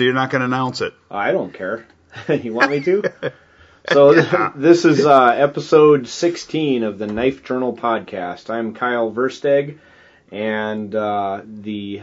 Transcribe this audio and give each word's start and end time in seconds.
So 0.00 0.04
you're 0.04 0.14
not 0.14 0.30
going 0.30 0.40
to 0.40 0.46
announce 0.46 0.80
it? 0.80 0.94
I 1.10 1.30
don't 1.30 1.52
care. 1.52 1.86
you 2.30 2.54
want 2.54 2.70
me 2.70 2.80
to? 2.80 3.02
So 3.92 4.12
yeah. 4.12 4.52
this 4.56 4.84
is 4.84 5.04
uh, 5.04 5.26
episode 5.26 6.06
16 6.06 6.84
of 6.84 6.98
the 6.98 7.06
Knife 7.06 7.44
Journal 7.44 7.76
podcast. 7.76 8.48
I'm 8.48 8.74
Kyle 8.74 9.10
Versteg, 9.10 9.78
and 10.30 10.94
uh, 10.94 11.40
the 11.44 12.02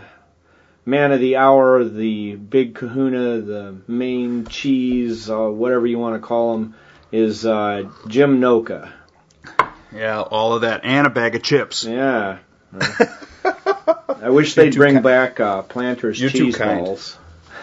man 0.85 1.11
of 1.11 1.19
the 1.19 1.37
hour, 1.37 1.83
the 1.83 2.35
big 2.35 2.75
kahuna, 2.75 3.41
the 3.41 3.77
main 3.87 4.45
cheese, 4.47 5.29
uh, 5.29 5.47
whatever 5.47 5.85
you 5.85 5.99
want 5.99 6.21
to 6.21 6.27
call 6.27 6.55
him, 6.55 6.75
is 7.11 7.45
uh, 7.45 7.89
Jim 8.07 8.41
Noka. 8.41 8.91
Yeah, 9.93 10.21
all 10.21 10.53
of 10.53 10.61
that, 10.61 10.81
and 10.83 11.07
a 11.07 11.11
bag 11.11 11.35
of 11.35 11.43
chips. 11.43 11.83
Yeah. 11.83 12.39
I 12.73 14.29
wish 14.29 14.55
they'd 14.55 14.75
bring 14.75 14.95
kind. 14.95 15.03
back 15.03 15.39
uh, 15.39 15.61
Planters 15.61 16.19
You're 16.19 16.31
cheese 16.31 16.57
balls. 16.57 17.17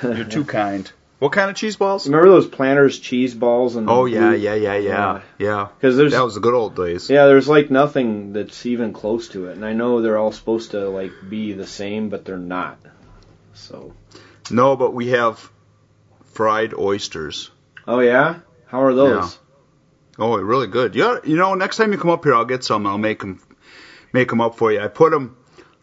You're 0.16 0.24
too 0.24 0.44
kind. 0.44 0.90
What 1.18 1.32
kind 1.32 1.48
of 1.48 1.56
cheese 1.56 1.76
balls? 1.76 2.06
Remember 2.06 2.28
those 2.28 2.46
Planters 2.46 2.98
cheese 2.98 3.34
balls? 3.34 3.76
And 3.76 3.88
oh 3.88 4.04
yeah, 4.04 4.34
yeah, 4.34 4.54
yeah, 4.54 4.76
yeah, 4.76 5.22
yeah. 5.38 5.68
Because 5.74 5.96
there's 5.96 6.12
that 6.12 6.24
was 6.24 6.34
the 6.34 6.40
good 6.40 6.54
old 6.54 6.76
days. 6.76 7.08
Yeah, 7.08 7.26
there's 7.26 7.48
like 7.48 7.70
nothing 7.70 8.32
that's 8.32 8.66
even 8.66 8.92
close 8.92 9.28
to 9.28 9.46
it, 9.46 9.52
and 9.52 9.64
I 9.64 9.72
know 9.72 10.02
they're 10.02 10.18
all 10.18 10.32
supposed 10.32 10.72
to 10.72 10.88
like 10.88 11.12
be 11.28 11.52
the 11.52 11.66
same, 11.66 12.08
but 12.10 12.24
they're 12.24 12.36
not. 12.36 12.78
So. 13.54 13.94
No, 14.50 14.76
but 14.76 14.92
we 14.92 15.08
have 15.08 15.50
fried 16.32 16.74
oysters. 16.74 17.50
Oh 17.86 18.00
yeah, 18.00 18.40
how 18.66 18.82
are 18.82 18.94
those? 18.94 19.34
Yeah. 20.18 20.24
Oh, 20.26 20.36
really 20.36 20.66
good. 20.66 20.94
Yeah, 20.94 21.18
you 21.24 21.36
know, 21.36 21.54
next 21.54 21.76
time 21.76 21.92
you 21.92 21.98
come 21.98 22.10
up 22.10 22.24
here, 22.24 22.34
I'll 22.34 22.44
get 22.44 22.64
some. 22.64 22.86
I'll 22.86 22.98
make 22.98 23.20
them, 23.20 23.40
make 24.12 24.28
them 24.28 24.40
up 24.40 24.56
for 24.56 24.72
you. 24.72 24.80
I 24.80 24.88
put 24.88 25.10
them. 25.10 25.36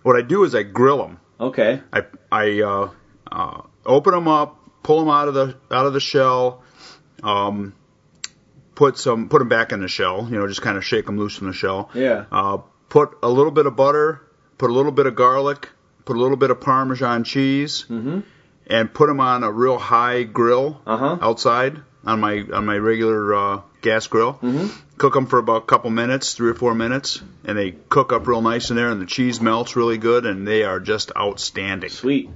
What 0.04 0.16
I 0.16 0.22
do 0.22 0.44
is 0.44 0.56
I 0.56 0.64
grill 0.64 0.98
them. 0.98 1.20
Okay. 1.40 1.82
I 1.92 2.04
I 2.32 2.62
uh, 2.62 2.90
uh, 3.32 3.62
open 3.86 4.14
them 4.14 4.28
up, 4.28 4.58
pull 4.84 5.00
them 5.00 5.10
out 5.10 5.28
of 5.28 5.34
the 5.34 5.56
out 5.70 5.86
of 5.86 5.94
the 5.94 6.00
shell, 6.00 6.64
um, 7.24 7.74
put 8.76 8.98
some 8.98 9.30
put 9.30 9.40
them 9.40 9.50
back 9.50 9.72
in 9.72 9.82
the 9.82 9.88
shell. 9.88 10.28
You 10.30 10.40
know, 10.40 10.48
just 10.48 10.62
kind 10.62 10.78
of 10.78 10.86
shake 10.86 11.06
them 11.06 11.18
loose 11.18 11.36
from 11.38 11.48
the 11.48 11.54
shell. 11.54 11.90
Yeah. 11.94 12.26
Uh, 12.32 12.58
put 12.90 13.18
a 13.24 13.30
little 13.30 13.52
bit 13.52 13.66
of 13.66 13.76
butter, 13.76 14.22
put 14.58 14.70
a 14.70 14.74
little 14.74 14.92
bit 14.92 15.06
of 15.06 15.16
garlic, 15.16 15.70
put 16.06 16.16
a 16.16 16.20
little 16.20 16.38
bit 16.38 16.52
of 16.52 16.62
Parmesan 16.62 17.24
cheese, 17.24 17.86
mm-hmm. 17.90 18.20
and 18.68 18.94
put 18.94 19.08
them 19.08 19.20
on 19.20 19.44
a 19.44 19.52
real 19.52 19.78
high 19.78 20.24
grill 20.24 20.82
uh-huh. 20.86 21.18
outside 21.22 21.80
on 22.06 22.20
my 22.20 22.44
on 22.54 22.66
my 22.66 22.78
regular 22.78 23.34
uh, 23.34 23.62
gas 23.82 24.08
grill. 24.08 24.34
Mm-hmm. 24.36 24.68
Cook 24.98 25.14
them 25.14 25.26
for 25.26 25.40
about 25.40 25.64
a 25.64 25.66
couple 25.66 25.90
minutes, 25.90 26.34
three 26.34 26.52
or 26.52 26.54
four 26.56 26.76
minutes, 26.76 27.22
and 27.46 27.58
they 27.58 27.72
cook 27.72 28.14
up 28.14 28.28
real 28.28 28.42
nice 28.42 28.70
in 28.70 28.76
there, 28.76 28.90
and 28.90 29.02
the 29.02 29.06
cheese 29.06 29.42
melts 29.42 29.76
really 29.76 29.98
good, 29.98 30.26
and 30.26 30.48
they 30.48 30.64
are 30.64 30.80
just 30.80 31.12
outstanding. 31.16 31.90
Sweet. 31.90 32.30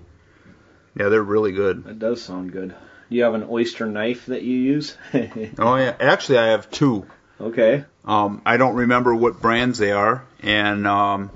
Yeah, 0.96 1.10
they're 1.10 1.24
really 1.24 1.52
good. 1.52 1.84
That 1.84 2.00
does 2.00 2.22
sound 2.22 2.52
good. 2.52 2.70
Do 3.10 3.16
you 3.16 3.24
have 3.24 3.34
an 3.34 3.46
oyster 3.50 3.86
knife 3.86 4.28
that 4.28 4.42
you 4.42 4.58
use? 4.58 4.98
oh 5.60 5.76
yeah, 5.76 5.96
actually 6.00 6.40
I 6.40 6.48
have 6.48 6.72
two. 6.72 7.06
Okay. 7.40 7.84
Um, 8.06 8.42
I 8.46 8.58
don't 8.58 8.76
remember 8.76 9.14
what 9.14 9.42
brands 9.42 9.78
they 9.78 9.92
are, 9.92 10.26
and 10.42 10.88
um, 10.88 11.32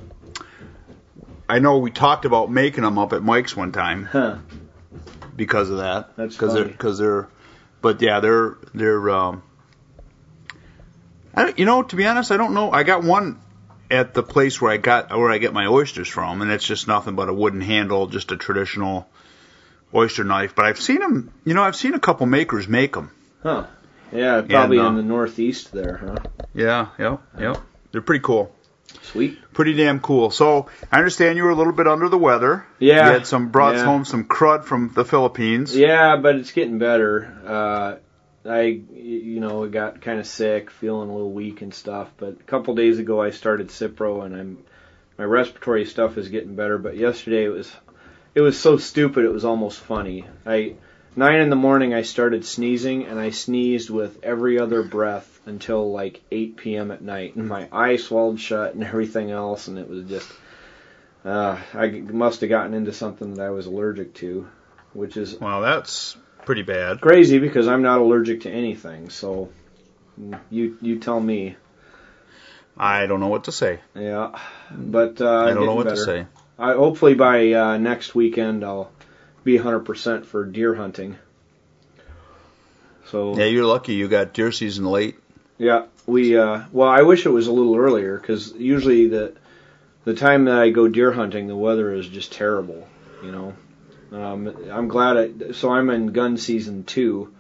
I 1.47 1.59
know 1.59 1.79
we 1.79 1.91
talked 1.91 2.25
about 2.25 2.49
making 2.49 2.83
them 2.83 2.97
up 2.97 3.11
at 3.11 3.21
Mike's 3.21 3.55
one 3.55 3.71
time. 3.71 4.05
Huh. 4.05 4.37
Because 5.35 5.69
of 5.69 5.77
that. 5.77 6.15
That's 6.15 6.35
Cause 6.35 6.51
funny. 6.51 6.63
They're, 6.63 6.71
Because 6.71 6.97
they're, 6.97 7.27
but 7.81 8.01
yeah, 8.01 8.19
they're 8.19 8.57
they're. 8.73 9.09
Um, 9.09 9.43
I 11.35 11.53
you 11.57 11.65
know, 11.65 11.83
to 11.83 11.95
be 11.95 12.05
honest, 12.05 12.31
I 12.31 12.37
don't 12.37 12.53
know. 12.53 12.71
I 12.71 12.83
got 12.83 13.03
one 13.03 13.39
at 13.91 14.13
the 14.13 14.23
place 14.23 14.61
where 14.61 14.71
I 14.71 14.77
got 14.77 15.09
where 15.09 15.31
I 15.31 15.37
get 15.37 15.53
my 15.53 15.65
oysters 15.65 16.07
from, 16.07 16.41
and 16.41 16.51
it's 16.51 16.65
just 16.65 16.87
nothing 16.87 17.15
but 17.15 17.29
a 17.29 17.33
wooden 17.33 17.61
handle, 17.61 18.07
just 18.07 18.31
a 18.31 18.37
traditional 18.37 19.07
oyster 19.93 20.23
knife. 20.23 20.55
But 20.55 20.65
I've 20.65 20.79
seen 20.79 20.99
them. 20.99 21.31
You 21.45 21.53
know, 21.53 21.63
I've 21.63 21.75
seen 21.75 21.93
a 21.93 21.99
couple 21.99 22.25
makers 22.25 22.67
make 22.67 22.93
them. 22.93 23.11
Huh. 23.43 23.67
Yeah, 24.11 24.41
probably 24.41 24.77
and, 24.77 24.87
uh, 24.87 24.89
in 24.89 24.95
the 24.95 25.03
northeast 25.03 25.71
there, 25.71 25.97
huh? 25.97 26.45
Yeah, 26.53 26.87
yep, 26.97 27.21
yep. 27.39 27.57
They're 27.91 28.01
pretty 28.01 28.23
cool. 28.23 28.55
Sweet. 29.03 29.37
Pretty 29.53 29.73
damn 29.73 29.99
cool. 29.99 30.31
So 30.31 30.67
I 30.91 30.97
understand 30.97 31.37
you 31.37 31.43
were 31.43 31.51
a 31.51 31.55
little 31.55 31.73
bit 31.73 31.87
under 31.87 32.09
the 32.09 32.17
weather. 32.17 32.65
Yeah. 32.79 33.05
You 33.05 33.13
had 33.13 33.27
some 33.27 33.49
brought 33.49 33.75
yeah. 33.75 33.85
home 33.85 34.05
some 34.05 34.25
crud 34.25 34.63
from 34.63 34.91
the 34.93 35.05
Philippines. 35.05 35.75
Yeah, 35.75 36.17
but 36.17 36.35
it's 36.35 36.51
getting 36.51 36.79
better. 36.79 37.31
Uh, 37.45 37.95
I, 38.49 38.61
you 38.61 39.39
know, 39.39 39.67
got 39.67 40.01
kind 40.01 40.19
of 40.19 40.25
sick, 40.25 40.71
feeling 40.71 41.09
a 41.09 41.13
little 41.13 41.31
weak 41.31 41.61
and 41.61 41.73
stuff. 41.73 42.09
But 42.17 42.29
a 42.39 42.43
couple 42.43 42.75
days 42.75 42.97
ago, 42.97 43.21
I 43.21 43.29
started 43.29 43.67
Cipro, 43.69 44.25
and 44.25 44.35
I'm 44.35 44.57
my 45.17 45.25
respiratory 45.25 45.85
stuff 45.85 46.17
is 46.17 46.29
getting 46.29 46.55
better. 46.55 46.77
But 46.77 46.95
yesterday 46.95 47.45
it 47.45 47.49
was, 47.49 47.71
it 48.39 48.41
was 48.41 48.57
so 48.57 48.77
stupid. 48.77 49.25
It 49.25 49.33
was 49.33 49.43
almost 49.43 49.81
funny. 49.81 50.25
I 50.45 50.75
nine 51.13 51.41
in 51.41 51.49
the 51.49 51.57
morning 51.57 51.93
I 51.93 52.03
started 52.03 52.45
sneezing, 52.45 53.05
and 53.05 53.19
I 53.19 53.31
sneezed 53.31 53.89
with 53.89 54.23
every 54.23 54.57
other 54.57 54.81
breath 54.81 55.41
until 55.45 55.91
like 55.91 56.21
8 56.31 56.55
p.m. 56.55 56.91
at 56.91 57.01
night, 57.01 57.35
and 57.35 57.49
my 57.49 57.67
eyes 57.69 58.05
swelled 58.05 58.39
shut 58.39 58.75
and 58.75 58.83
everything 58.83 59.29
else, 59.29 59.67
and 59.67 59.77
it 59.77 59.89
was 59.89 60.05
just. 60.05 60.31
Uh, 61.25 61.59
I 61.73 61.87
must 61.89 62.39
have 62.39 62.49
gotten 62.49 62.73
into 62.73 62.93
something 62.93 63.33
that 63.33 63.45
I 63.45 63.49
was 63.49 63.65
allergic 63.65 64.13
to, 64.15 64.47
which 64.93 65.17
is 65.17 65.37
well, 65.37 65.59
that's 65.59 66.15
pretty 66.45 66.61
bad. 66.61 67.01
Crazy 67.01 67.39
because 67.39 67.67
I'm 67.67 67.81
not 67.81 67.99
allergic 67.99 68.41
to 68.41 68.49
anything. 68.49 69.09
So 69.09 69.51
you 70.49 70.77
you 70.79 70.99
tell 70.99 71.19
me. 71.19 71.57
I 72.77 73.05
don't 73.05 73.19
know 73.19 73.27
what 73.27 73.43
to 73.43 73.51
say. 73.51 73.81
Yeah, 73.95 74.39
but 74.71 75.19
uh, 75.19 75.39
I 75.39 75.53
don't 75.53 75.65
know 75.65 75.75
what 75.75 75.87
better. 75.87 75.97
to 75.97 76.01
say. 76.01 76.25
I, 76.59 76.73
hopefully 76.73 77.15
by 77.15 77.53
uh, 77.53 77.77
next 77.77 78.13
weekend 78.13 78.63
I'll 78.63 78.91
be 79.43 79.57
100% 79.57 80.25
for 80.25 80.45
deer 80.45 80.75
hunting. 80.75 81.17
So 83.07 83.35
yeah, 83.37 83.45
you're 83.45 83.65
lucky. 83.65 83.93
You 83.93 84.07
got 84.07 84.33
deer 84.33 84.51
season 84.51 84.85
late. 84.85 85.15
Yeah, 85.57 85.85
we. 86.05 86.37
Uh, 86.37 86.63
well, 86.71 86.89
I 86.89 87.01
wish 87.01 87.25
it 87.25 87.29
was 87.29 87.47
a 87.47 87.51
little 87.51 87.75
earlier 87.75 88.17
because 88.17 88.53
usually 88.53 89.07
the 89.07 89.33
the 90.05 90.13
time 90.13 90.45
that 90.45 90.59
I 90.59 90.69
go 90.69 90.87
deer 90.87 91.11
hunting, 91.11 91.47
the 91.47 91.55
weather 91.55 91.91
is 91.93 92.07
just 92.07 92.31
terrible. 92.31 92.87
You 93.23 93.31
know, 93.31 93.53
um, 94.11 94.69
I'm 94.71 94.87
glad. 94.87 95.17
I, 95.17 95.51
so 95.53 95.71
I'm 95.71 95.89
in 95.89 96.07
gun 96.07 96.37
season 96.37 96.83
two, 96.83 97.33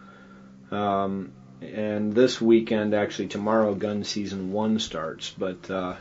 um, 0.71 1.33
and 1.61 2.13
this 2.13 2.41
weekend, 2.41 2.95
actually 2.95 3.27
tomorrow, 3.27 3.75
gun 3.75 4.03
season 4.03 4.51
one 4.51 4.79
starts. 4.79 5.29
But 5.37 5.69
uh, 5.69 5.95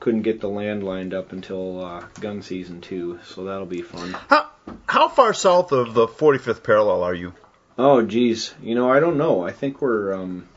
couldn't 0.00 0.22
get 0.22 0.40
the 0.40 0.48
land 0.48 0.82
lined 0.82 1.14
up 1.14 1.32
until 1.32 1.84
uh, 1.84 2.04
gun 2.20 2.42
season 2.42 2.80
two, 2.80 3.20
so 3.24 3.44
that'll 3.44 3.66
be 3.66 3.82
fun. 3.82 4.12
How 4.28 4.48
how 4.88 5.08
far 5.08 5.32
south 5.34 5.72
of 5.72 5.94
the 5.94 6.08
45th 6.08 6.62
parallel 6.62 7.02
are 7.02 7.14
you? 7.14 7.34
Oh, 7.78 8.02
geez, 8.02 8.54
you 8.62 8.74
know 8.74 8.90
I 8.90 8.98
don't 8.98 9.18
know. 9.18 9.46
I 9.46 9.52
think 9.52 9.80
we're. 9.80 10.14
Um, 10.14 10.48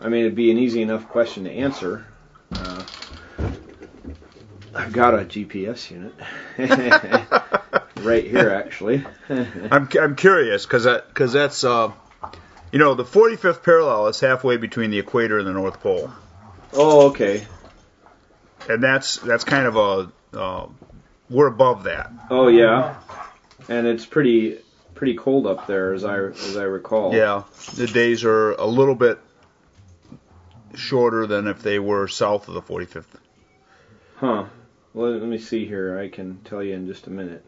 I 0.00 0.08
mean, 0.08 0.22
it'd 0.22 0.34
be 0.34 0.50
an 0.50 0.58
easy 0.58 0.82
enough 0.82 1.08
question 1.08 1.44
to 1.44 1.50
answer. 1.50 2.06
Uh, 2.52 2.82
I've 4.74 4.92
got 4.92 5.14
a 5.14 5.18
GPS 5.18 5.90
unit 5.90 6.14
right 8.04 8.24
here, 8.24 8.50
actually. 8.50 9.04
I'm 9.28 9.88
I'm 10.00 10.16
curious 10.16 10.64
because 10.64 10.84
that 10.84 11.08
because 11.08 11.32
that's 11.32 11.64
uh, 11.64 11.92
you 12.72 12.78
know 12.78 12.94
the 12.94 13.04
45th 13.04 13.62
parallel 13.62 14.08
is 14.08 14.18
halfway 14.20 14.56
between 14.56 14.90
the 14.90 14.98
equator 14.98 15.38
and 15.38 15.46
the 15.46 15.52
North 15.52 15.80
Pole. 15.80 16.10
Oh, 16.72 17.08
okay. 17.08 17.46
And 18.68 18.82
that's 18.82 19.16
that's 19.16 19.44
kind 19.44 19.66
of 19.66 19.76
a 19.76 20.12
uh, 20.38 20.66
we're 21.28 21.46
above 21.46 21.84
that. 21.84 22.12
Oh 22.30 22.48
yeah, 22.48 22.96
and 23.68 23.86
it's 23.86 24.06
pretty 24.06 24.58
pretty 24.94 25.14
cold 25.14 25.46
up 25.46 25.66
there 25.66 25.94
as 25.94 26.04
I 26.04 26.18
as 26.18 26.56
I 26.56 26.64
recall. 26.64 27.14
Yeah, 27.14 27.44
the 27.74 27.86
days 27.86 28.24
are 28.24 28.52
a 28.52 28.66
little 28.66 28.94
bit 28.94 29.18
shorter 30.74 31.26
than 31.26 31.46
if 31.46 31.62
they 31.62 31.78
were 31.78 32.06
south 32.08 32.48
of 32.48 32.54
the 32.54 32.62
45th. 32.62 33.04
Huh. 34.16 34.44
Well, 34.92 35.12
let 35.12 35.22
me 35.22 35.38
see 35.38 35.66
here. 35.66 35.98
I 35.98 36.08
can 36.08 36.40
tell 36.44 36.62
you 36.62 36.74
in 36.74 36.86
just 36.86 37.06
a 37.06 37.10
minute. 37.10 37.44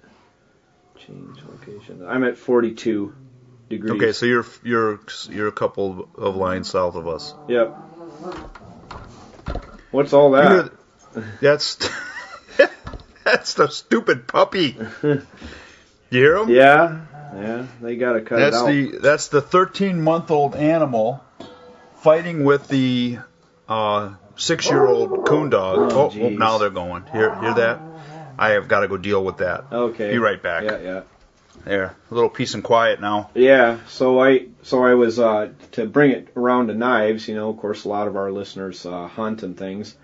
Change 0.97 1.39
location. 1.43 2.07
I'm 2.07 2.25
at 2.25 2.39
42 2.39 3.15
degrees. 3.69 3.93
Okay, 3.93 4.13
so 4.13 4.27
you're 4.27 4.47
you're 4.63 5.01
you're 5.29 5.49
a 5.49 5.53
couple 5.53 6.09
of 6.17 6.37
lines 6.37 6.71
south 6.71 6.95
of 6.95 7.09
us. 7.09 7.35
Yep. 7.49 7.77
What's 9.91 10.13
all 10.13 10.31
that? 10.33 10.73
That's 11.41 11.77
that's 13.25 13.55
the 13.55 13.69
stupid 13.69 14.27
puppy. 14.27 14.77
You 15.03 15.23
hear 16.11 16.37
him? 16.37 16.51
Yeah, 16.51 17.01
yeah. 17.35 17.67
They 17.81 17.97
gotta 17.97 18.21
cut 18.21 18.39
that's 18.39 18.57
it 18.57 18.61
out. 18.61 18.67
the 18.67 18.99
that's 18.99 19.29
the 19.29 19.41
13 19.41 20.03
month 20.03 20.31
old 20.31 20.55
animal 20.55 21.25
fighting 22.03 22.45
with 22.45 22.69
the 22.69 23.19
uh, 23.69 24.15
six 24.37 24.69
year 24.69 24.87
old 24.87 25.27
coon 25.27 25.51
dog. 25.51 25.93
Oh, 25.93 26.11
oh, 26.13 26.21
oh, 26.21 26.29
now 26.31 26.59
they're 26.59 26.71
going. 26.71 27.05
Hear 27.07 27.35
hear 27.41 27.55
that? 27.55 27.81
I 28.39 28.51
have 28.51 28.69
got 28.69 28.81
to 28.81 28.89
go 28.89 28.97
deal 28.97 29.25
with 29.25 29.39
that. 29.39 29.65
Okay. 29.73 30.13
Be 30.13 30.19
right 30.19 30.43
back. 30.43 30.65
Yeah, 30.65 30.79
yeah. 30.79 31.03
There, 31.65 31.95
a 32.11 32.15
little 32.15 32.31
peace 32.31 32.55
and 32.55 32.65
quiet 32.65 33.01
now. 33.01 33.31
Yeah. 33.35 33.79
So 33.87 34.21
I 34.21 34.49
so 34.63 34.85
I 34.85 34.95
was 34.95 35.19
uh, 35.19 35.51
to 35.73 35.87
bring 35.87 36.11
it 36.11 36.29
around 36.37 36.69
to 36.69 36.75
knives. 36.75 37.29
You 37.29 37.37
know, 37.37 37.51
of 37.51 37.59
course, 37.59 37.85
a 37.85 37.89
lot 37.89 38.09
of 38.09 38.17
our 38.17 38.33
listeners 38.33 38.85
uh, 38.85 39.07
hunt 39.07 39.43
and 39.43 39.57
things, 39.57 39.95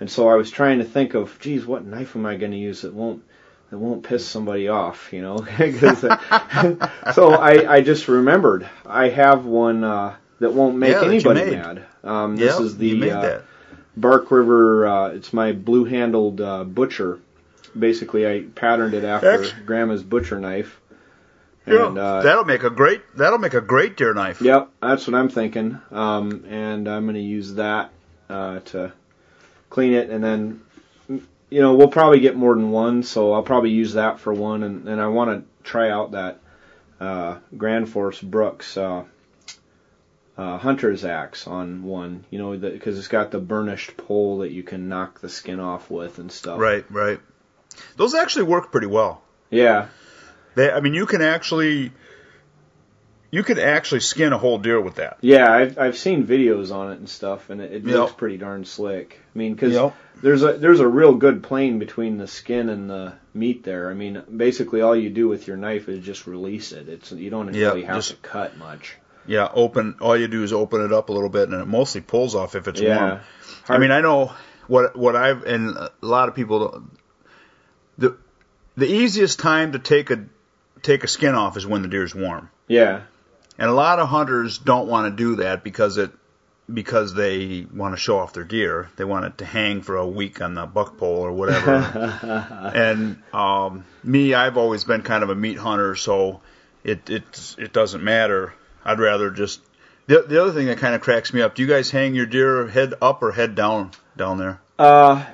and 0.00 0.10
so 0.10 0.28
I 0.28 0.34
was 0.34 0.50
trying 0.50 0.78
to 0.78 0.84
think 0.84 1.14
of, 1.14 1.38
geez, 1.40 1.64
what 1.66 1.84
knife 1.84 2.16
am 2.16 2.26
I 2.26 2.36
going 2.36 2.52
to 2.52 2.58
use 2.58 2.82
that 2.82 2.92
won't 2.94 3.22
that 3.70 3.78
won't 3.78 4.04
piss 4.04 4.26
somebody 4.26 4.68
off, 4.68 5.12
you 5.12 5.22
know. 5.22 5.36
uh, 5.58 6.88
so 7.12 7.32
I, 7.32 7.74
I 7.76 7.80
just 7.80 8.08
remembered 8.08 8.68
I 8.84 9.08
have 9.08 9.44
one 9.44 9.82
uh, 9.82 10.14
that 10.38 10.52
won't 10.52 10.76
make 10.76 10.92
Yeah, 10.92 11.04
anybody 11.04 11.50
mad. 11.50 11.84
Um, 12.04 12.36
this 12.36 12.58
Yep, 12.58 12.60
is 12.60 12.78
the 12.78 13.10
uh, 13.10 13.20
that. 13.22 13.44
Bark 13.96 14.30
River. 14.30 14.86
Uh, 14.86 15.08
it's 15.08 15.32
my 15.32 15.52
blue-handled 15.52 16.40
uh, 16.40 16.64
butcher. 16.64 17.18
Basically, 17.78 18.26
I 18.26 18.44
patterned 18.54 18.94
it 18.94 19.04
after 19.04 19.44
Grandma's 19.66 20.02
butcher 20.02 20.38
knife. 20.38 20.80
Yeah, 21.66 21.88
And, 21.88 21.98
uh, 21.98 22.22
that'll 22.22 22.44
make 22.44 22.62
a 22.62 22.70
great 22.70 23.02
that'll 23.16 23.38
make 23.38 23.54
a 23.54 23.60
great 23.60 23.96
deer 23.96 24.14
knife. 24.14 24.40
Yep, 24.40 24.70
that's 24.80 25.06
what 25.08 25.14
I'm 25.16 25.28
thinking. 25.28 25.80
Um, 25.90 26.44
and 26.48 26.86
I'm 26.88 27.04
going 27.04 27.16
to 27.16 27.20
use 27.20 27.54
that 27.54 27.90
uh, 28.30 28.60
to 28.60 28.92
clean 29.70 29.92
it, 29.92 30.10
and 30.10 30.22
then 30.22 30.60
you 31.08 31.60
know 31.60 31.74
we'll 31.74 31.88
probably 31.88 32.20
get 32.20 32.36
more 32.36 32.54
than 32.54 32.70
one, 32.70 33.02
so 33.02 33.32
I'll 33.32 33.42
probably 33.42 33.70
use 33.70 33.94
that 33.94 34.20
for 34.20 34.32
one, 34.32 34.62
and, 34.62 34.88
and 34.88 35.00
I 35.00 35.08
want 35.08 35.30
to 35.30 35.68
try 35.68 35.90
out 35.90 36.12
that 36.12 36.40
uh, 37.00 37.38
Gränsfors 37.54 38.22
Bruks 38.22 38.76
uh, 38.76 39.04
uh, 40.36 40.58
hunter's 40.58 41.04
axe 41.04 41.46
on 41.46 41.82
one. 41.82 42.24
You 42.30 42.38
know, 42.38 42.56
because 42.56 42.98
it's 42.98 43.08
got 43.08 43.30
the 43.30 43.38
burnished 43.38 43.96
pole 43.96 44.38
that 44.38 44.52
you 44.52 44.62
can 44.62 44.88
knock 44.88 45.20
the 45.20 45.28
skin 45.28 45.60
off 45.60 45.90
with 45.90 46.18
and 46.18 46.30
stuff. 46.30 46.58
Right, 46.58 46.84
right. 46.90 47.20
Those 47.96 48.14
actually 48.14 48.44
work 48.44 48.72
pretty 48.72 48.86
well. 48.86 49.22
Yeah. 49.50 49.88
They, 50.54 50.70
I 50.70 50.80
mean, 50.80 50.94
you 50.94 51.06
can 51.06 51.20
actually 51.20 51.92
you 53.30 53.42
could 53.42 53.58
actually 53.58 54.00
skin 54.00 54.32
a 54.32 54.38
whole 54.38 54.58
deer 54.58 54.80
with 54.80 54.96
that. 54.96 55.18
Yeah, 55.20 55.50
I've 55.52 55.78
I've 55.78 55.96
seen 55.96 56.26
videos 56.26 56.72
on 56.74 56.92
it 56.92 56.98
and 56.98 57.08
stuff, 57.08 57.50
and 57.50 57.60
it, 57.60 57.72
it 57.72 57.84
Yep. 57.84 57.94
looks 57.94 58.12
pretty 58.12 58.36
darn 58.38 58.64
slick. 58.64 59.20
I 59.34 59.38
mean, 59.38 59.54
because 59.54 59.74
Yep. 59.74 59.94
there's 60.22 60.42
a 60.42 60.52
there's 60.54 60.80
a 60.80 60.88
real 60.88 61.14
good 61.14 61.42
plane 61.42 61.78
between 61.78 62.18
the 62.18 62.26
skin 62.26 62.68
and 62.68 62.88
the 62.88 63.12
meat 63.34 63.64
there. 63.64 63.90
I 63.90 63.94
mean, 63.94 64.22
basically 64.34 64.80
all 64.80 64.96
you 64.96 65.10
do 65.10 65.28
with 65.28 65.46
your 65.46 65.56
knife 65.56 65.88
is 65.88 66.04
just 66.04 66.26
release 66.26 66.72
it. 66.72 66.88
It's 66.88 67.12
you 67.12 67.30
don't 67.30 67.48
really 67.48 67.82
have 67.84 67.96
just- 67.96 68.10
to 68.10 68.16
cut 68.16 68.56
much. 68.56 68.96
Yeah, 69.28 69.48
open. 69.52 69.96
All 70.00 70.16
you 70.16 70.28
do 70.28 70.44
is 70.44 70.52
open 70.52 70.80
it 70.84 70.92
up 70.92 71.08
a 71.08 71.12
little 71.12 71.28
bit, 71.28 71.48
and 71.48 71.60
it 71.60 71.66
mostly 71.66 72.00
pulls 72.00 72.36
off 72.36 72.54
if 72.54 72.68
it's 72.68 72.80
yeah, 72.80 73.06
warm. 73.08 73.20
I 73.68 73.78
mean, 73.78 73.90
I 73.90 74.00
know 74.00 74.32
what 74.68 74.94
what 74.96 75.16
I've 75.16 75.42
and 75.42 75.70
a 75.76 75.90
lot 76.00 76.28
of 76.28 76.36
people. 76.36 76.84
The 77.98 78.16
the 78.76 78.86
easiest 78.86 79.40
time 79.40 79.72
to 79.72 79.78
take 79.80 80.10
a 80.10 80.26
take 80.82 81.02
a 81.02 81.08
skin 81.08 81.34
off 81.34 81.56
is 81.56 81.66
when 81.66 81.82
the 81.82 81.88
deer's 81.88 82.14
warm, 82.14 82.50
yeah, 82.68 83.00
and 83.58 83.70
a 83.70 83.74
lot 83.74 83.98
of 83.98 84.08
hunters 84.08 84.58
don't 84.58 84.88
want 84.88 85.10
to 85.10 85.16
do 85.16 85.36
that 85.36 85.64
because 85.64 85.96
it 85.96 86.10
because 86.72 87.14
they 87.14 87.66
want 87.72 87.94
to 87.94 88.00
show 88.00 88.18
off 88.18 88.32
their 88.32 88.44
deer. 88.44 88.90
They 88.96 89.04
want 89.04 89.24
it 89.24 89.38
to 89.38 89.44
hang 89.44 89.82
for 89.82 89.96
a 89.96 90.06
week 90.06 90.40
on 90.40 90.54
the 90.54 90.66
buck 90.66 90.96
pole 90.96 91.18
or 91.18 91.32
whatever. 91.32 92.72
and 92.74 93.22
um, 93.32 93.84
me, 94.02 94.34
I've 94.34 94.56
always 94.56 94.84
been 94.84 95.02
kind 95.02 95.22
of 95.22 95.30
a 95.30 95.34
meat 95.34 95.58
hunter, 95.58 95.94
so 95.94 96.40
it 96.82 97.08
it 97.08 97.56
it 97.58 97.72
doesn't 97.72 98.02
matter. 98.02 98.54
I'd 98.84 98.98
rather 98.98 99.30
just. 99.30 99.60
The, 100.08 100.22
the 100.22 100.40
other 100.40 100.52
thing 100.52 100.66
that 100.66 100.78
kind 100.78 100.94
of 100.94 101.00
cracks 101.00 101.32
me 101.32 101.42
up: 101.42 101.54
Do 101.54 101.62
you 101.62 101.68
guys 101.68 101.90
hang 101.90 102.14
your 102.14 102.26
deer 102.26 102.68
head 102.68 102.94
up 103.02 103.22
or 103.22 103.32
head 103.32 103.54
down 103.54 103.90
down 104.16 104.38
there? 104.38 104.60
uh, 104.78 105.24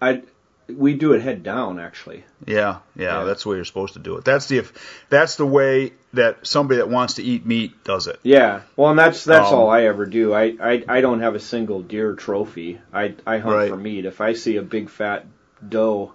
I 0.00 0.22
we 0.70 0.94
do 0.94 1.12
it 1.12 1.22
head 1.22 1.42
down 1.42 1.78
actually. 1.78 2.24
Yeah, 2.46 2.78
yeah, 2.96 3.18
Yeah. 3.20 3.24
that's 3.24 3.42
the 3.42 3.50
way 3.50 3.56
you're 3.56 3.64
supposed 3.64 3.94
to 3.94 3.98
do 3.98 4.16
it. 4.16 4.24
That's 4.24 4.46
the 4.46 4.58
if 4.58 4.72
that's 5.08 5.36
the 5.36 5.46
way 5.46 5.92
that 6.14 6.46
somebody 6.46 6.78
that 6.78 6.88
wants 6.88 7.14
to 7.14 7.22
eat 7.22 7.44
meat 7.46 7.84
does 7.84 8.06
it. 8.06 8.18
Yeah, 8.22 8.62
well, 8.76 8.90
and 8.90 8.98
that's 8.98 9.24
that's 9.24 9.48
Um, 9.48 9.54
all 9.54 9.70
I 9.70 9.82
ever 9.84 10.06
do. 10.06 10.32
I, 10.34 10.54
I 10.60 10.84
I 10.88 11.00
don't 11.00 11.20
have 11.20 11.34
a 11.34 11.40
single 11.40 11.82
deer 11.82 12.14
trophy. 12.14 12.80
I 12.92 13.14
I 13.26 13.38
hunt 13.38 13.54
Right. 13.54 13.70
for 13.70 13.76
meat. 13.76 14.04
If 14.06 14.20
I 14.20 14.32
see 14.32 14.56
a 14.56 14.62
big 14.62 14.88
fat 14.90 15.26
doe, 15.66 16.12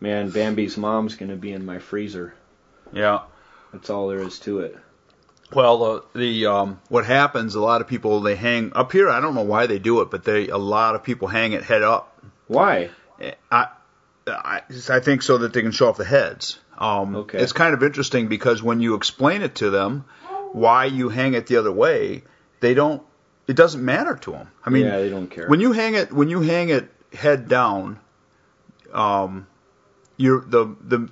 man, 0.00 0.30
Bambi's 0.30 0.76
mom's 0.76 1.16
gonna 1.16 1.36
be 1.36 1.52
in 1.52 1.64
my 1.66 1.78
freezer. 1.78 2.34
Yeah. 2.92 3.20
That's 3.72 3.90
all 3.90 4.08
there 4.08 4.20
is 4.20 4.38
to 4.40 4.60
it. 4.60 4.76
Well, 5.54 6.02
the, 6.14 6.18
the 6.18 6.46
um, 6.46 6.80
what 6.88 7.06
happens? 7.06 7.54
A 7.54 7.60
lot 7.60 7.80
of 7.80 7.86
people 7.86 8.20
they 8.20 8.34
hang 8.36 8.72
up 8.74 8.92
here. 8.92 9.08
I 9.08 9.20
don't 9.20 9.34
know 9.34 9.42
why 9.42 9.66
they 9.66 9.78
do 9.78 10.00
it, 10.02 10.10
but 10.10 10.22
they 10.24 10.48
a 10.48 10.58
lot 10.58 10.94
of 10.94 11.02
people 11.04 11.28
hang 11.28 11.52
it 11.52 11.62
head 11.62 11.82
up. 11.82 12.18
Why? 12.48 12.90
I, 13.50 13.68
I, 14.28 14.62
I 14.90 15.00
think 15.00 15.22
so 15.22 15.38
that 15.38 15.52
they 15.52 15.62
can 15.62 15.72
show 15.72 15.88
off 15.88 15.96
the 15.96 16.04
heads. 16.04 16.58
Um, 16.76 17.16
Okay. 17.16 17.38
It's 17.38 17.52
kind 17.52 17.74
of 17.74 17.82
interesting 17.82 18.28
because 18.28 18.62
when 18.62 18.80
you 18.80 18.94
explain 18.94 19.42
it 19.42 19.56
to 19.56 19.70
them, 19.70 20.04
why 20.52 20.86
you 20.86 21.08
hang 21.08 21.34
it 21.34 21.46
the 21.46 21.56
other 21.56 21.72
way, 21.72 22.22
they 22.60 22.74
don't. 22.74 23.02
It 23.46 23.56
doesn't 23.56 23.84
matter 23.84 24.14
to 24.16 24.32
them. 24.32 24.50
I 24.64 24.70
mean, 24.70 24.84
yeah, 24.86 24.98
they 24.98 25.08
don't 25.10 25.28
care. 25.28 25.48
when 25.48 25.60
you 25.60 25.72
hang 25.72 25.94
it 25.94 26.12
when 26.12 26.28
you 26.28 26.40
hang 26.40 26.68
it 26.68 26.88
head 27.12 27.48
down, 27.48 27.98
um, 28.92 29.46
you're 30.16 30.40
the 30.40 30.76
the 30.80 31.08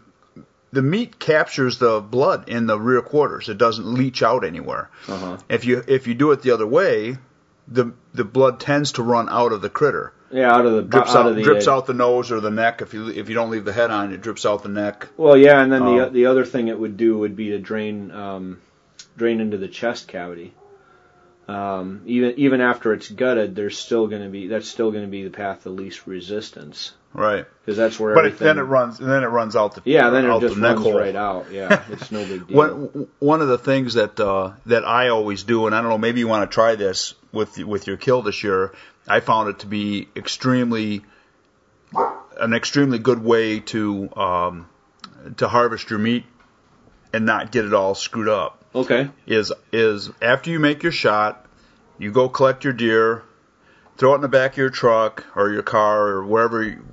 the 0.73 0.83
meat 0.83 1.19
captures 1.19 1.79
the 1.79 2.01
blood 2.01 2.49
in 2.49 2.67
the 2.67 2.79
rear 2.79 3.01
quarters. 3.03 3.49
It 3.49 3.59
doesn't 3.59 3.87
leach 3.87 4.23
out 4.23 4.45
anywhere. 4.45 4.91
uh-huh. 5.09 5.39
If 5.49 5.65
you 5.65 5.83
if 5.87 6.07
you 6.07 6.15
do 6.15 6.33
it 6.33 6.43
the 6.43 6.51
other 6.53 6.67
way, 6.67 7.17
the 7.69 7.93
the 8.13 8.25
blood 8.25 8.61
tends 8.61 8.93
to 8.93 9.03
run 9.03 9.29
out 9.29 9.53
of 9.53 9.63
the 9.63 9.71
critter. 9.71 10.13
Yeah, 10.31 10.53
out 10.53 10.67
of 10.67 10.73
the 10.73 10.83
Drips 10.83 11.11
out, 11.11 11.17
out, 11.17 11.27
of 11.27 11.37
the 11.37 11.43
drips 11.43 11.69
uh, 11.69 11.77
out 11.77 11.87
the 11.87 11.95
nose 11.95 12.33
or 12.33 12.41
the 12.41 12.51
neck. 12.51 12.83
If 12.83 12.95
you 12.95 13.09
if 13.09 13.29
you 13.29 13.35
don't 13.35 13.51
leave 13.51 13.65
the 13.65 13.73
head 13.73 13.91
on, 13.91 14.13
it 14.13 14.21
drips 14.21 14.45
out 14.45 14.63
the 14.63 14.69
neck. 14.69 15.09
Well, 15.17 15.37
yeah, 15.37 15.63
and 15.63 15.73
then 15.73 15.85
the 15.85 16.07
Um, 16.07 16.13
the 16.13 16.27
other 16.27 16.45
thing 16.45 16.69
it 16.69 16.79
would 16.79 16.97
do 16.97 17.19
would 17.19 17.37
be 17.37 17.51
to 17.51 17.59
drain 17.59 18.11
um, 18.11 18.61
drain 19.17 19.41
into 19.41 19.57
the 19.57 19.69
chest 19.69 20.09
cavity. 20.09 20.53
Um, 21.49 22.03
even 22.07 22.35
even 22.39 22.61
after 22.61 22.93
it's 22.93 23.09
gutted, 23.09 23.55
there's 23.55 23.79
still 23.79 24.09
going 24.09 24.23
to 24.23 24.29
be 24.29 24.49
that's 24.49 24.69
still 24.69 24.91
going 24.91 25.05
to 25.05 25.11
be 25.11 25.23
the 25.23 25.31
path 25.31 25.65
of 25.65 25.75
least 25.75 26.07
resistance 26.07 26.93
Right. 27.17 27.47
because 27.65 27.77
that's 27.79 27.99
where 27.99 28.15
But 28.15 28.27
it, 28.27 28.39
then 28.39 28.59
it 28.59 28.63
runs 28.63 29.01
and 29.01 29.11
then 29.11 29.25
it 29.25 29.29
runs 29.29 29.57
out 29.57 29.75
the 29.75 29.83
yeah, 29.85 30.11
then 30.11 30.27
it 30.27 30.41
just 30.41 30.55
the 30.55 30.61
runs 30.61 30.83
hole. 30.83 30.99
right 30.99 31.17
out. 31.17 31.51
Yeah, 31.51 31.83
it's 31.91 32.13
no 32.13 32.25
big 32.25 32.47
deal. 32.47 32.57
One 32.57 33.09
one 33.19 33.41
of 33.41 33.49
the 33.49 33.59
things 33.59 33.95
that 33.95 34.21
uh, 34.21 34.53
that 34.67 34.85
I 34.85 35.09
always 35.09 35.43
do, 35.45 35.67
and 35.67 35.75
I 35.75 35.81
don't 35.81 35.91
know, 35.91 35.99
maybe 35.99 36.21
you 36.21 36.29
want 36.29 36.49
to 36.51 36.55
try 36.55 36.75
this 36.75 37.15
with 37.33 37.57
with 37.59 37.87
your 37.87 37.97
kill 37.97 38.21
this 38.23 38.45
year. 38.45 38.75
I 39.09 39.21
found 39.21 39.49
it 39.49 39.61
to 39.61 39.67
be 39.67 40.09
extremely 40.15 41.03
an 42.39 42.53
extremely 42.53 42.99
good 42.99 43.23
way 43.23 43.61
to 43.61 44.15
um, 44.17 44.69
to 45.39 45.49
harvest 45.49 45.89
your 45.91 45.99
meat 45.99 46.25
and 47.13 47.25
not 47.25 47.51
get 47.51 47.65
it 47.65 47.73
all 47.73 47.95
screwed 47.95 48.29
up. 48.29 48.63
Okay. 48.75 49.09
Is 49.27 49.53
is 49.73 50.11
after 50.21 50.51
you 50.51 50.59
make 50.59 50.83
your 50.83 50.93
shot, 50.93 51.47
you 51.99 52.13
go 52.13 52.29
collect 52.29 52.65
your 52.65 52.75
deer, 52.75 53.23
throw 53.97 54.13
it 54.13 54.17
in 54.17 54.21
the 54.21 54.29
back 54.29 54.53
of 54.53 54.59
your 54.59 54.71
truck 54.71 55.25
or 55.35 55.51
your 55.51 55.63
car 55.63 56.09
or 56.09 56.25
wherever. 56.27 56.63
You, 56.63 56.85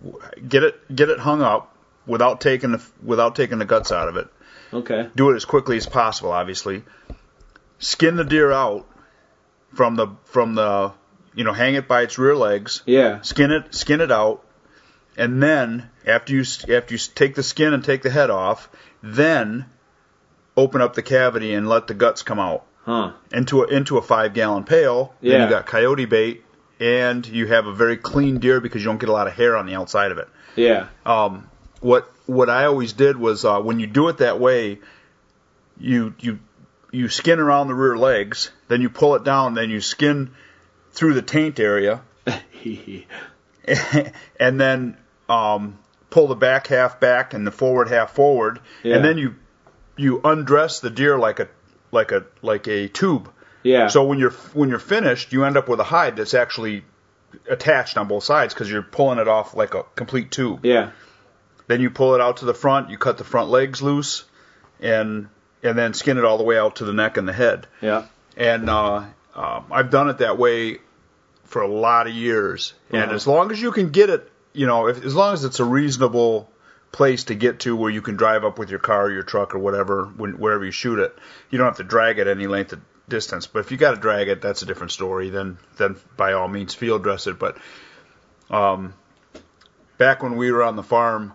get 0.48 0.64
it 0.64 0.96
get 0.96 1.10
it 1.10 1.20
hung 1.20 1.42
up 1.42 1.76
without 2.06 2.42
taking 2.42 2.72
the 2.72 2.82
without 3.02 3.36
taking 3.36 3.60
the 3.60 3.66
guts 3.66 3.92
out 3.92 4.08
of 4.10 4.18
it 4.18 4.28
Okay. 4.74 5.08
do 5.16 5.30
it 5.32 5.36
as 5.36 5.46
quickly 5.46 5.78
as 5.78 5.86
possible, 5.86 6.32
obviously. 6.32 6.84
Skin 7.80 8.16
the 8.16 8.24
deer 8.24 8.52
out 8.52 8.86
from 9.74 9.95
the 9.95 10.07
from 10.26 10.56
the 10.56 10.94
you 11.36 11.44
know 11.44 11.54
hang 11.54 11.76
it 11.76 11.88
by 11.88 12.02
its 12.04 12.18
rear 12.18 12.36
legs. 12.36 12.81
Yeah. 12.86 13.22
Skin 13.22 13.52
it 13.52 13.74
skin 13.76 14.02
it 14.02 14.12
out, 14.12 14.44
and 15.18 15.42
then 15.44 15.90
after 16.06 16.33
you 16.33 16.42
after 16.42 16.94
you 16.94 16.98
take 17.16 17.36
the 17.36 17.44
skin 17.44 17.74
and 17.74 17.83
take 17.83 18.02
the 18.04 18.10
head 18.10 18.30
off, 18.30 18.69
then 19.02 19.66
open 20.56 20.81
up 20.81 20.94
the 20.94 21.02
cavity 21.02 21.54
and 21.54 21.68
let 21.68 21.88
the 21.88 21.94
guts 21.94 22.22
come 22.24 22.40
out 22.40 22.66
Huh. 22.86 23.14
into 23.31 23.64
a 23.64 23.68
into 23.68 23.98
a 23.98 24.02
five 24.02 24.33
gallon 24.33 24.64
pail. 24.64 25.14
Yeah. 25.22 25.38
Then 25.38 25.42
you 25.48 25.50
got 25.50 25.66
coyote 25.66 26.06
bait, 26.06 26.43
and 26.80 27.25
you 27.27 27.47
have 27.47 27.65
a 27.68 27.73
very 27.73 27.97
clean 27.97 28.39
deer 28.39 28.59
because 28.61 28.81
you 28.81 28.87
don't 28.89 28.99
get 28.99 29.09
a 29.09 29.13
lot 29.13 29.27
of 29.27 29.33
hair 29.33 29.56
on 29.57 29.65
the 29.65 29.75
outside 29.75 30.11
of 30.11 30.18
it. 30.18 30.27
Yeah. 30.56 30.87
Um, 31.06 31.49
what 31.81 32.09
what 32.25 32.49
I 32.49 32.65
always 32.65 32.94
did 32.94 33.18
was 33.18 33.44
uh, 33.45 33.59
when 33.59 33.80
you 33.80 33.87
do 33.87 34.07
it 34.09 34.18
that 34.19 34.39
way, 34.39 34.80
you 35.80 36.13
you 36.19 36.39
you 36.92 37.09
skin 37.09 37.39
around 37.39 37.68
the 37.68 37.73
rear 37.75 37.97
legs, 37.97 38.51
then 38.68 38.81
you 38.81 38.89
pull 38.89 39.15
it 39.15 39.23
down, 39.23 39.53
then 39.56 39.69
you 39.69 39.81
skin 39.81 40.31
through 40.92 41.15
the 41.15 41.21
taint 41.23 41.59
area, 41.59 42.01
and 44.39 44.59
then 44.59 44.97
um, 45.30 45.80
pull 46.09 46.27
the 46.27 46.35
back 46.35 46.68
half 46.68 46.99
back 46.99 47.33
and 47.33 47.45
the 47.47 47.51
forward 47.51 47.89
half 47.89 48.11
forward, 48.13 48.59
Yeah. 48.83 48.95
and 48.97 49.06
then 49.06 49.18
you 49.18 49.35
you 49.97 50.21
undress 50.23 50.80
the 50.80 50.89
deer 50.89 51.18
like 51.18 51.39
a 51.39 51.47
like 51.92 52.11
a 52.11 52.25
like 52.42 52.68
a 52.68 52.87
tube. 52.87 53.30
Yeah. 53.64 53.88
So 53.88 54.06
when 54.06 54.20
you're 54.20 54.32
when 54.54 54.70
you're 54.70 54.80
finished, 54.80 55.34
you 55.34 55.44
end 55.46 55.58
up 55.58 55.68
with 55.68 55.80
a 55.80 55.84
hide 55.84 56.16
that's 56.18 56.34
actually 56.34 56.84
attached 57.50 57.98
on 57.98 58.08
both 58.08 58.24
sides 58.24 58.54
because 58.54 58.70
you're 58.70 58.84
pulling 58.84 59.20
it 59.20 59.28
off 59.28 59.56
like 59.56 59.74
a 59.74 59.84
complete 59.96 60.32
tube. 60.32 60.66
yeah. 60.66 60.92
Then 61.68 61.80
you 61.82 61.90
pull 61.90 62.14
it 62.16 62.22
out 62.22 62.38
to 62.38 62.46
the 62.46 62.54
front. 62.54 62.90
You 62.90 62.98
cut 62.98 63.18
the 63.18 63.24
front 63.24 63.50
legs 63.50 63.82
loose, 63.82 64.26
and 64.82 65.30
and 65.64 65.78
then 65.78 65.94
skin 65.94 66.18
it 66.18 66.26
all 66.26 66.38
the 66.38 66.44
way 66.44 66.58
out 66.58 66.76
to 66.78 66.86
the 66.86 66.92
neck 66.94 67.16
and 67.18 67.28
the 67.28 67.34
head. 67.34 67.68
Yeah. 67.82 68.06
And 68.36 68.70
uh, 68.70 69.06
um, 69.34 69.66
I've 69.72 69.90
done 69.90 70.10
it 70.10 70.18
that 70.18 70.38
way 70.38 70.80
for 71.46 71.62
a 71.62 71.68
lot 71.68 72.08
of 72.08 72.14
years. 72.14 72.74
And 72.90 73.04
Uh-huh. 73.04 73.14
as 73.16 73.26
long 73.28 73.52
as 73.52 73.62
you 73.62 73.72
can 73.72 73.92
get 73.92 74.10
it, 74.10 74.30
you 74.52 74.68
know, 74.68 74.88
if, 74.88 75.04
as 75.06 75.16
long 75.16 75.34
as 75.34 75.46
it's 75.46 75.60
a 75.62 75.66
reasonable 75.66 76.50
place 76.92 77.24
to 77.26 77.36
get 77.36 77.60
to 77.62 77.76
where 77.76 77.90
you 77.92 78.02
can 78.02 78.18
drive 78.18 78.44
up 78.44 78.60
with 78.60 78.70
your 78.70 78.80
car 78.80 79.06
or 79.06 79.12
your 79.12 79.24
truck 79.24 79.56
or 79.56 79.60
whatever, 79.60 80.06
when, 80.18 80.32
wherever 80.34 80.66
you 80.66 80.72
shoot 80.72 81.00
it, 81.00 81.16
you 81.50 81.58
don't 81.58 81.68
have 81.68 81.78
to 81.78 81.84
drag 81.84 82.20
it 82.20 82.28
any 82.28 82.46
length 82.48 82.74
of 82.74 82.82
distance. 83.07 83.48
But 83.48 83.60
if 83.60 83.72
you 83.72 83.78
got 83.78 83.92
to 83.92 83.98
drag 83.98 84.28
it, 84.30 84.42
that's 84.42 84.62
a 84.62 84.66
different 84.66 84.92
story. 84.92 85.30
Then 85.30 85.57
then 85.78 85.95
by 86.18 86.33
all 86.33 86.48
means 86.48 86.74
field 86.74 87.04
dress 87.04 87.28
it. 87.28 87.40
But 87.40 87.57
um, 88.50 88.94
back 89.98 90.24
when 90.24 90.36
we 90.38 90.52
were 90.52 90.64
on 90.64 90.76
the 90.76 90.83
farm, 90.83 91.33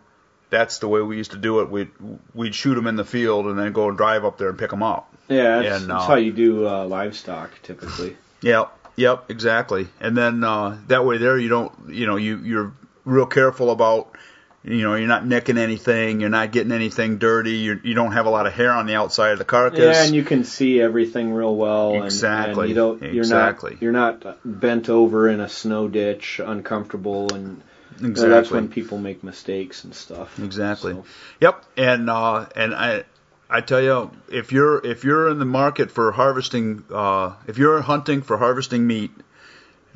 that's 0.50 0.78
the 0.78 0.88
way 0.88 1.00
we 1.02 1.16
used 1.16 1.32
to 1.32 1.38
do 1.38 1.60
it. 1.60 1.70
We'd 1.70 1.90
we'd 2.34 2.54
shoot 2.54 2.74
them 2.74 2.86
in 2.86 2.96
the 2.96 3.04
field 3.04 3.46
and 3.46 3.58
then 3.58 3.72
go 3.72 3.88
and 3.88 3.96
drive 3.96 4.24
up 4.24 4.38
there 4.38 4.48
and 4.48 4.58
pick 4.58 4.70
them 4.70 4.82
up. 4.82 5.12
Yeah, 5.28 5.60
that's, 5.60 5.82
And, 5.82 5.90
that's 5.90 6.04
uh, 6.04 6.06
how 6.06 6.14
you 6.16 6.32
do 6.32 6.66
uh, 6.66 6.86
livestock 6.86 7.50
typically. 7.62 8.16
Yep, 8.40 8.72
yep, 8.96 9.30
exactly. 9.30 9.88
And 10.00 10.16
then 10.16 10.42
uh, 10.42 10.78
that 10.86 11.04
way 11.04 11.18
there 11.18 11.38
you 11.38 11.48
don't, 11.48 11.90
you 11.90 12.06
know, 12.06 12.16
you 12.16 12.38
you're 12.38 12.72
real 13.04 13.26
careful 13.26 13.70
about, 13.70 14.16
you 14.64 14.82
know, 14.82 14.94
you're 14.94 15.08
not 15.08 15.26
nicking 15.26 15.56
anything, 15.56 16.20
you're 16.20 16.30
not 16.30 16.50
getting 16.52 16.72
anything 16.72 17.18
dirty, 17.18 17.58
you 17.58 17.80
you 17.84 17.94
don't 17.94 18.12
have 18.12 18.26
a 18.26 18.30
lot 18.30 18.46
of 18.46 18.52
hair 18.52 18.72
on 18.72 18.86
the 18.86 18.94
outside 18.94 19.32
of 19.32 19.38
the 19.38 19.44
carcass. 19.44 19.78
Yeah, 19.78 20.04
and 20.04 20.14
you 20.14 20.24
can 20.24 20.44
see 20.44 20.80
everything 20.80 21.32
real 21.32 21.54
well. 21.54 22.02
Exactly, 22.02 22.62
And, 22.62 22.68
you 22.68 22.74
don't. 22.74 23.02
You're 23.02 23.18
exactly. 23.18 23.72
not. 23.72 23.82
You're 23.82 23.92
not 23.92 24.38
bent 24.44 24.88
over 24.88 25.28
in 25.28 25.40
a 25.40 25.48
snow 25.48 25.88
ditch, 25.88 26.40
uncomfortable, 26.44 27.32
and 27.32 27.62
you 27.98 28.02
know, 28.02 28.10
exactly. 28.10 28.30
that's 28.34 28.50
when 28.50 28.68
people 28.68 28.98
make 28.98 29.22
mistakes 29.22 29.84
and 29.84 29.94
stuff. 29.94 30.38
Exactly. 30.38 30.92
So, 30.92 31.04
Yep, 31.40 31.64
and 31.76 32.10
uh, 32.10 32.46
and 32.56 32.74
I 32.74 33.04
I 33.48 33.60
tell 33.60 33.80
you, 33.80 34.10
if 34.28 34.52
you're 34.52 34.84
if 34.84 35.04
you're 35.04 35.30
in 35.30 35.38
the 35.38 35.44
market 35.44 35.90
for 35.90 36.12
harvesting, 36.12 36.84
uh, 36.92 37.34
if 37.46 37.58
you're 37.58 37.80
hunting 37.80 38.22
for 38.22 38.36
harvesting 38.36 38.86
meat, 38.86 39.12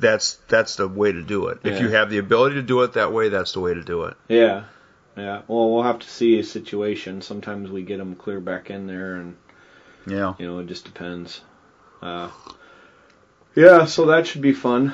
that's 0.03 0.35
that's 0.47 0.75
the 0.75 0.87
way 0.87 1.11
to 1.11 1.23
do 1.23 1.47
it. 1.47 1.59
If 1.63 1.81
you 1.81 1.89
have 1.89 2.11
the 2.11 2.19
ability 2.19 2.55
to 2.55 2.61
do 2.61 2.83
it 2.83 2.93
that 2.93 3.11
way, 3.11 3.29
that's 3.29 3.53
the 3.53 3.59
way 3.59 3.73
to 3.73 3.81
do 3.83 4.03
it. 4.03 4.15
yeah. 4.29 4.65
Yeah. 5.15 5.41
Well, 5.47 5.71
we'll 5.71 5.83
have 5.83 5.99
to 5.99 6.09
see 6.09 6.39
a 6.39 6.43
situation. 6.43 7.21
Sometimes 7.21 7.69
we 7.69 7.83
get 7.83 7.97
them 7.99 8.15
clear 8.15 8.39
back 8.39 8.71
in 8.71 8.87
there, 8.87 9.15
and 9.15 9.35
Yeah. 10.07 10.33
you 10.39 10.47
know, 10.47 10.57
it 10.59 10.65
just 10.67 10.85
depends. 10.85 11.39
Uh, 12.01 12.29
yeah. 13.55 13.85
So 13.85 14.07
that 14.07 14.25
should 14.27 14.41
be 14.41 14.53
fun. 14.53 14.93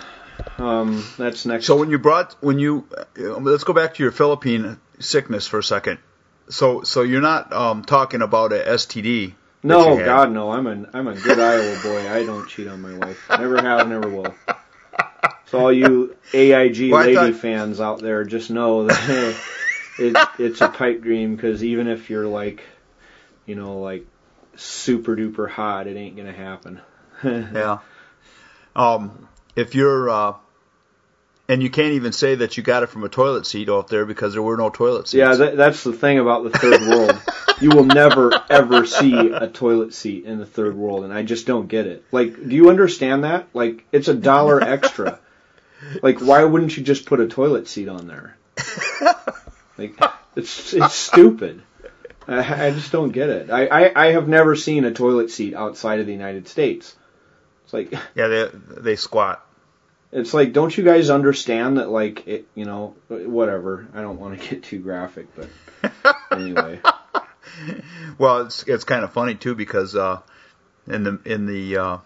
Um, 0.58 1.06
that's 1.18 1.46
next. 1.46 1.66
So 1.66 1.78
when 1.78 1.90
you 1.90 2.00
brought 2.00 2.36
when 2.42 2.60
you 2.60 2.86
uh, 3.18 3.38
let's 3.40 3.64
go 3.64 3.74
back 3.74 3.94
to 3.96 4.04
your 4.04 4.12
Philippine 4.12 4.78
sickness 5.00 5.48
for 5.48 5.60
a 5.60 5.64
second. 5.64 6.00
So 6.50 6.84
so 6.84 7.02
you're 7.04 7.22
not 7.22 7.54
um, 7.54 7.84
talking 7.84 8.22
about 8.22 8.52
a 8.52 8.60
STD. 8.60 9.36
no. 9.64 9.98
God, 10.04 10.32
no. 10.32 10.52
I'm 10.52 10.68
a 10.68 10.90
I'm 10.94 11.08
a 11.08 11.16
good 11.16 11.40
Iowa 11.40 11.80
boy. 11.82 12.10
I 12.12 12.26
don't 12.26 12.48
cheat 12.50 12.68
on 12.68 12.82
my 12.82 12.94
wife. 12.98 13.20
Never 13.30 13.62
have, 13.62 13.88
never 13.88 14.10
will. 14.10 14.34
So 15.50 15.60
all 15.60 15.74
you 15.74 16.16
AIG 16.34 16.92
Well, 16.92 17.02
lady 17.02 17.16
thought- 17.16 17.36
fans 17.36 17.82
out 17.82 18.00
there, 18.00 18.24
just 18.24 18.50
know 18.52 18.86
that 18.88 19.36
it, 20.00 20.18
it's 20.38 20.62
a 20.62 20.70
pipe 20.70 21.02
dream. 21.02 21.36
Because 21.36 21.64
even 21.64 21.88
if 21.88 22.10
you're 22.10 22.28
like, 22.28 22.62
you 23.46 23.56
know, 23.56 23.80
like 23.80 24.06
super 24.56 25.16
duper 25.16 25.50
hot, 25.50 25.88
it 25.88 25.98
ain't 25.98 26.16
gonna 26.18 26.34
happen. 26.34 26.82
Yeah. 27.24 27.80
Um, 28.76 29.28
if 29.56 29.76
you're, 29.76 30.10
uh, 30.10 30.34
and 31.50 31.62
you 31.64 31.70
can't 31.70 31.94
even 31.94 32.14
say 32.14 32.36
that 32.36 32.56
you 32.56 32.64
got 32.64 32.84
it 32.84 32.88
from 32.88 33.04
a 33.04 33.10
toilet 33.10 33.46
seat 33.46 33.68
off 33.68 33.88
there 33.90 34.06
because 34.06 34.34
there 34.34 34.42
were 34.42 34.56
no 34.56 34.70
toilet 34.70 35.08
seats. 35.08 35.16
Yeah, 35.16 35.34
that, 35.34 35.58
that's 35.58 35.84
the 35.84 35.92
thing 35.92 36.20
about 36.20 36.44
the 36.44 36.52
third 36.52 36.82
world. 36.82 37.22
You 37.62 37.72
will 37.72 37.84
never 37.84 38.32
ever 38.50 38.86
see 38.86 39.14
a 39.34 39.50
toilet 39.50 39.94
seat 39.94 40.24
in 40.24 40.40
the 40.40 40.46
third 40.46 40.78
world, 40.78 41.04
and 41.04 41.12
I 41.12 41.24
just 41.24 41.46
don't 41.46 41.68
get 41.68 41.88
it. 41.88 42.06
Like, 42.10 42.36
do 42.48 42.56
you 42.56 42.70
understand 42.70 43.26
that? 43.26 43.48
Like, 43.54 43.84
it's 43.92 44.08
a 44.08 44.14
dollar 44.14 44.62
extra. 44.64 45.20
Like, 46.02 46.20
why 46.20 46.44
wouldn't 46.44 46.76
you 46.76 46.84
just 46.84 47.06
put 47.06 47.20
a 47.20 47.28
toilet 47.28 47.68
seat 47.68 47.88
on 47.88 48.08
there? 48.08 48.38
Like, 49.80 49.98
it's 50.36 50.74
it's 50.74 50.94
stupid. 50.94 51.62
I, 52.28 52.68
I 52.68 52.72
just 52.72 52.92
don't 52.92 53.12
get 53.12 53.30
it. 53.30 53.50
I, 53.50 53.66
I 53.68 54.08
I 54.08 54.12
have 54.12 54.28
never 54.28 54.56
seen 54.58 54.84
a 54.84 54.92
toilet 54.92 55.32
seat 55.32 55.54
outside 55.54 56.02
of 56.02 56.06
the 56.06 56.12
United 56.12 56.50
States. 56.50 56.98
It's 57.64 57.74
like 57.74 57.92
yeah, 58.16 58.28
they 58.28 58.50
they 58.54 58.96
squat. 58.98 59.42
it's 60.12 60.34
like, 60.34 60.52
don't 60.52 60.78
you 60.78 60.84
guys 60.84 61.10
understand 61.10 61.78
that? 61.78 61.90
Like, 61.90 62.28
it, 62.28 62.48
you 62.56 62.66
know, 62.66 62.96
whatever. 63.08 63.88
I 63.94 64.02
don't 64.02 64.20
want 64.20 64.38
to 64.38 64.50
get 64.50 64.64
too 64.64 64.80
graphic, 64.80 65.28
but 65.34 65.50
anyway. 66.32 66.82
Well, 68.18 68.42
it's 68.42 68.64
it's 68.64 68.84
kind 68.84 69.06
of 69.06 69.14
funny 69.14 69.36
too 69.36 69.56
because 69.56 69.96
uh, 69.96 70.20
in 70.88 71.04
the 71.04 71.20
in 71.24 71.46
the 71.46 71.78
uh, 71.78 71.98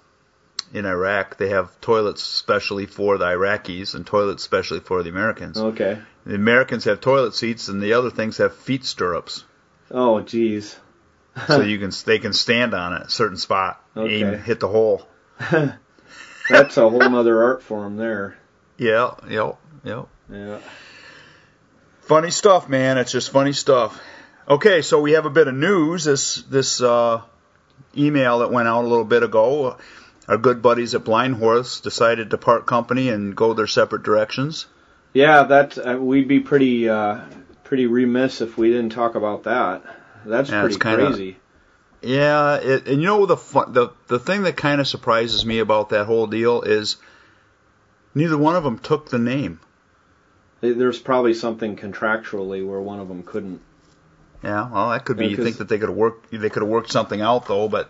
in 0.74 0.86
Iraq 0.86 1.38
they 1.38 1.50
have 1.50 1.80
toilets 1.80 2.22
specially 2.24 2.86
for 2.88 3.18
the 3.18 3.26
Iraqis 3.26 3.94
and 3.96 4.06
toilets 4.06 4.44
specially 4.44 4.80
for 4.82 5.04
the 5.04 5.10
Americans. 5.10 5.58
Okay. 5.58 6.00
The 6.26 6.36
Americans 6.36 6.84
have 6.86 7.00
toilet 7.00 7.36
seats 7.36 7.68
and 7.68 7.82
the 7.82 7.94
other 7.94 8.10
things 8.10 8.38
have 8.38 8.56
feet 8.56 8.84
stirrups, 8.86 9.46
Oh, 9.92 10.16
jeez. 10.24 10.76
so 11.48 11.62
you 11.72 11.80
can 11.80 11.92
they 12.06 12.20
can 12.20 12.34
stand 12.34 12.74
on 12.74 12.94
a 12.94 13.10
certain 13.10 13.38
spot, 13.38 13.82
aim, 13.96 14.34
hit 14.40 14.60
the 14.60 14.68
hole. 14.68 15.08
That's 16.50 16.78
a 16.78 16.90
whole 16.90 17.16
other 17.16 17.44
art 17.44 17.64
form 17.64 17.96
there. 17.96 18.38
Yeah, 18.78 19.12
yep, 19.30 19.58
yep. 19.84 20.08
Yeah. 20.32 20.60
Funny 22.02 22.32
stuff, 22.32 22.68
man. 22.68 22.98
It's 22.98 23.12
just 23.12 23.32
funny 23.32 23.54
stuff. 23.54 24.02
Okay, 24.48 24.82
so 24.82 25.00
we 25.00 25.14
have 25.14 25.26
a 25.26 25.30
bit 25.30 25.48
of 25.48 25.56
news. 25.56 26.04
This 26.04 26.36
this 26.44 26.82
uh, 26.82 27.22
email 27.96 28.40
that 28.40 28.52
went 28.52 28.68
out 28.68 28.84
a 28.84 28.88
little 28.88 29.06
bit 29.06 29.24
ago. 29.24 29.78
Our 30.28 30.38
good 30.38 30.62
buddies 30.62 30.96
at 30.96 31.04
Blind 31.04 31.36
Horse 31.36 31.82
decided 31.82 32.30
to 32.30 32.38
part 32.38 32.66
company 32.66 33.10
and 33.10 33.36
go 33.36 33.54
their 33.54 33.68
separate 33.68 34.04
directions. 34.04 34.66
Yeah, 35.14 35.44
that 35.44 35.78
uh, 35.78 35.98
we'd 35.98 36.28
be 36.28 36.40
pretty 36.40 36.88
uh, 36.90 37.22
pretty 37.64 37.88
remiss 37.88 38.42
if 38.42 38.58
we 38.58 38.70
didn't 38.70 38.92
talk 38.94 39.16
about 39.16 39.44
that. 39.44 39.84
That's 40.26 40.50
Yeah, 40.50 40.62
pretty 40.62 40.80
kinda- 40.80 41.08
crazy. 41.08 41.38
Yeah, 42.02 42.56
it, 42.56 42.88
and 42.88 43.00
you 43.02 43.08
know 43.08 43.26
the 43.26 43.38
fun, 43.38 43.72
the 43.74 43.90
the 44.08 44.20
thing 44.20 44.44
that 44.44 44.58
kind 44.58 44.82
of 44.82 44.88
surprises 44.88 45.46
me 45.46 45.60
about 45.60 45.90
that 45.90 46.06
whole 46.06 46.28
deal 46.28 46.62
is 46.62 46.98
neither 48.14 48.38
one 48.38 48.56
of 48.58 48.64
them 48.66 48.78
took 48.80 49.10
the 49.10 49.20
name. 49.20 49.60
There's 50.62 51.00
probably 51.00 51.34
something 51.34 51.76
contractually 51.78 52.66
where 52.66 52.80
one 52.82 53.00
of 53.00 53.08
them 53.08 53.24
couldn't. 53.24 53.62
Yeah, 54.44 54.70
well, 54.70 54.90
that 54.90 55.06
could 55.06 55.16
be. 55.18 55.26
Yeah, 55.26 55.32
you 55.32 55.44
think 55.44 55.58
that 55.58 55.70
they 55.70 55.78
could 55.80 55.90
have 55.90 55.98
worked. 55.98 56.32
They 56.32 56.50
could 56.50 56.64
have 56.64 56.70
worked 56.70 56.92
something 56.92 57.22
out 57.22 57.48
though, 57.48 57.70
but 57.70 57.90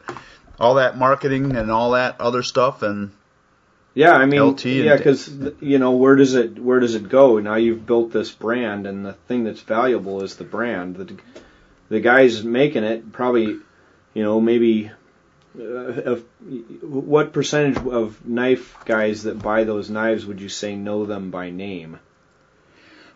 all 0.63 0.75
that 0.75 0.98
marketing 0.98 1.55
and 1.55 1.70
all 1.70 1.91
that 1.91 2.20
other 2.22 2.41
stuff 2.43 2.82
and 2.82 3.12
Yeah, 3.93 4.13
I 4.13 4.25
mean, 4.25 4.41
LT 4.41 4.65
yeah, 4.65 4.98
because 4.98 5.29
you 5.62 5.77
know 5.77 5.91
where 5.91 6.15
does 6.15 6.34
it 6.36 6.58
where 6.58 6.79
does 6.79 6.96
it 6.96 7.10
go? 7.10 7.39
Now 7.39 7.55
you've 7.55 7.86
built 7.86 8.12
this 8.12 8.32
brand, 8.32 8.88
and 8.88 9.05
the 9.05 9.13
thing 9.13 9.43
that's 9.43 9.62
valuable 9.62 10.24
is 10.24 10.36
the 10.36 10.43
brand. 10.46 10.96
The 10.96 11.15
the 11.89 12.00
guys 12.00 12.43
making 12.43 12.84
it 12.84 13.12
probably, 13.12 13.58
you 14.13 14.24
know, 14.24 14.41
maybe. 14.41 14.89
Uh, 15.55 16.13
of, 16.13 16.25
what 16.82 17.32
percentage 17.32 17.77
of 17.86 18.25
knife 18.25 18.75
guys 18.86 19.22
that 19.24 19.38
buy 19.39 19.63
those 19.65 19.88
knives 19.88 20.25
would 20.25 20.41
you 20.41 20.50
say 20.50 20.75
know 20.75 21.05
them 21.05 21.29
by 21.29 21.51
name? 21.51 22.00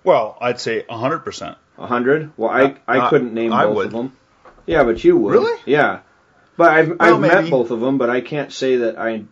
well, 0.04 0.38
I'd 0.40 0.60
say 0.60 0.86
hundred 0.88 1.20
percent. 1.26 1.58
A 1.80 1.88
hundred? 1.88 2.32
Well, 2.38 2.52
I 2.52 2.76
I 2.88 3.00
Uh, 3.00 3.10
couldn't 3.10 3.34
name 3.34 3.52
I 3.54 3.66
both 3.66 3.76
would. 3.78 3.86
of 3.88 3.92
them. 3.94 4.12
Yeah, 4.68 4.84
but 4.84 5.04
you 5.04 5.18
would. 5.18 5.34
Really? 5.34 5.60
Yeah. 5.66 6.02
But 6.58 6.72
I've 6.72 6.90
Well, 6.90 6.98
I've 7.00 7.20
met 7.20 7.50
both 7.50 7.72
of 7.72 7.80
them, 7.80 7.98
but 7.98 8.10
I 8.10 8.22
can't 8.22 8.52
say 8.52 8.78
that 8.78 8.98
I. 8.98 9.24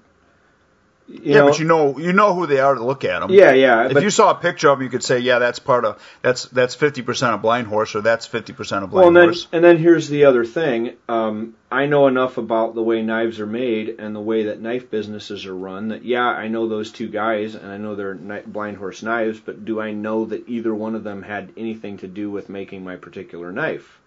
You 1.08 1.20
yeah, 1.22 1.38
know, 1.38 1.50
but 1.50 1.60
you 1.60 1.66
know 1.66 2.00
you 2.00 2.14
know 2.14 2.34
who 2.34 2.48
they 2.48 2.60
are 2.60 2.74
to 2.74 2.84
look 2.84 3.04
at 3.04 3.20
them. 3.20 3.30
yeah, 3.30 3.52
yeah. 3.52 3.86
If 3.86 3.94
but 3.94 4.02
you 4.02 4.10
saw 4.10 4.32
a 4.32 4.36
picture 4.36 4.70
of 4.70 4.80
them, 4.80 4.86
you 4.86 4.90
could 4.90 5.04
say, 5.04 5.20
yeah, 5.20 5.38
that's 5.38 5.60
part 5.60 5.86
of 5.86 6.02
that's 6.24 6.46
that's 6.46 6.74
fifty 6.74 7.04
percent 7.04 7.36
of 7.36 7.44
blind 7.44 7.68
horse, 7.68 7.94
or 7.94 8.02
that's 8.02 8.26
fifty 8.26 8.54
percent 8.54 8.84
of 8.84 8.90
blind 8.90 9.02
well, 9.02 9.08
and 9.10 9.18
then 9.18 9.24
horse. 9.26 9.48
and 9.52 9.64
then 9.64 9.78
here's 9.78 10.10
the 10.10 10.26
other 10.26 10.44
thing. 10.46 10.94
Um, 11.08 11.56
I 11.72 11.86
know 11.86 12.08
enough 12.08 12.40
about 12.40 12.74
the 12.74 12.82
way 12.82 13.04
knives 13.04 13.40
are 13.40 13.46
made 13.46 13.98
and 14.00 14.16
the 14.16 14.20
way 14.20 14.46
that 14.46 14.60
knife 14.60 14.90
businesses 14.90 15.46
are 15.46 15.56
run 15.56 15.90
that 15.90 16.04
yeah, 16.04 16.26
I 16.26 16.48
know 16.48 16.68
those 16.68 16.92
two 16.92 17.08
guys 17.08 17.54
and 17.54 17.72
I 17.72 17.78
know 17.78 17.94
they're 17.94 18.16
blind 18.48 18.78
horse 18.78 19.04
knives, 19.04 19.40
but 19.40 19.64
do 19.64 19.80
I 19.80 19.92
know 19.92 20.26
that 20.26 20.50
either 20.50 20.74
one 20.74 20.96
of 20.96 21.04
them 21.04 21.22
had 21.22 21.54
anything 21.56 21.98
to 21.98 22.08
do 22.08 22.32
with 22.32 22.50
making 22.50 22.84
my 22.84 22.96
particular 22.96 23.52
knife? 23.52 24.00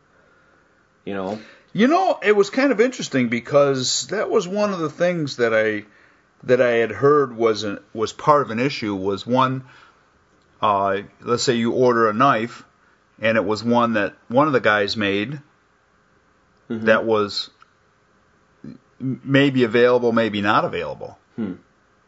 You 1.05 1.15
know. 1.15 1.39
You 1.79 1.87
know, 1.87 2.19
it 2.21 2.35
was 2.35 2.51
kind 2.51 2.73
of 2.73 2.81
interesting 2.81 3.29
because 3.29 4.09
that 4.09 4.29
was 4.29 4.49
one 4.49 4.73
of 4.73 4.81
the 4.81 4.91
things 4.91 5.37
that 5.37 5.55
I 5.55 5.85
that 6.43 6.61
I 6.61 6.71
had 6.71 6.91
heard 6.91 7.37
was 7.37 7.63
an, 7.63 7.79
was 7.93 8.13
part 8.13 8.43
of 8.43 8.51
an 8.51 8.59
issue 8.59 8.97
was 8.97 9.25
one. 9.25 9.63
Uh, 10.61 11.03
let's 11.21 11.45
say 11.45 11.55
you 11.55 11.71
order 11.71 12.09
a 12.09 12.13
knife, 12.13 12.65
and 13.21 13.37
it 13.37 13.45
was 13.45 13.63
one 13.63 13.93
that 13.93 14.17
one 14.27 14.49
of 14.49 14.53
the 14.53 14.61
guys 14.61 14.97
made 14.97 15.41
Mhm. 16.69 16.87
that 16.87 17.05
was 17.05 17.49
maybe 18.99 19.63
available, 19.63 20.11
maybe 20.11 20.41
not 20.41 20.65
available. 20.65 21.17
Hmm. 21.37 21.53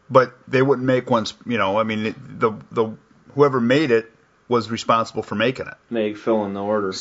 But 0.09 0.33
they 0.49 0.61
wouldn't 0.61 0.85
make 0.85 1.09
ones. 1.09 1.33
You 1.45 1.57
know, 1.57 1.79
I 1.79 1.83
mean, 1.83 2.13
the 2.39 2.51
the 2.73 2.89
whoever 3.35 3.61
made 3.61 3.91
it 3.91 4.11
was 4.49 4.69
responsible 4.69 5.23
for 5.23 5.35
making 5.35 5.67
it. 5.67 5.77
Make 5.89 6.17
fill 6.17 6.43
in 6.43 6.53
the 6.53 6.61
order. 6.61 6.91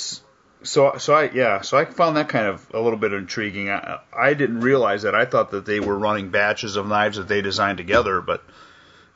So, 0.62 0.98
so 0.98 1.14
I 1.14 1.30
yeah, 1.30 1.62
so 1.62 1.78
I 1.78 1.86
found 1.86 2.16
that 2.16 2.28
kind 2.28 2.46
of 2.46 2.66
a 2.74 2.80
little 2.80 2.98
bit 2.98 3.12
intriguing. 3.12 3.70
I, 3.70 4.00
I 4.16 4.34
didn't 4.34 4.60
realize 4.60 5.02
that. 5.02 5.14
I 5.14 5.24
thought 5.24 5.52
that 5.52 5.64
they 5.64 5.80
were 5.80 5.98
running 5.98 6.30
batches 6.30 6.76
of 6.76 6.86
knives 6.86 7.16
that 7.16 7.28
they 7.28 7.40
designed 7.40 7.78
together, 7.78 8.20
but 8.20 8.44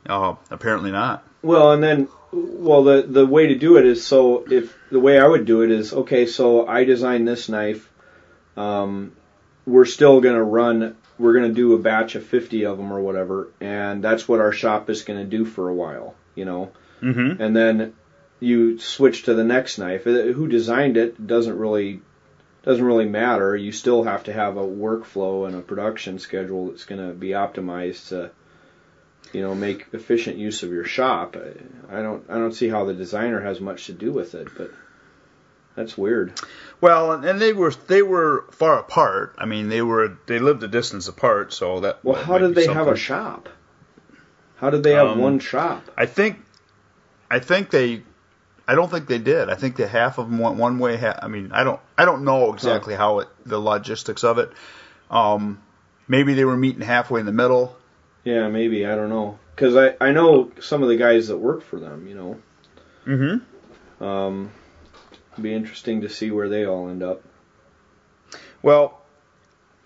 uh, 0.07 0.35
apparently 0.49 0.91
not. 0.91 1.23
Well, 1.43 1.71
and 1.71 1.83
then, 1.83 2.07
well, 2.31 2.83
the 2.83 3.03
the 3.03 3.25
way 3.27 3.47
to 3.47 3.55
do 3.55 3.77
it 3.77 3.85
is 3.85 4.03
so 4.03 4.45
if 4.49 4.75
the 4.89 4.99
way 4.99 5.19
I 5.19 5.27
would 5.27 5.45
do 5.45 5.61
it 5.61 5.69
is 5.71 5.93
okay. 5.93 6.25
So 6.25 6.67
I 6.67 6.83
designed 6.83 7.27
this 7.27 7.47
knife. 7.47 7.89
Um, 8.57 9.11
we're 9.65 9.85
still 9.85 10.21
gonna 10.21 10.43
run. 10.43 10.95
We're 11.19 11.33
gonna 11.33 11.53
do 11.53 11.73
a 11.73 11.79
batch 11.79 12.15
of 12.15 12.25
fifty 12.25 12.65
of 12.65 12.77
them 12.77 12.91
or 12.91 13.01
whatever, 13.01 13.49
and 13.61 14.03
that's 14.03 14.27
what 14.27 14.39
our 14.39 14.51
shop 14.51 14.89
is 14.89 15.03
gonna 15.03 15.25
do 15.25 15.45
for 15.45 15.69
a 15.69 15.73
while. 15.73 16.15
You 16.33 16.45
know, 16.45 16.71
Mm-hmm. 17.01 17.41
and 17.41 17.55
then 17.55 17.93
you 18.39 18.79
switch 18.79 19.23
to 19.23 19.33
the 19.33 19.43
next 19.43 19.77
knife. 19.77 20.05
Uh, 20.05 20.33
Who 20.33 20.47
designed 20.47 20.97
it 20.97 21.25
doesn't 21.25 21.57
really 21.57 22.01
doesn't 22.63 22.83
really 22.83 23.07
matter. 23.07 23.55
You 23.55 23.71
still 23.71 24.03
have 24.03 24.23
to 24.23 24.33
have 24.33 24.57
a 24.57 24.65
workflow 24.65 25.47
and 25.47 25.55
a 25.55 25.61
production 25.61 26.19
schedule 26.19 26.69
that's 26.69 26.85
going 26.85 27.05
to 27.05 27.13
be 27.13 27.29
optimized 27.29 28.09
to 28.09 28.31
you 29.33 29.41
know 29.41 29.55
make 29.55 29.87
efficient 29.93 30.37
use 30.37 30.63
of 30.63 30.71
your 30.71 30.85
shop. 30.85 31.35
I, 31.37 31.99
I 31.99 32.01
don't 32.01 32.25
I 32.29 32.35
don't 32.35 32.53
see 32.53 32.69
how 32.69 32.85
the 32.85 32.93
designer 32.93 33.41
has 33.41 33.59
much 33.59 33.87
to 33.87 33.93
do 33.93 34.11
with 34.11 34.35
it, 34.35 34.47
but 34.57 34.71
that's 35.75 35.97
weird. 35.97 36.39
Well, 36.79 37.11
and, 37.11 37.39
they 37.39 37.53
were 37.53 37.71
they 37.87 38.01
were 38.01 38.45
far 38.51 38.79
apart. 38.79 39.35
I 39.37 39.45
mean, 39.45 39.69
they 39.69 39.81
were 39.81 40.17
they 40.25 40.39
lived 40.39 40.63
a 40.63 40.67
distance 40.67 41.07
apart, 41.07 41.53
so 41.53 41.81
that. 41.81 42.03
Well, 42.03 42.21
how 42.21 42.37
did 42.37 42.55
they 42.55 42.67
have 42.67 42.87
a 42.87 42.95
shop? 42.95 43.49
How 44.57 44.69
did 44.69 44.83
they 44.83 44.93
have 44.93 45.09
Um, 45.09 45.19
one 45.19 45.39
shop? 45.39 45.83
I 45.97 46.05
think, 46.05 46.37
I 47.29 47.39
think 47.39 47.69
they, 47.71 48.03
I 48.67 48.75
don't 48.75 48.89
think 48.89 49.07
they 49.07 49.19
did. 49.19 49.49
I 49.49 49.55
think 49.55 49.75
that 49.77 49.89
half 49.89 50.17
of 50.17 50.29
them 50.29 50.39
went 50.39 50.55
one 50.57 50.79
way. 50.79 50.97
Ha- 50.97 51.19
I 51.21 51.27
mean, 51.27 51.51
I 51.51 51.63
don't, 51.63 51.79
I 51.97 52.05
don't 52.05 52.23
know 52.23 52.51
exactly 52.53 52.95
how 52.95 53.19
it, 53.19 53.27
the 53.45 53.59
logistics 53.59 54.23
of 54.23 54.39
it. 54.39 54.51
Um, 55.11 55.61
maybe 56.07 56.33
they 56.33 56.45
were 56.45 56.57
meeting 56.57 56.81
halfway 56.81 57.19
in 57.19 57.25
the 57.25 57.31
middle. 57.31 57.75
Yeah, 58.23 58.47
maybe 58.49 58.85
I 58.87 58.95
don't 58.95 59.09
know 59.09 59.37
because 59.55 59.75
I 59.75 59.95
I 60.03 60.11
know 60.11 60.51
some 60.59 60.81
of 60.81 60.89
the 60.89 60.97
guys 60.97 61.27
that 61.27 61.37
work 61.37 61.61
for 61.63 61.79
them. 61.79 62.07
You 62.07 62.15
know, 62.15 62.37
Mm-hmm. 63.05 64.03
um, 64.03 64.51
it'd 65.33 65.43
be 65.43 65.53
interesting 65.53 66.01
to 66.01 66.09
see 66.09 66.31
where 66.31 66.49
they 66.49 66.65
all 66.65 66.89
end 66.89 67.03
up. 67.03 67.21
Well, 68.63 68.99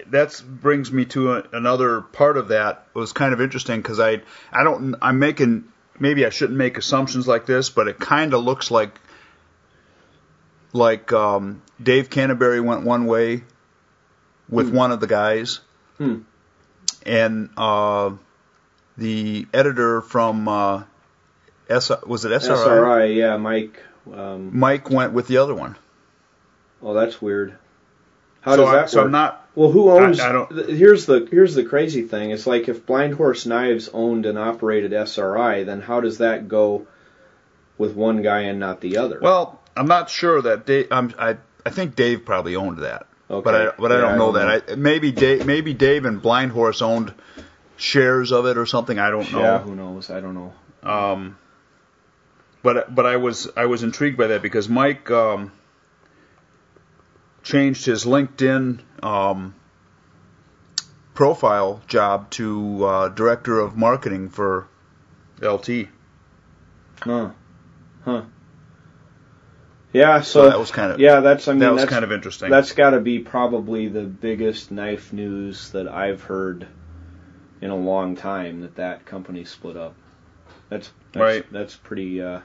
that 0.08 0.42
brings 0.48 0.90
me 0.92 1.04
to 1.06 1.34
a, 1.34 1.44
another 1.52 2.00
part 2.00 2.38
of 2.38 2.48
that. 2.48 2.88
It 2.96 2.98
was 2.98 3.12
kind 3.12 3.34
of 3.34 3.42
interesting 3.42 3.82
because 3.82 4.00
I, 4.00 4.22
I 4.54 4.64
don't, 4.64 4.96
I'm 5.02 5.20
making, 5.20 5.66
maybe 6.00 6.26
I 6.26 6.30
shouldn't 6.30 6.58
make 6.58 6.78
assumptions 6.78 7.28
like 7.28 7.46
this, 7.46 7.70
but 7.70 7.88
it 7.88 8.00
kind 8.00 8.34
of 8.34 8.44
looks 8.44 8.72
like, 8.72 8.92
like 10.74 11.12
um, 11.14 11.62
Dave 11.82 12.10
Canterbury 12.10 12.62
went 12.62 12.84
one 12.84 13.06
way 13.06 13.44
with 14.50 14.70
Hmm. 14.70 14.76
one 14.76 14.92
of 14.92 15.00
the 15.00 15.08
guys, 15.08 15.60
Hmm. 15.98 16.20
and 17.06 17.50
uh, 17.58 18.12
the 18.98 19.48
editor 19.54 20.02
from 20.02 20.48
uh, 20.48 20.84
S, 21.70 21.92
was 22.06 22.26
it 22.26 22.32
SRI? 22.32 22.56
SRI, 22.56 23.06
yeah, 23.14 23.38
Mike. 23.38 23.82
Um, 24.12 24.58
Mike 24.58 24.90
went 24.90 25.14
with 25.14 25.28
the 25.28 25.38
other 25.38 25.54
one. 25.54 25.76
oh, 26.82 26.94
that's 26.94 27.22
weird. 27.22 27.58
How 28.42 28.56
so 28.56 28.64
does 28.64 28.70
I, 28.70 28.76
that 28.78 28.90
so 28.90 28.98
work? 29.00 29.06
I'm 29.06 29.12
not. 29.12 29.49
Well, 29.60 29.72
who 29.72 29.90
owns? 29.92 30.20
I- 30.20 30.30
I 30.30 30.32
don't- 30.32 30.70
here's 30.70 31.06
the 31.06 31.28
here's 31.30 31.54
the 31.54 31.64
crazy 31.66 32.04
thing. 32.04 32.32
It's 32.32 32.48
like 32.48 32.70
if 32.70 32.86
Blind 32.86 33.16
Horse 33.16 33.46
Knives 33.46 33.90
owned 33.94 34.26
and 34.26 34.38
operated 34.40 34.94
SRI, 34.94 35.64
then 35.64 35.82
how 35.82 36.00
does 36.00 36.20
that 36.20 36.48
go 36.48 36.88
with 37.78 37.94
one 37.94 38.22
guy 38.22 38.42
and 38.42 38.60
not 38.60 38.80
the 38.82 38.98
other? 38.98 39.20
Well, 39.22 39.60
I'm 39.76 39.88
not 39.88 40.10
sure 40.10 40.42
that 40.42 40.66
Dave. 40.66 40.88
I'm, 40.92 41.14
I 41.20 41.38
I 41.66 41.72
think 41.72 41.96
Dave 41.96 42.26
probably 42.26 42.56
owned 42.56 42.80
that, 42.80 43.06
okay. 43.30 43.44
but 43.44 43.54
I 43.56 43.72
but 43.78 43.92
I 43.92 44.00
don't 44.00 44.18
know 44.18 44.32
that. 44.34 44.64
I, 44.70 44.76
maybe 44.76 45.12
Dave 45.12 45.46
maybe 45.46 45.74
Dave 45.74 46.06
and 46.06 46.22
Blind 46.22 46.52
Horse 46.54 46.82
owned 46.82 47.14
shares 47.76 48.32
of 48.32 48.46
it 48.46 48.58
or 48.58 48.66
something. 48.66 48.98
I 48.98 49.10
don't 49.10 49.30
Yeah, 49.32 49.40
know. 49.40 49.58
who 49.60 49.76
knows? 49.76 50.10
I 50.10 50.20
don't 50.22 50.36
know. 50.36 50.54
Um, 50.90 51.38
but 52.64 52.94
but 52.94 53.06
I 53.06 53.18
was 53.18 53.50
I 53.58 53.66
was 53.66 53.84
intrigued 53.84 54.18
by 54.18 54.28
that 54.28 54.42
because 54.42 54.70
Mike 54.70 55.10
um, 55.12 55.52
changed 57.50 57.86
his 57.86 58.06
LinkedIn 58.06 58.80
um, 59.02 59.56
profile 61.16 61.82
job 61.88 62.30
to 62.30 62.86
uh, 62.86 63.08
director 63.10 63.60
of 63.60 63.76
marketing 63.76 64.30
for 64.30 64.68
LT. 65.42 65.88
Huh. 67.02 67.32
Huh. 68.06 68.22
Yeah, 69.92 70.22
so, 70.22 70.44
So 70.44 70.50
that 70.50 70.60
was 70.60 70.70
kind 70.70 70.92
of 70.92 71.00
yeah, 71.00 71.22
that's 71.22 71.48
I 71.48 71.54
mean 71.54 71.62
that 71.62 71.74
was 71.74 71.82
that's 71.82 71.92
kind 71.92 72.06
of 72.06 72.12
interesting. 72.12 72.52
that's 72.52 72.74
got 72.74 72.92
to 72.92 73.00
be 73.00 73.20
probably 73.20 73.88
the 73.88 74.04
biggest 74.04 74.70
knife 74.70 75.12
news 75.12 75.72
that 75.72 75.88
I've 75.88 76.22
heard 76.22 76.68
in 77.62 77.72
a 77.72 77.76
long 77.76 78.16
time 78.16 78.62
that 78.62 78.76
that 78.76 79.06
company 79.06 79.44
split 79.46 79.76
up. 79.76 79.96
That's, 80.70 80.92
that's 81.12 81.22
Right. 81.22 81.46
That's 81.52 81.76
pretty 81.76 82.22
uh, 82.22 82.42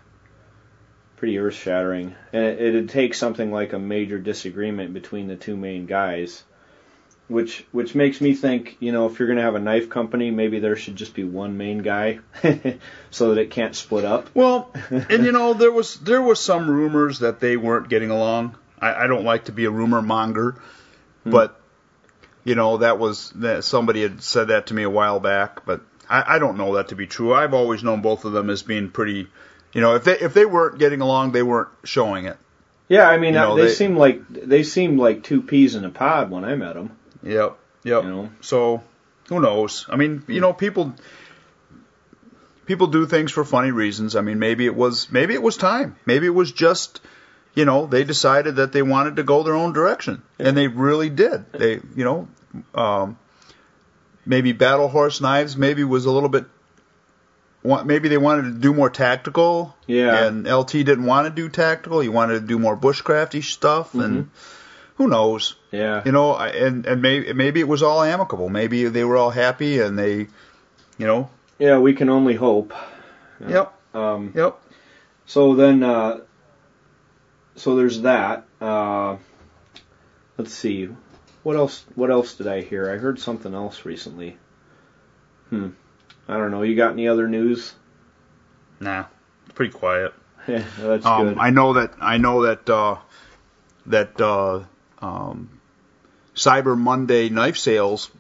pretty 1.17 1.39
earth 1.39 1.55
shattering, 1.55 2.15
and 2.33 2.45
it, 2.45 2.61
it'd 2.61 2.89
take 2.89 3.15
something 3.15 3.53
like 3.53 3.73
a 3.73 3.79
major 3.79 4.19
disagreement 4.19 4.95
between 4.95 5.29
the 5.29 5.37
two 5.37 5.57
main 5.57 5.87
guys, 5.87 6.43
which 7.29 7.65
which 7.73 7.95
makes 7.95 8.21
me 8.21 8.35
think 8.35 8.77
you 8.81 8.93
know 8.93 9.07
if 9.07 9.19
you're 9.19 9.29
gonna 9.29 9.43
have 9.43 9.55
a 9.55 9.61
knife 9.61 9.89
company, 9.89 10.31
maybe 10.31 10.59
there 10.59 10.77
should 10.77 10.97
just 10.97 11.15
be 11.15 11.25
one 11.25 11.57
main 11.57 11.79
guy, 11.79 12.21
so 13.11 13.35
that 13.35 13.41
it 13.41 13.51
can't 13.51 13.75
split 13.75 14.05
up. 14.05 14.29
Well, 14.35 14.71
and 14.91 15.25
you 15.25 15.33
know 15.39 15.55
there 15.55 15.73
was 15.73 15.97
there 16.01 16.23
was 16.23 16.41
some 16.41 16.71
rumors 16.71 17.21
that 17.21 17.41
they 17.41 17.57
weren't 17.57 17.89
getting 17.89 18.11
along. 18.11 18.57
I, 18.79 19.05
I 19.05 19.07
don't 19.07 19.25
like 19.25 19.47
to 19.47 19.53
be 19.53 19.65
a 19.65 19.71
rumor 19.71 20.03
monger, 20.03 20.57
hmm. 21.23 21.31
but 21.31 21.61
you 22.45 22.55
know 22.55 22.79
that 22.79 22.99
was 22.99 23.31
that 23.37 23.65
somebody 23.65 24.03
had 24.03 24.23
said 24.23 24.49
that 24.49 24.67
to 24.69 24.75
me 24.75 24.83
a 24.83 24.91
while 24.91 25.21
back, 25.21 25.65
but 25.65 25.81
I, 26.09 26.37
I 26.37 26.39
don't 26.39 26.57
know 26.57 26.75
that 26.75 26.89
to 26.89 26.97
be 26.97 27.07
true. 27.07 27.35
I've 27.35 27.55
always 27.55 27.83
known 27.83 28.03
both 28.03 28.25
of 28.25 28.33
them 28.33 28.51
as 28.51 28.63
being 28.63 28.91
pretty. 28.91 29.29
You 29.75 29.81
know, 29.81 29.97
if 29.97 30.05
they 30.05 30.19
if 30.19 30.33
they 30.33 30.47
weren't 30.47 30.79
getting 30.79 31.01
along, 31.03 31.33
they 31.33 31.43
weren't 31.43 31.69
showing 31.85 32.25
it. 32.27 32.39
Yeah, 32.89 33.09
I 33.09 33.17
mean 33.19 33.35
You 33.35 33.41
know, 33.41 33.57
they, 33.57 33.67
they- 33.67 33.73
seem 33.73 33.97
like 33.97 34.27
they 34.29 34.63
seemed 34.63 34.99
like 34.99 35.23
two 35.23 35.43
peas 35.43 35.75
in 35.75 35.85
a 35.85 35.91
pod 35.91 36.31
when 36.31 36.45
I 36.45 36.55
met 36.55 36.75
them. 36.75 36.97
Yep, 37.23 37.57
yep. 37.83 38.05
You 38.05 38.09
know, 38.11 38.31
So 38.41 38.83
who 39.29 39.41
knows? 39.41 39.87
I 39.89 39.97
mean, 39.97 40.23
you 40.29 40.41
know, 40.41 40.53
people 40.53 40.95
people 42.67 42.87
do 42.87 43.07
things 43.07 43.33
for 43.33 43.45
funny 43.45 43.71
reasons. 43.71 44.17
I 44.17 44.21
mean, 44.21 44.39
maybe 44.39 44.67
it 44.67 44.75
was 44.75 45.11
maybe 45.11 45.35
it 45.35 45.43
was 45.43 45.57
time. 45.57 45.97
Maybe 46.07 46.27
it 46.27 46.35
was 46.35 46.53
just 46.53 47.01
you 47.55 47.65
know 47.65 47.87
they 47.87 48.05
decided 48.05 48.57
that 48.57 48.73
they 48.73 48.83
wanted 48.83 49.17
to 49.17 49.23
go 49.23 49.43
their 49.43 49.55
own 49.55 49.73
direction, 49.73 50.23
and 50.39 50.57
they 50.57 50.69
really 50.69 51.11
did. 51.11 51.53
They 51.53 51.81
you 51.97 52.05
know 52.05 52.29
um, 52.75 53.19
maybe 54.27 54.53
Battle 54.53 54.89
Horse 54.89 55.21
Knives 55.21 55.57
maybe 55.57 55.85
was 55.85 56.05
a 56.07 56.11
little 56.11 56.29
bit. 56.29 56.45
Maybe 57.65 58.09
they 58.09 58.19
wanted 58.19 58.43
to 58.43 58.51
do 58.59 58.75
more 58.75 58.91
tactical, 58.91 59.75
Yeah. 59.87 60.25
and 60.27 60.47
LT 60.47 60.85
didn't 60.85 61.07
want 61.07 61.27
to 61.27 61.31
do 61.43 61.49
tactical. 61.49 62.01
He 62.01 62.11
wanted 62.11 62.35
to 62.41 62.47
do 62.47 62.59
more 62.59 62.77
bushcrafty 62.77 63.43
stuff, 63.43 63.95
and 63.95 64.29
who 64.97 65.09
knows? 65.09 65.55
yeah, 65.73 66.03
you 66.05 66.13
know, 66.13 66.33
I- 66.33 66.49
and 66.49 66.85
and 66.87 67.01
maybe 67.01 67.33
maybe 67.33 67.61
it 67.61 67.69
was 67.69 67.83
all 67.83 68.03
amicable. 68.03 68.49
Maybe 68.51 68.85
they 68.89 69.03
were 69.05 69.17
all 69.17 69.31
happy 69.31 69.81
and 69.81 69.99
they, 69.99 70.29
you 70.99 71.07
know, 71.07 71.31
yeah. 71.59 71.79
We 71.79 71.95
can 71.95 72.11
only 72.11 72.35
hope. 72.35 72.75
Yeah. 73.41 73.49
yep, 73.49 73.73
Um, 73.95 74.33
yep. 74.37 74.61
so 75.27 75.55
then, 75.55 75.83
uh, 75.83 76.21
so 77.57 77.77
there's 77.77 78.03
that. 78.03 78.45
Uh, 78.61 79.17
let's 80.39 80.53
see, 80.53 80.89
what 81.43 81.57
else? 81.57 81.85
What 81.95 82.11
else 82.11 82.35
did 82.35 82.47
I 82.47 82.61
hear? 82.61 82.91
I 82.93 82.97
heard 82.99 83.19
something 83.19 83.55
else 83.55 83.85
recently. 83.87 84.37
Hmm. 85.51 85.71
I 86.29 86.37
don't 86.37 86.51
know. 86.51 86.63
You 86.63 86.75
got 86.77 86.93
any 86.93 87.09
other 87.09 87.29
news? 87.29 87.75
Nah, 88.81 89.05
it's 89.47 89.55
pretty 89.55 89.73
quiet. 89.73 90.13
Yeah, 90.47 90.63
that's 90.79 91.07
Um, 91.07 91.29
good. 91.29 91.39
I 91.39 91.49
know 91.49 91.73
that 91.73 91.95
I 92.03 92.19
know 92.19 92.43
that 92.43 92.69
uh, 92.69 92.97
that 93.87 94.21
uh, 94.21 94.65
um, 95.01 95.49
Cyber 96.35 96.77
Monday 96.77 97.31
knife 97.31 97.57
sales 97.57 98.11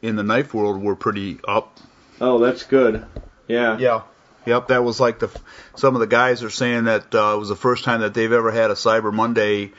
in 0.00 0.16
the 0.16 0.22
knife 0.22 0.54
world 0.54 0.82
were 0.82 0.96
pretty 0.96 1.38
up. 1.46 1.76
oh, 2.18 2.38
that's 2.38 2.62
good. 2.64 3.04
Yeah. 3.46 3.76
Yeah. 3.76 4.02
Yep, 4.46 4.68
that 4.68 4.84
was 4.84 4.98
like 5.00 5.18
the. 5.18 5.28
Some 5.74 5.94
of 5.94 6.00
the 6.00 6.06
guys 6.06 6.42
are 6.42 6.48
saying 6.50 6.84
that 6.84 7.14
uh, 7.14 7.34
it 7.34 7.38
was 7.38 7.50
the 7.50 7.56
first 7.56 7.84
time 7.84 8.00
that 8.00 8.14
they've 8.14 8.32
ever 8.32 8.50
had 8.52 8.70
a 8.70 8.74
Cyber 8.74 9.12
Monday 9.12 9.72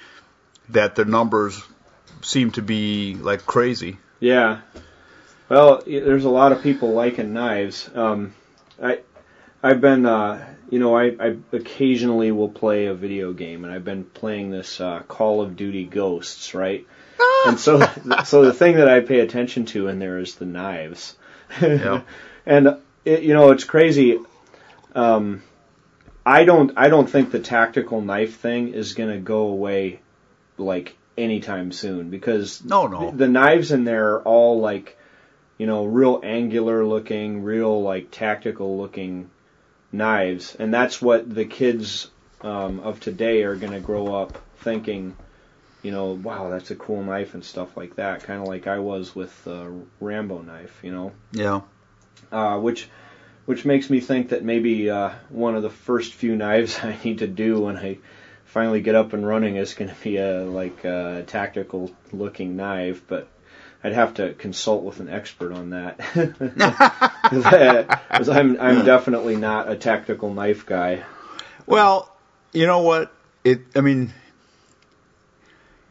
that 0.70 0.94
their 0.96 1.06
numbers 1.06 1.60
seem 2.22 2.52
to 2.52 2.62
be 2.62 3.16
like 3.16 3.46
crazy. 3.48 3.98
Yeah. 4.20 4.60
Well, 5.50 5.82
there's 5.86 6.26
a 6.26 6.30
lot 6.30 6.52
of 6.52 6.62
people 6.62 6.92
liking 6.94 7.34
knives. 7.34 7.90
Um, 7.94 8.34
I, 8.82 9.00
I've 9.64 9.80
been, 9.80 10.06
uh, 10.06 10.46
you 10.70 10.80
know, 10.80 10.96
I, 10.96 11.16
I 11.20 11.38
occasionally 11.54 12.32
will 12.32 12.50
play 12.50 12.88
a 12.88 12.94
video 12.94 13.32
game, 13.34 13.64
and 13.64 13.74
I've 13.74 13.86
been 13.86 14.04
playing 14.04 14.52
this 14.52 14.82
uh, 14.82 15.02
Call 15.08 15.42
of 15.42 15.56
Duty 15.56 15.86
Ghosts, 15.86 16.54
right? 16.54 16.86
And 17.46 17.60
so, 17.60 17.80
so 18.26 18.44
the 18.44 18.54
thing 18.54 18.76
that 18.76 18.90
I 18.90 19.00
pay 19.00 19.20
attention 19.22 19.66
to 19.68 19.88
in 19.88 20.00
there 20.00 20.20
is 20.20 20.36
the 20.36 20.46
knives. 20.46 21.16
Yeah. 21.62 22.02
and 22.46 22.78
it, 23.06 23.24
you 23.24 23.34
know, 23.34 23.52
it's 23.52 23.64
crazy. 23.64 24.20
Um, 24.94 25.44
I 26.26 26.44
don't, 26.44 26.74
I 26.76 26.90
don't 26.90 27.10
think 27.10 27.32
the 27.32 27.40
tactical 27.40 28.02
knife 28.02 28.38
thing 28.38 28.74
is 28.74 28.96
going 28.96 29.12
to 29.14 29.20
go 29.20 29.48
away 29.48 30.02
like 30.58 30.98
anytime 31.18 31.72
soon 31.72 32.10
because 32.10 32.64
No, 32.66 32.88
no. 32.88 33.12
the, 33.12 33.18
the 33.18 33.28
knives 33.30 33.72
in 33.72 33.86
there 33.86 34.16
are 34.16 34.22
all 34.24 34.60
like, 34.60 34.97
you 35.58 35.66
know, 35.66 35.86
real 35.86 36.20
angular 36.24 36.86
looking, 36.86 37.44
real 37.44 37.82
like 37.82 38.10
tactical 38.12 38.78
looking 38.78 39.30
knives, 39.92 40.56
and 40.56 40.74
that's 40.74 41.02
what 41.02 41.34
the 41.34 41.46
kids 41.46 42.10
um, 42.42 42.80
of 42.82 43.00
today 43.00 43.44
are 43.44 43.56
going 43.56 43.74
to 43.74 43.80
grow 43.80 44.14
up 44.16 44.38
thinking. 44.58 45.16
You 45.84 45.92
know, 45.92 46.12
wow, 46.12 46.50
that's 46.50 46.72
a 46.72 46.76
cool 46.76 47.04
knife 47.04 47.34
and 47.34 47.44
stuff 47.44 47.78
like 47.78 47.96
that. 47.96 48.24
Kind 48.24 48.42
of 48.42 48.48
like 48.48 48.68
I 48.68 48.80
was 48.80 49.16
with 49.16 49.44
the 49.46 49.72
Rambo 50.02 50.42
knife. 50.42 50.80
You 50.84 50.92
know, 50.92 51.12
Yeah. 51.32 51.62
uh, 52.32 52.60
which 52.60 52.90
which 53.46 53.64
makes 53.64 53.90
me 53.90 54.02
think 54.02 54.30
that 54.30 54.44
maybe 54.44 54.90
uh, 54.90 55.12
one 55.30 55.56
of 55.56 55.64
the 55.64 55.70
first 55.70 56.14
few 56.14 56.36
knives 56.36 56.78
I 56.84 56.98
need 57.04 57.20
to 57.20 57.28
do 57.28 57.62
when 57.62 57.78
I 57.78 58.00
finally 58.44 58.82
get 58.82 58.96
up 58.96 59.14
and 59.14 59.26
running 59.26 59.56
is 59.56 59.74
going 59.74 59.90
to 59.90 60.04
be 60.04 60.18
a 60.18 60.44
like 60.44 60.84
a 60.84 61.24
tactical 61.28 61.92
looking 62.12 62.56
knife, 62.58 63.02
but 63.08 63.28
I'd 63.84 63.94
have 63.94 64.16
to 64.16 64.34
consult 64.34 64.84
with 64.84 65.00
an 65.00 65.10
expert 65.10 65.54
on 65.54 65.70
that 65.70 65.98
because 68.12 68.30
I'm 68.30 68.60
I'm 68.60 68.86
definitely 68.86 69.36
not 69.36 69.70
a 69.70 69.76
tactical 69.76 70.34
knife 70.34 70.66
guy. 70.66 71.04
Well, 71.66 72.12
you 72.54 72.66
know 72.66 72.82
what? 72.82 73.14
It. 73.44 73.62
I 73.76 73.82
mean, 73.82 74.14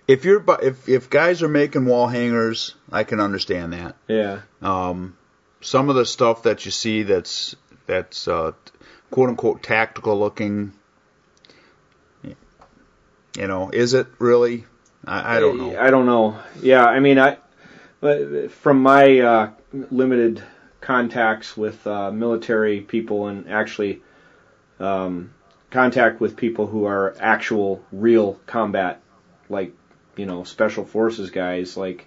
if 0.08 0.24
you're 0.24 0.44
if 0.62 0.88
if 0.88 1.10
guys 1.10 1.42
are 1.42 1.48
making 1.48 1.86
wall 1.86 2.06
hangers, 2.08 2.74
I 2.90 3.04
can 3.04 3.20
understand 3.20 3.72
that. 3.72 3.96
Yeah, 4.08 4.40
Um, 4.62 5.16
some 5.60 5.88
of 5.88 5.96
the 5.96 6.06
stuff 6.06 6.44
that 6.44 6.64
you 6.64 6.70
see 6.70 7.02
that's 7.02 7.56
that's 7.86 8.28
uh, 8.28 8.52
quote 9.10 9.30
unquote 9.30 9.62
tactical 9.62 10.18
looking. 10.18 10.72
You 13.36 13.46
know, 13.46 13.70
is 13.70 13.92
it 13.92 14.06
really? 14.18 14.64
I, 15.04 15.36
I 15.36 15.40
don't 15.40 15.58
know. 15.58 15.78
I 15.78 15.90
don't 15.90 16.06
know. 16.06 16.38
Yeah, 16.62 16.84
I 16.84 17.00
mean, 17.00 17.18
I 17.18 17.36
from 18.48 18.82
my 18.82 19.20
uh, 19.20 19.50
limited 19.72 20.42
contacts 20.80 21.56
with 21.56 21.86
uh, 21.86 22.10
military 22.10 22.80
people 22.80 23.26
and 23.26 23.48
actually 23.50 24.02
um, 24.78 25.32
contact 25.70 26.20
with 26.20 26.36
people 26.36 26.66
who 26.66 26.84
are 26.84 27.16
actual 27.18 27.82
real 27.92 28.38
combat, 28.46 29.00
like 29.48 29.72
you 30.16 30.26
know, 30.26 30.44
special 30.44 30.84
forces 30.84 31.30
guys, 31.30 31.76
like 31.76 32.06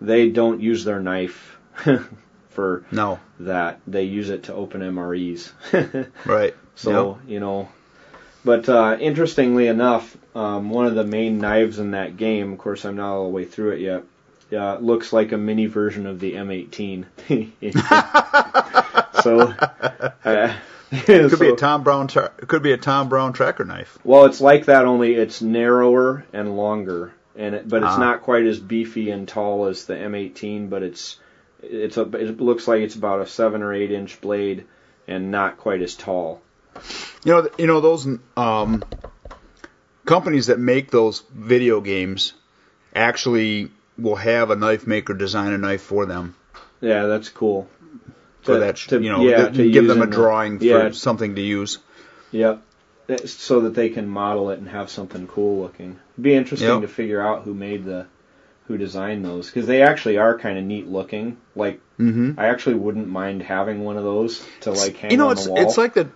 they 0.00 0.28
don't 0.28 0.60
use 0.60 0.84
their 0.84 1.00
knife 1.00 1.56
for 2.50 2.84
No, 2.90 3.18
that. 3.40 3.80
They 3.86 4.04
use 4.04 4.30
it 4.30 4.44
to 4.44 4.54
open 4.54 4.80
MREs. 4.80 5.52
right. 6.24 6.54
So 6.74 7.18
you 7.26 7.40
know, 7.40 7.68
but 8.44 8.68
uh, 8.68 8.96
interestingly 9.00 9.66
enough, 9.68 10.16
um, 10.34 10.70
one 10.70 10.86
of 10.86 10.94
the 10.94 11.04
main 11.04 11.38
knives 11.38 11.78
in 11.78 11.92
that 11.92 12.16
game, 12.16 12.52
of 12.52 12.58
course, 12.58 12.84
I'm 12.84 12.96
not 12.96 13.14
all 13.14 13.24
the 13.24 13.30
way 13.30 13.44
through 13.44 13.72
it 13.72 13.80
yet. 13.80 14.04
Uh, 14.52 14.78
looks 14.78 15.12
like 15.12 15.32
a 15.32 15.36
mini 15.36 15.66
version 15.66 16.06
of 16.06 16.20
the 16.20 16.34
M18. 16.34 17.04
so, 19.22 19.40
uh, 20.24 20.54
It 20.92 21.30
could 21.30 21.38
be 21.40 21.48
a 21.50 21.56
Tom 21.56 21.82
Brown. 21.82 22.06
Tra- 22.08 22.30
it 22.38 22.46
could 22.48 22.62
be 22.62 22.72
a 22.72 22.76
Tom 22.76 23.08
Brown 23.08 23.32
tracker 23.32 23.64
knife. 23.64 23.98
well, 24.04 24.24
it's 24.26 24.40
like 24.40 24.66
that, 24.66 24.84
only 24.84 25.14
it's 25.14 25.42
narrower 25.42 26.24
and 26.32 26.56
longer, 26.56 27.12
and 27.36 27.54
it, 27.56 27.68
but 27.68 27.82
it's 27.82 27.92
Ah. 27.94 27.98
not 27.98 28.22
quite 28.22 28.44
as 28.46 28.58
beefy 28.60 29.10
and 29.10 29.26
tall 29.26 29.66
as 29.66 29.86
the 29.86 29.94
M18. 29.94 30.70
But 30.70 30.82
it's 30.84 31.18
it's 31.62 31.96
a 31.96 32.02
it 32.02 32.40
looks 32.40 32.68
like 32.68 32.82
it's 32.82 32.94
about 32.94 33.20
a 33.20 33.26
seven 33.26 33.62
or 33.62 33.72
eight 33.74 33.90
inch 33.90 34.20
blade, 34.20 34.64
and 35.08 35.32
not 35.32 35.58
quite 35.58 35.82
as 35.82 35.94
tall. 35.96 36.40
You 37.24 37.32
know, 37.32 37.48
you 37.58 37.66
know 37.66 37.80
those 37.80 38.06
um, 38.36 38.84
companies 40.04 40.46
that 40.46 40.60
make 40.60 40.90
those 40.92 41.24
video 41.34 41.80
games 41.80 42.32
actually 42.94 43.70
will 43.98 44.16
have 44.16 44.50
a 44.50 44.56
knife 44.56 44.86
maker 44.86 45.14
design 45.14 45.52
a 45.52 45.58
knife 45.58 45.82
for 45.82 46.06
them. 46.06 46.34
Yeah, 46.80 47.06
that's 47.06 47.28
cool. 47.28 47.68
For 48.42 48.54
To- 48.54 48.60
that, 48.60 48.76
to- 48.76 49.02
you 49.02 49.10
know, 49.10 49.22
yeah, 49.22 49.48
to 49.48 49.70
give 49.70 49.86
them 49.86 50.00
a 50.00 50.04
in 50.04 50.10
the- 50.10 50.16
drawing 50.16 50.58
yeah. 50.60 50.88
for 50.88 50.92
something 50.94 51.34
to 51.34 51.40
use. 51.42 51.78
Yep. 52.32 52.62
So 53.24 53.60
that 53.62 53.74
they 53.74 53.88
can 53.90 54.08
model 54.08 54.50
it 54.50 54.58
and 54.58 54.68
have 54.68 54.90
something 54.90 55.26
cool 55.28 55.62
looking. 55.62 55.98
It'd 56.14 56.22
be 56.24 56.34
interesting 56.34 56.68
Yep. 56.68 56.80
to 56.82 56.88
figure 56.88 57.20
out 57.20 57.42
who 57.44 57.54
made 57.54 57.84
the, 57.84 58.06
who 58.66 58.76
designed 58.76 59.24
those, 59.24 59.46
because 59.46 59.66
they 59.66 59.82
actually 59.82 60.18
are 60.18 60.36
kind 60.36 60.58
of 60.58 60.64
neat 60.64 60.88
looking. 60.88 61.36
Like 61.54 61.80
hmm 61.96 62.32
I 62.36 62.48
actually 62.48 62.74
wouldn't 62.74 63.08
mind 63.08 63.42
having 63.42 63.84
one 63.84 63.96
of 63.96 64.02
those 64.04 64.44
to 64.62 64.72
like 64.72 64.96
hang 64.96 65.12
You 65.12 65.16
know, 65.18 65.26
on 65.26 65.32
it's 65.32 65.44
the 65.46 65.52
wall. 65.52 65.62
it's 65.62 65.78
like 65.78 65.94
the 65.94 66.08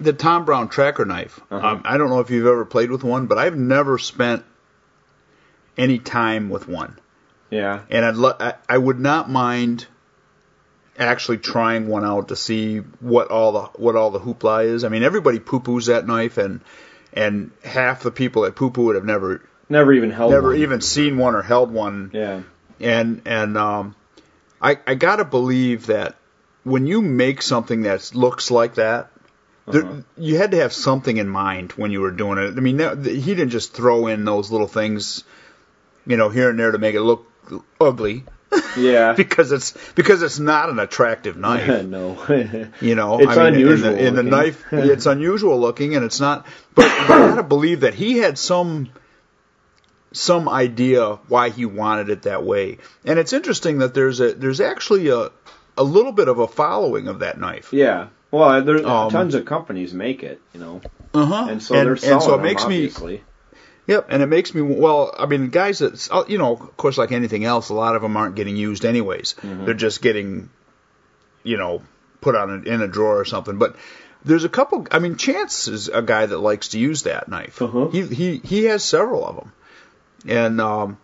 the 0.00 0.14
Tom 0.14 0.46
Brown 0.46 0.68
tracker 0.68 1.04
knife. 1.04 1.38
Uh-huh. 1.50 1.66
Um, 1.66 1.82
I 1.84 1.98
don't 1.98 2.08
know 2.08 2.20
if 2.20 2.30
you've 2.30 2.46
ever 2.46 2.64
played 2.64 2.90
with 2.90 3.04
one, 3.04 3.26
but 3.26 3.36
I've 3.36 3.56
never 3.56 3.98
spent 3.98 4.42
any 5.76 5.98
time 5.98 6.48
with 6.48 6.66
one. 6.66 6.98
Yeah, 7.50 7.80
and 7.90 8.04
I'd 8.04 8.16
lo- 8.16 8.36
I, 8.38 8.54
I 8.68 8.78
would 8.78 8.98
not 9.00 9.28
mind 9.30 9.86
actually 10.98 11.38
trying 11.38 11.88
one 11.88 12.04
out 12.04 12.28
to 12.28 12.36
see 12.36 12.78
what 13.00 13.28
all 13.30 13.52
the 13.52 13.62
what 13.80 13.96
all 13.96 14.10
the 14.10 14.20
hoopla 14.20 14.64
is. 14.66 14.84
I 14.84 14.88
mean, 14.88 15.02
everybody 15.02 15.38
poo 15.38 15.60
poos 15.60 15.86
that 15.86 16.06
knife, 16.06 16.38
and 16.38 16.60
and 17.12 17.50
half 17.64 18.02
the 18.02 18.10
people 18.10 18.42
that 18.42 18.54
poo 18.56 18.70
poo 18.70 18.90
it 18.90 18.94
have 18.94 19.04
never 19.04 19.42
never 19.68 19.92
even 19.92 20.10
held 20.10 20.30
never 20.32 20.48
one. 20.50 20.58
even 20.58 20.80
seen 20.80 21.16
one 21.18 21.34
or 21.34 21.42
held 21.42 21.72
one. 21.72 22.10
Yeah, 22.12 22.42
And 22.80 23.22
and 23.24 23.56
um, 23.56 23.94
I 24.60 24.78
I 24.86 24.94
gotta 24.94 25.24
believe 25.24 25.86
that 25.86 26.16
when 26.64 26.86
you 26.86 27.00
make 27.02 27.42
something 27.42 27.82
that 27.82 28.14
looks 28.14 28.50
like 28.50 28.74
that. 28.74 29.10
Uh-huh. 29.66 29.78
There, 29.82 30.04
you 30.16 30.36
had 30.36 30.50
to 30.50 30.56
have 30.56 30.72
something 30.72 31.16
in 31.16 31.28
mind 31.28 31.72
when 31.72 31.92
you 31.92 32.00
were 32.00 32.10
doing 32.10 32.38
it. 32.38 32.56
I 32.56 32.60
mean, 32.60 32.78
that- 32.78 33.04
he 33.06 33.34
didn't 33.34 33.50
just 33.50 33.72
throw 33.72 34.08
in 34.08 34.24
those 34.24 34.50
little 34.50 34.66
things, 34.66 35.22
you 36.06 36.16
know, 36.16 36.28
here 36.28 36.50
and 36.50 36.58
there 36.58 36.72
to 36.72 36.78
make 36.78 36.94
it 36.96 37.02
look 37.02 37.29
ugly 37.80 38.24
yeah. 38.76 39.12
because 39.16 39.52
it's 39.52 39.76
because 39.94 40.22
it's 40.22 40.38
not 40.38 40.70
an 40.70 40.78
attractive 40.78 41.36
knife. 41.44 41.84
no. 41.84 42.14
You 42.80 42.94
know, 42.94 43.20
It's 43.20 43.36
I 43.36 43.50
mean, 43.50 43.54
unusual 43.62 43.90
In 43.90 43.96
the, 43.96 44.06
in 44.08 44.14
the 44.16 44.22
knife, 44.24 44.64
it's 44.72 45.06
unusual 45.06 45.60
looking, 45.60 45.94
and 45.94 46.04
it's 46.04 46.18
not. 46.20 46.46
But, 46.74 46.88
but 47.06 47.16
I 47.16 47.28
gotta 47.30 47.42
believe 47.42 47.80
that 47.80 47.94
he 47.94 48.18
had 48.18 48.38
some 48.38 48.88
some 50.12 50.48
idea 50.48 51.14
why 51.28 51.50
he 51.50 51.64
wanted 51.66 52.08
it 52.10 52.22
that 52.22 52.42
way. 52.44 52.78
And 53.04 53.18
it's 53.18 53.32
interesting 53.32 53.78
that 53.78 53.94
there's 53.94 54.20
a 54.20 54.32
there's 54.34 54.60
actually 54.60 55.08
a 55.08 55.30
a 55.76 55.84
little 55.84 56.12
bit 56.12 56.26
of 56.28 56.38
a 56.40 56.48
following 56.48 57.06
of 57.08 57.20
that 57.20 57.38
knife. 57.38 57.72
yeah. 57.72 58.08
Well, 58.32 58.62
there's 58.62 58.84
Um, 58.84 59.10
tons 59.10 59.34
of 59.34 59.44
companies 59.44 59.92
make 59.92 60.22
it, 60.22 60.40
you 60.54 60.60
know, 60.60 60.80
Uh 61.14 61.24
huh. 61.26 61.46
and 61.50 61.60
so 61.62 61.74
they're 61.74 61.96
selling 61.96 62.14
and 62.14 62.22
so 62.22 62.34
it 62.34 62.36
them, 62.36 62.42
makes 62.46 62.66
me 62.66 62.76
obviously. 62.84 63.22
Yep, 63.86 64.06
and 64.10 64.22
it 64.22 64.26
makes 64.26 64.54
me 64.54 64.62
well. 64.62 65.14
I 65.18 65.26
mean, 65.26 65.48
guys 65.48 65.80
that 65.80 66.08
uh, 66.10 66.24
you 66.28 66.38
know, 66.38 66.52
of 66.52 66.76
course, 66.76 66.98
like 66.98 67.12
anything 67.12 67.44
else, 67.44 67.70
a 67.70 67.74
lot 67.74 67.96
of 67.96 68.02
them 68.02 68.16
aren't 68.16 68.36
getting 68.36 68.56
used 68.56 68.84
anyways. 68.84 69.34
Mm-hmm. 69.34 69.64
They're 69.64 69.74
just 69.74 70.02
getting, 70.02 70.50
you 71.42 71.56
know, 71.56 71.82
put 72.20 72.34
on 72.34 72.50
a, 72.50 72.68
in 72.68 72.82
a 72.82 72.88
drawer 72.88 73.18
or 73.18 73.24
something. 73.24 73.58
But 73.58 73.76
there's 74.24 74.44
a 74.44 74.48
couple. 74.48 74.86
I 74.90 74.98
mean, 74.98 75.16
Chance 75.16 75.68
is 75.68 75.88
a 75.88 76.02
guy 76.02 76.26
that 76.26 76.38
likes 76.38 76.68
to 76.68 76.78
use 76.78 77.04
that 77.04 77.28
knife. 77.28 77.60
Uh-huh. 77.60 77.88
He 77.88 78.06
he 78.06 78.38
he 78.38 78.64
has 78.64 78.84
several 78.84 79.26
of 79.26 79.36
them, 79.36 79.52
and 80.26 80.60
um, 80.60 80.98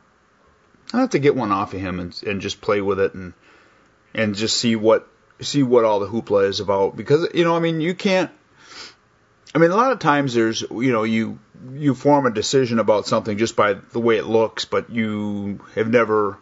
I 0.93 1.01
have 1.01 1.11
to 1.11 1.19
get 1.19 1.35
one 1.35 1.53
off 1.53 1.75
of 1.75 1.81
him 1.81 1.99
and 1.99 2.23
and 2.25 2.41
just 2.41 2.61
play 2.61 2.81
with 2.81 3.01
it 3.01 3.15
and 3.15 3.33
and 4.15 4.35
just 4.35 4.59
see 4.59 4.77
what 4.77 5.09
see 5.41 5.63
what 5.63 5.85
all 5.85 6.01
the 6.01 6.09
hoopla 6.09 6.49
is 6.49 6.61
about 6.61 6.97
because 6.97 7.29
you 7.35 7.45
know, 7.45 7.57
I 7.57 7.61
mean, 7.61 7.81
you 7.81 7.95
can't. 7.95 8.31
I 9.57 9.59
mean, 9.59 9.71
a 9.71 9.77
lot 9.77 9.91
of 9.93 10.01
times 10.01 10.35
there's, 10.35 10.61
you 10.71 10.93
know, 10.93 11.05
you 11.05 11.39
you 11.73 11.95
form 11.95 12.27
a 12.27 12.31
decision 12.31 12.79
about 12.79 13.07
something 13.07 13.39
just 13.39 13.57
by 13.57 13.73
the 13.73 14.01
way 14.01 14.19
it 14.19 14.27
looks, 14.27 14.67
but 14.67 14.91
you 14.91 15.61
have 15.75 15.89
never 15.89 16.37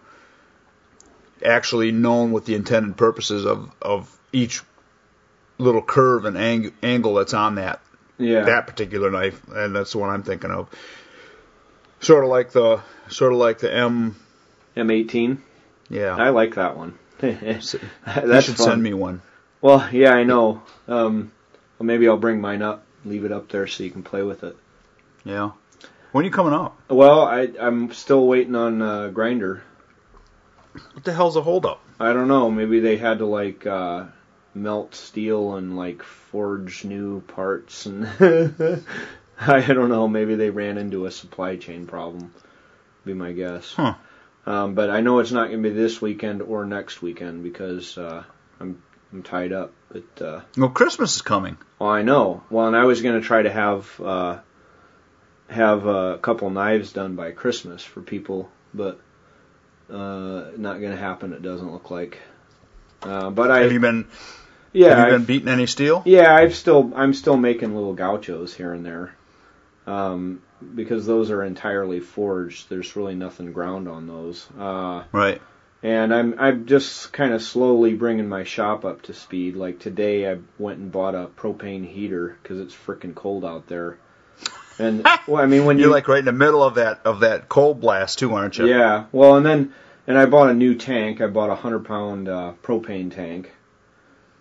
actually 1.44 1.92
known 1.92 2.32
what 2.32 2.44
the 2.44 2.56
intended 2.56 2.96
purposes 2.96 3.46
of 3.46 3.70
of 3.80 4.10
each 4.32 4.62
little 5.58 5.80
curve 5.80 6.24
and 6.24 6.36
ang- 6.36 6.72
angle 6.82 7.14
that's 7.14 7.34
on 7.34 7.54
that 7.54 7.80
Yeah. 8.18 8.46
that 8.46 8.66
particular 8.66 9.12
knife, 9.12 9.40
and 9.48 9.76
that's 9.76 9.92
the 9.92 9.98
one 9.98 10.10
I'm 10.10 10.24
thinking 10.24 10.50
of. 10.50 10.68
Sort 12.00 12.24
of 12.24 12.30
like 12.30 12.50
the 12.50 12.80
sort 13.08 13.32
of 13.32 13.38
like 13.38 13.58
the 13.58 13.72
M. 13.72 14.16
M18. 14.76 15.38
Yeah, 15.88 16.16
I 16.16 16.30
like 16.30 16.56
that 16.56 16.76
one. 16.76 16.98
That's 17.20 17.74
you 17.74 17.80
should 18.40 18.56
fun. 18.56 18.66
send 18.66 18.82
me 18.82 18.92
one. 18.92 19.22
Well, 19.60 19.88
yeah, 19.92 20.10
I 20.12 20.24
know. 20.24 20.62
Um, 20.88 21.30
well, 21.78 21.86
maybe 21.86 22.08
I'll 22.08 22.16
bring 22.16 22.40
mine 22.40 22.60
up, 22.60 22.83
leave 23.04 23.24
it 23.24 23.32
up 23.32 23.48
there 23.48 23.66
so 23.66 23.82
you 23.82 23.90
can 23.90 24.02
play 24.02 24.22
with 24.22 24.44
it. 24.44 24.56
Yeah. 25.24 25.50
When 26.12 26.24
are 26.24 26.26
you 26.26 26.32
coming 26.32 26.52
up? 26.52 26.78
Well, 26.88 27.22
I, 27.22 27.48
I'm 27.58 27.92
still 27.92 28.26
waiting 28.26 28.54
on 28.54 28.80
uh, 28.80 29.08
Grinder. 29.08 29.62
What 30.92 31.04
the 31.04 31.12
hell's 31.12 31.36
a 31.36 31.42
holdup? 31.42 31.80
I 31.98 32.12
don't 32.12 32.28
know. 32.28 32.50
Maybe 32.50 32.80
they 32.80 32.96
had 32.96 33.18
to 33.18 33.26
like 33.26 33.66
uh, 33.66 34.06
melt 34.54 34.94
steel 34.94 35.54
and 35.56 35.76
like 35.76 36.02
forge 36.02 36.84
new 36.84 37.20
parts, 37.20 37.86
and 37.86 38.06
I 39.40 39.60
don't 39.60 39.88
know. 39.88 40.08
Maybe 40.08 40.34
they 40.34 40.50
ran 40.50 40.78
into 40.78 41.06
a 41.06 41.10
supply 41.10 41.56
chain 41.56 41.86
problem. 41.86 42.32
Be 43.04 43.14
my 43.14 43.32
guess. 43.32 43.72
Huh. 43.74 43.94
Um, 44.46 44.74
but 44.74 44.90
I 44.90 45.00
know 45.00 45.20
it's 45.20 45.32
not 45.32 45.48
going 45.48 45.62
to 45.62 45.68
be 45.68 45.74
this 45.74 46.00
weekend 46.00 46.42
or 46.42 46.64
next 46.64 47.02
weekend 47.02 47.42
because 47.42 47.96
uh, 47.96 48.24
I'm 48.60 48.82
I'm 49.12 49.22
tied 49.22 49.52
up. 49.52 49.72
But 49.94 50.22
uh, 50.24 50.40
Well, 50.58 50.70
Christmas 50.70 51.16
is 51.16 51.22
coming. 51.22 51.56
I 51.80 52.02
know. 52.02 52.42
Well, 52.50 52.66
and 52.66 52.76
I 52.76 52.84
was 52.84 53.00
going 53.00 53.20
to 53.20 53.26
try 53.26 53.42
to 53.42 53.50
have 53.52 54.00
uh, 54.00 54.38
have 55.48 55.86
a 55.86 56.18
couple 56.18 56.50
knives 56.50 56.92
done 56.92 57.14
by 57.14 57.30
Christmas 57.30 57.82
for 57.82 58.00
people, 58.00 58.50
but 58.74 59.00
uh, 59.88 60.50
not 60.56 60.80
going 60.80 60.90
to 60.92 60.96
happen. 60.96 61.32
It 61.32 61.42
doesn't 61.42 61.70
look 61.72 61.90
like. 61.92 62.18
Uh, 63.02 63.30
but 63.30 63.50
I 63.52 63.60
Have 63.60 63.72
you 63.72 63.80
been 63.80 64.06
yeah 64.72 64.88
Have 64.88 64.98
you 64.98 65.04
I've- 65.04 65.12
been 65.16 65.24
beating 65.26 65.48
any 65.48 65.66
steel? 65.66 66.02
yeah 66.06 66.34
I've 66.34 66.54
still 66.56 66.92
I'm 66.96 67.14
still 67.14 67.36
making 67.36 67.74
little 67.74 67.94
gauchos 67.94 68.52
here 68.54 68.72
and 68.72 68.84
there. 68.84 69.14
Um, 69.86 70.42
because 70.74 71.06
those 71.06 71.30
are 71.30 71.44
entirely 71.44 72.00
forged. 72.00 72.70
There's 72.70 72.96
really 72.96 73.14
nothing 73.14 73.52
ground 73.52 73.86
on 73.86 74.06
those. 74.08 74.46
Uh, 74.58 75.04
Right. 75.12 75.40
And 75.84 76.14
I'm 76.14 76.34
I'm 76.38 76.64
just 76.64 77.12
kind 77.12 77.34
of 77.34 77.42
slowly 77.42 77.92
bringing 77.92 78.26
my 78.26 78.44
shop 78.44 78.86
up 78.86 79.02
to 79.02 79.12
speed. 79.12 79.54
Like 79.54 79.78
today, 79.78 80.30
I 80.32 80.38
went 80.58 80.78
and 80.78 80.90
bought 80.90 81.14
a 81.14 81.26
propane 81.26 81.86
heater 81.86 82.38
because 82.42 82.58
it's 82.58 82.74
freaking 82.74 83.14
cold 83.14 83.44
out 83.44 83.66
there. 83.66 83.98
And 84.78 85.06
well, 85.28 85.42
I 85.42 85.46
mean 85.46 85.66
when 85.66 85.76
You're 85.76 85.88
you 85.88 85.92
like 85.92 86.08
right 86.08 86.20
in 86.20 86.24
the 86.24 86.32
middle 86.32 86.62
of 86.62 86.76
that 86.76 87.02
of 87.04 87.20
that 87.20 87.50
cold 87.50 87.82
blast 87.82 88.18
too, 88.18 88.32
aren't 88.32 88.56
you? 88.56 88.66
yeah, 88.66 89.04
well, 89.12 89.36
and 89.36 89.44
then 89.44 89.74
and 90.06 90.16
I 90.16 90.24
bought 90.24 90.48
a 90.48 90.54
new 90.54 90.74
tank. 90.74 91.20
I 91.20 91.26
bought 91.26 91.50
a 91.50 91.54
hundred 91.54 91.84
pound 91.84 92.30
uh, 92.30 92.54
propane 92.62 93.14
tank 93.14 93.52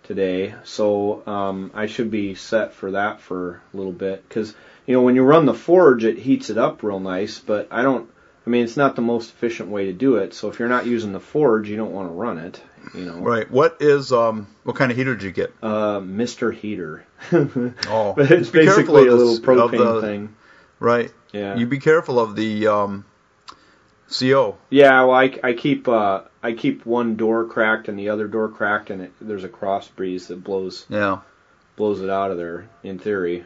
today, 0.04 0.56
so 0.64 1.28
um, 1.28 1.72
I 1.74 1.88
should 1.88 2.10
be 2.10 2.36
set 2.36 2.74
for 2.74 2.92
that 2.92 3.20
for 3.20 3.62
a 3.74 3.78
little 3.78 3.92
bit. 3.92 4.28
Because 4.30 4.56
you 4.86 4.96
know 4.96 5.02
when 5.02 5.16
you 5.16 5.24
run 5.24 5.46
the 5.46 5.54
forge, 5.54 6.06
it 6.06 6.18
heats 6.18 6.50
it 6.50 6.58
up 6.58 6.84
real 6.84 7.02
nice, 7.02 7.40
but 7.40 7.68
I 7.70 7.82
don't. 7.82 8.10
I 8.46 8.50
mean, 8.50 8.64
it's 8.66 8.76
not 8.76 8.96
the 8.98 9.02
most 9.02 9.30
efficient 9.30 9.70
way 9.70 9.86
to 9.86 9.94
do 9.94 10.18
it. 10.18 10.34
So 10.34 10.50
if 10.50 10.60
you're 10.60 10.68
not 10.68 10.86
using 10.86 11.14
the 11.14 11.20
forge, 11.22 11.70
you 11.70 11.78
don't 11.78 11.94
want 11.94 12.10
to 12.10 12.14
run 12.14 12.38
it. 12.40 12.62
You 12.94 13.06
know, 13.06 13.16
Right. 13.20 13.50
What 13.50 13.78
is 13.80 14.12
um? 14.12 14.48
What 14.64 14.76
kind 14.76 14.92
of 14.92 14.98
heater 14.98 15.16
did 15.16 15.24
you 15.24 15.32
get? 15.32 15.54
uh, 15.64 16.00
Mister 16.02 16.52
Heater. 16.52 17.06
Oh, 17.32 18.14
but 18.16 18.30
it's 18.30 18.52
just 18.52 18.54
be 18.54 18.66
careful 18.66 18.84
basically 18.84 19.08
a 19.08 19.16
little 19.16 19.38
propane 19.40 19.78
the- 19.78 20.02
thing. 20.02 20.36
Right. 20.80 21.12
Yeah. 21.32 21.56
You 21.56 21.66
be 21.66 21.80
careful 21.80 22.20
of 22.20 22.36
the 22.36 22.68
um, 22.68 23.06
CO. 24.20 24.58
Yeah, 24.70 25.04
well, 25.06 25.16
I, 25.16 25.40
I 25.42 25.54
keep 25.54 25.88
uh, 25.88 26.24
I 26.44 26.52
keep 26.52 26.86
one 26.86 27.16
door 27.16 27.46
cracked 27.46 27.88
and 27.88 27.98
the 27.98 28.10
other 28.10 28.28
door 28.28 28.50
cracked, 28.50 28.90
and 28.90 29.04
it, 29.04 29.14
there's 29.22 29.46
a 29.46 29.50
cross 29.50 29.88
breeze 29.88 30.28
that 30.28 30.44
blows 30.44 30.86
Yeah. 30.90 31.20
blows 31.78 32.02
it 32.02 32.10
out 32.10 32.32
of 32.32 32.38
there. 32.38 32.68
In 32.84 33.00
theory, 33.00 33.46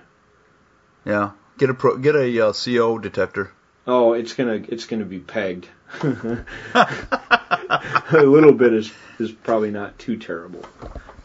Yeah. 1.06 1.32
Get 1.60 1.70
a 1.70 1.74
pro, 1.76 1.98
get 1.98 2.16
a 2.16 2.48
uh, 2.48 2.54
CO 2.54 2.98
detector. 2.98 3.52
Oh, 3.88 4.14
it's 4.14 4.34
gonna 4.34 4.62
it's 4.68 4.86
gonna 4.86 5.06
be 5.06 5.20
pegged. 5.20 5.68
a 6.04 6.46
little 8.14 8.54
bit 8.54 8.74
is 8.74 8.92
is 9.20 9.32
probably 9.32 9.72
not 9.72 9.98
too 9.98 10.18
terrible. 10.18 10.64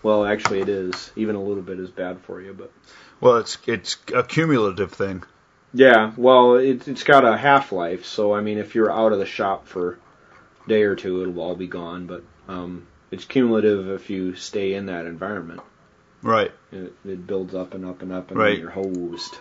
Well, 0.02 0.24
actually, 0.24 0.60
it 0.60 0.68
is. 0.68 1.12
Even 1.16 1.36
a 1.36 1.42
little 1.42 1.62
bit 1.62 1.78
is 1.78 1.90
bad 1.90 2.20
for 2.22 2.40
you, 2.40 2.54
but 2.54 2.72
Well, 3.20 3.36
it's 3.36 3.58
it's 3.66 3.96
a 4.14 4.22
cumulative 4.22 4.92
thing. 4.92 5.22
yeah. 5.72 6.12
Well, 6.16 6.54
it, 6.56 6.88
it's 6.88 7.04
got 7.04 7.24
a 7.24 7.36
half 7.36 7.72
life, 7.72 8.04
so 8.04 8.34
I 8.34 8.40
mean, 8.40 8.58
if 8.58 8.74
you're 8.74 8.90
out 8.92 9.12
of 9.12 9.18
the 9.18 9.26
shop 9.26 9.66
for 9.66 9.98
a 10.64 10.68
day 10.68 10.82
or 10.82 10.96
two, 10.96 11.22
it'll 11.22 11.40
all 11.40 11.54
be 11.56 11.68
gone. 11.68 12.06
But 12.06 12.24
um, 12.48 12.86
it's 13.10 13.24
cumulative 13.24 13.88
if 13.90 14.10
you 14.10 14.34
stay 14.34 14.74
in 14.74 14.86
that 14.86 15.06
environment. 15.06 15.60
Right. 16.22 16.52
It, 16.70 16.92
it 17.04 17.26
builds 17.26 17.54
up 17.54 17.74
and 17.74 17.84
up 17.84 18.02
and 18.02 18.12
up, 18.12 18.30
and 18.30 18.38
Right. 18.38 18.50
then 18.52 18.60
you're 18.60 18.70
hosed. 18.70 19.36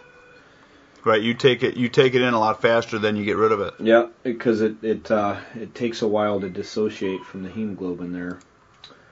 Right. 1.04 1.22
You 1.22 1.34
take 1.34 1.64
it 1.64 1.78
you 1.78 1.90
take 1.90 2.14
it 2.14 2.22
in 2.22 2.34
a 2.34 2.40
lot 2.40 2.62
faster 2.62 3.00
than 3.00 3.16
you 3.16 3.26
get 3.26 3.38
rid 3.38 3.52
of 3.52 3.62
it. 3.62 3.74
Yeah, 3.80 4.08
because 4.24 4.62
it 4.62 4.84
it 4.84 5.10
uh, 5.10 5.40
it 5.56 5.74
takes 5.74 6.02
a 6.02 6.08
while 6.08 6.40
to 6.42 6.50
dissociate 6.50 7.24
from 7.26 7.44
the 7.44 7.50
hemoglobin 7.50 8.12
there. 8.12 8.40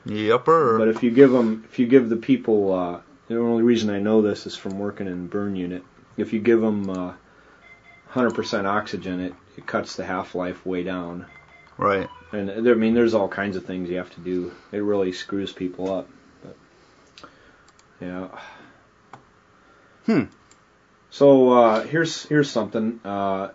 Yupper. 0.06 0.78
But 0.78 0.88
if 0.88 1.04
you 1.04 1.12
give 1.12 1.32
them, 1.32 1.66
if 1.70 1.80
you 1.80 1.88
give 1.88 2.10
the 2.10 2.16
people, 2.16 2.74
uh, 2.74 3.00
the 3.28 3.38
only 3.38 3.64
reason 3.64 3.90
I 3.90 4.00
know 4.00 4.22
this 4.22 4.46
is 4.46 4.56
from 4.56 4.80
working 4.80 5.08
in 5.08 5.28
burn 5.28 5.56
unit. 5.56 5.84
If 6.18 6.34
you 6.34 6.40
give 6.40 6.62
them 6.62 6.90
uh, 6.90 7.14
100% 8.14 8.66
oxygen, 8.66 9.20
it 9.20 9.34
it 9.58 9.66
cuts 9.66 9.96
the 9.96 10.06
half 10.06 10.36
life 10.36 10.66
way 10.66 10.84
down. 10.84 11.26
right. 11.78 12.08
And 12.32 12.66
there, 12.66 12.76
I 12.76 12.78
mean, 12.78 12.94
there's 12.94 13.16
all 13.16 13.28
kinds 13.28 13.56
of 13.56 13.66
things 13.66 13.90
you 13.90 13.98
have 13.98 14.14
to 14.14 14.22
do. 14.22 14.54
It 14.72 14.78
really 14.78 15.12
screws 15.12 15.52
people 15.52 15.92
up. 15.92 16.08
But 16.44 17.30
yeah. 18.00 18.28
Hmm. 20.06 20.24
So 21.10 21.52
uh, 21.54 21.84
here's 21.86 22.24
here's 22.24 22.50
something. 22.50 23.00
Uh, 23.04 23.50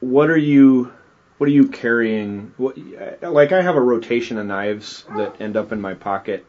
what 0.00 0.30
are 0.30 0.36
you 0.36 0.92
what 1.38 1.48
are 1.48 1.52
you 1.52 1.68
carrying? 1.68 2.52
What, 2.56 2.76
like 3.22 3.52
I 3.52 3.62
have 3.62 3.76
a 3.76 3.80
rotation 3.80 4.38
of 4.38 4.46
knives 4.46 5.04
that 5.16 5.40
end 5.40 5.56
up 5.56 5.72
in 5.72 5.80
my 5.80 5.94
pocket. 5.94 6.44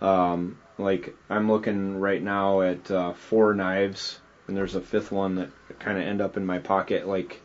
Um, 0.00 0.58
like 0.78 1.14
I'm 1.30 1.50
looking 1.50 1.98
right 1.98 2.22
now 2.22 2.60
at 2.60 2.90
uh, 2.90 3.12
four 3.14 3.54
knives, 3.54 4.20
and 4.46 4.56
there's 4.56 4.74
a 4.74 4.80
fifth 4.80 5.10
one 5.10 5.36
that 5.36 5.50
kind 5.78 5.98
of 5.98 6.04
end 6.04 6.20
up 6.20 6.36
in 6.36 6.44
my 6.44 6.58
pocket. 6.58 7.08
Like 7.08 7.40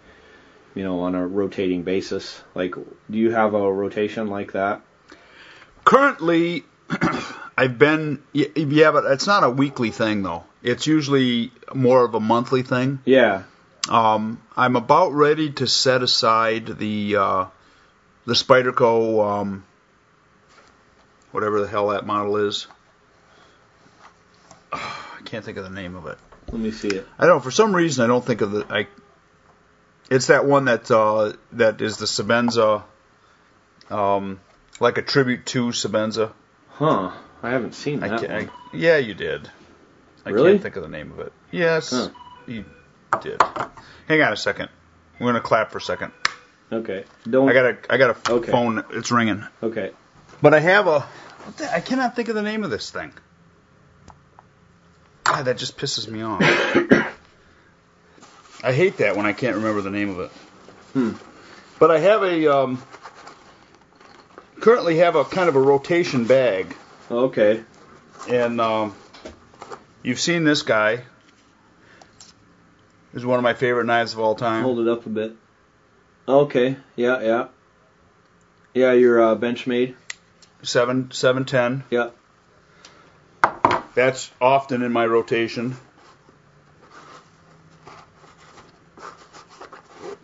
you 0.75 0.83
know, 0.83 1.01
on 1.01 1.15
a 1.15 1.27
rotating 1.27 1.83
basis. 1.83 2.41
Like, 2.55 2.75
do 2.75 3.17
you 3.17 3.31
have 3.31 3.53
a 3.53 3.73
rotation 3.73 4.27
like 4.27 4.53
that? 4.53 4.81
Currently, 5.83 6.63
I've 7.61 7.77
been 7.77 8.23
yeah, 8.33 8.89
but 8.89 9.05
it's 9.05 9.27
not 9.27 9.43
a 9.43 9.49
weekly 9.51 9.91
thing 9.91 10.23
though. 10.23 10.45
It's 10.63 10.87
usually 10.87 11.51
more 11.75 12.03
of 12.03 12.15
a 12.15 12.19
monthly 12.19 12.63
thing. 12.63 12.97
Yeah. 13.05 13.43
Um, 13.87 14.41
I'm 14.57 14.75
about 14.75 15.11
ready 15.11 15.51
to 15.51 15.67
set 15.67 16.01
aside 16.01 16.65
the 16.79 17.17
uh, 17.17 17.45
the 18.25 18.33
Spyderco, 18.33 19.23
um, 19.23 19.63
whatever 21.31 21.61
the 21.61 21.67
hell 21.67 21.89
that 21.89 22.03
model 22.03 22.37
is. 22.37 22.65
I 24.73 25.21
can't 25.25 25.45
think 25.45 25.59
of 25.59 25.63
the 25.63 25.69
name 25.69 25.95
of 25.95 26.07
it. 26.07 26.17
Let 26.51 26.59
me 26.59 26.71
see 26.71 26.87
it. 26.87 27.07
I 27.19 27.27
don't 27.27 27.35
know. 27.35 27.41
For 27.41 27.51
some 27.51 27.75
reason, 27.75 28.03
I 28.03 28.07
don't 28.07 28.25
think 28.25 28.41
of 28.41 28.49
the. 28.49 28.65
I. 28.71 28.87
It's 30.09 30.27
that 30.27 30.45
one 30.45 30.65
that 30.65 30.89
uh, 30.89 31.33
that 31.51 31.79
is 31.79 31.97
the 31.97 32.07
Sebenza, 32.07 32.81
um, 33.91 34.39
like 34.79 34.97
a 34.97 35.03
tribute 35.03 35.45
to 35.47 35.67
Sebenza. 35.67 36.31
Huh. 36.71 37.11
I 37.43 37.49
haven't 37.49 37.73
seen 37.75 38.03
I 38.03 38.09
that 38.09 38.21
can't, 38.21 38.31
one. 38.31 38.49
I, 38.73 38.77
yeah, 38.77 38.97
you 38.97 39.13
did. 39.13 39.49
I 40.25 40.29
Really? 40.29 40.51
can't 40.51 40.63
think 40.63 40.75
of 40.75 40.83
the 40.83 40.89
name 40.89 41.11
of 41.11 41.19
it. 41.19 41.33
Yes, 41.51 41.89
Huh. 41.89 42.09
you 42.45 42.65
did. 43.21 43.41
Hang 44.07 44.21
on 44.21 44.33
a 44.33 44.37
second. 44.37 44.69
We're 45.19 45.27
gonna 45.27 45.41
clap 45.41 45.71
for 45.71 45.79
a 45.79 45.81
second. 45.81 46.11
Okay. 46.71 47.03
Don't. 47.29 47.49
I 47.49 47.53
got 47.53 47.65
a 47.65 47.77
I 47.89 47.97
got 47.97 48.29
a 48.29 48.33
Okay. 48.33 48.51
phone. 48.51 48.83
It's 48.91 49.11
ringing. 49.11 49.45
Okay. 49.61 49.91
But 50.41 50.53
I 50.53 50.59
have 50.59 50.87
a. 50.87 51.01
What 51.01 51.57
the, 51.57 51.73
I 51.73 51.79
cannot 51.81 52.15
think 52.15 52.29
of 52.29 52.35
the 52.35 52.41
name 52.43 52.63
of 52.63 52.69
this 52.69 52.91
thing. 52.91 53.11
God, 55.23 55.43
that 55.45 55.57
just 55.57 55.77
pisses 55.77 56.07
me 56.07 56.21
off. 56.21 56.41
I 58.63 58.73
hate 58.73 58.97
that 58.97 59.15
when 59.17 59.25
I 59.25 59.33
can't 59.33 59.55
remember 59.57 59.81
the 59.81 59.89
name 59.89 60.09
of 60.11 60.19
it. 60.19 60.31
Hmm. 60.93 61.11
But 61.79 61.89
I 61.91 61.97
have 61.99 62.21
a 62.23 62.47
um, 62.55 62.81
currently 64.59 64.97
have 64.97 65.15
a 65.15 65.25
kind 65.25 65.49
of 65.49 65.55
a 65.55 65.61
rotation 65.61 66.25
bag, 66.25 66.75
Okay. 67.11 67.61
and 68.29 68.61
um, 68.61 68.95
you've 70.01 70.19
seen 70.19 70.45
this 70.45 70.61
guy. 70.61 71.03
This 73.11 73.21
is 73.21 73.25
one 73.25 73.37
of 73.37 73.43
my 73.43 73.53
favorite 73.53 73.83
knives 73.83 74.13
of 74.13 74.19
all 74.19 74.35
time. 74.35 74.63
Hold 74.63 74.79
it 74.79 74.87
up 74.87 75.05
a 75.05 75.09
bit. 75.09 75.35
Okay. 76.25 76.77
Yeah. 76.95 77.21
Yeah. 77.21 77.47
Yeah. 78.73 78.93
Your 78.93 79.21
uh, 79.21 79.35
Benchmade. 79.35 79.95
Seven 80.63 81.11
seven 81.11 81.43
ten. 81.43 81.83
Yeah. 81.89 82.11
That's 83.93 84.31
often 84.39 84.81
in 84.81 84.93
my 84.93 85.05
rotation. 85.05 85.75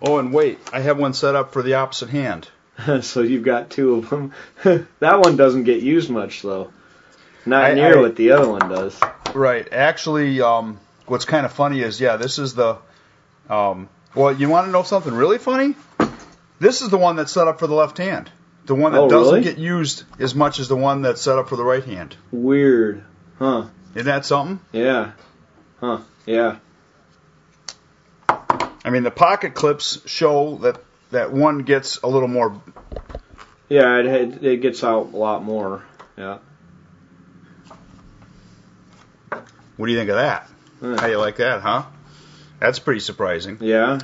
Oh, 0.02 0.19
and 0.19 0.32
wait, 0.34 0.60
I 0.71 0.80
have 0.80 0.97
one 0.97 1.13
set 1.13 1.36
up 1.36 1.52
for 1.52 1.62
the 1.62 1.73
opposite 1.73 2.10
hand. 2.10 2.47
so 3.02 3.21
you've 3.21 3.43
got 3.43 3.69
two 3.69 3.95
of 3.95 4.10
them. 4.10 4.34
that 5.00 5.19
one 5.19 5.36
doesn't 5.38 5.63
get 5.63 5.82
used 5.82 6.10
much 6.10 6.41
though. 6.41 6.71
Not 7.45 7.63
I- 7.65 7.73
near 7.73 7.97
I- 7.97 8.02
what 8.02 8.15
the 8.15 8.32
other 8.32 8.50
one 8.50 8.69
does. 8.69 9.00
Right. 9.34 9.67
Actually, 9.71 10.41
um, 10.41 10.80
what's 11.06 11.26
kind 11.26 11.45
of 11.45 11.52
funny 11.54 11.82
is, 11.82 12.00
yeah, 12.02 12.17
this 12.17 12.39
is 12.39 12.54
the. 12.56 12.78
Um, 13.50 13.88
well, 14.15 14.34
you 14.34 14.50
want 14.50 14.67
to 14.67 14.71
know 14.71 14.84
something 14.84 15.13
really 15.13 15.38
funny? 15.38 15.76
This 16.60 16.82
is 16.82 16.89
the 16.89 16.97
one 16.97 17.15
that's 17.17 17.32
set 17.32 17.47
up 17.47 17.60
for 17.60 17.67
the 17.67 17.76
left 17.76 17.97
hand. 18.00 18.32
The 18.65 18.76
one 18.76 18.91
that 18.93 19.00
Oh, 19.02 19.10
doesn't 19.10 19.34
really? 19.36 19.43
get 19.45 19.58
used 19.58 20.04
as 20.19 20.34
much 20.36 20.60
as 20.60 20.67
the 20.67 20.76
one 20.76 21.02
that's 21.04 21.21
set 21.21 21.38
up 21.38 21.47
for 21.50 21.56
the 21.56 21.63
right 21.63 21.84
hand. 21.84 22.15
Weird. 22.32 23.04
Huh. 23.39 23.65
Isn't 23.95 24.06
that 24.08 24.26
something? 24.26 24.60
Yeah. 24.73 25.12
Huh. 25.80 26.00
Yeah. 26.26 26.58
I 28.30 28.89
mean, 28.89 29.04
the 29.04 29.12
pocket 29.12 29.54
clips 29.54 30.00
show 30.10 30.58
that 30.63 30.82
that 31.12 31.32
one 31.32 31.60
gets 31.60 31.98
a 32.02 32.08
little 32.08 32.28
more. 32.28 32.62
Yeah. 33.70 33.98
It, 34.00 34.43
it 34.43 34.62
gets 34.62 34.84
out 34.84 35.13
a 35.13 35.17
lot 35.17 35.43
more. 35.43 35.84
Yeah. 36.17 36.39
What 39.78 39.86
do 39.86 39.91
you 39.91 39.98
think 39.98 40.10
of 40.10 40.15
that? 40.15 40.50
Huh. 40.82 40.98
How 41.00 41.08
you 41.08 41.17
like 41.17 41.38
that, 41.38 41.62
huh? 41.62 41.84
That's 42.60 42.80
pretty 42.80 43.00
surprising. 43.00 43.60
Yeah. 43.62 44.00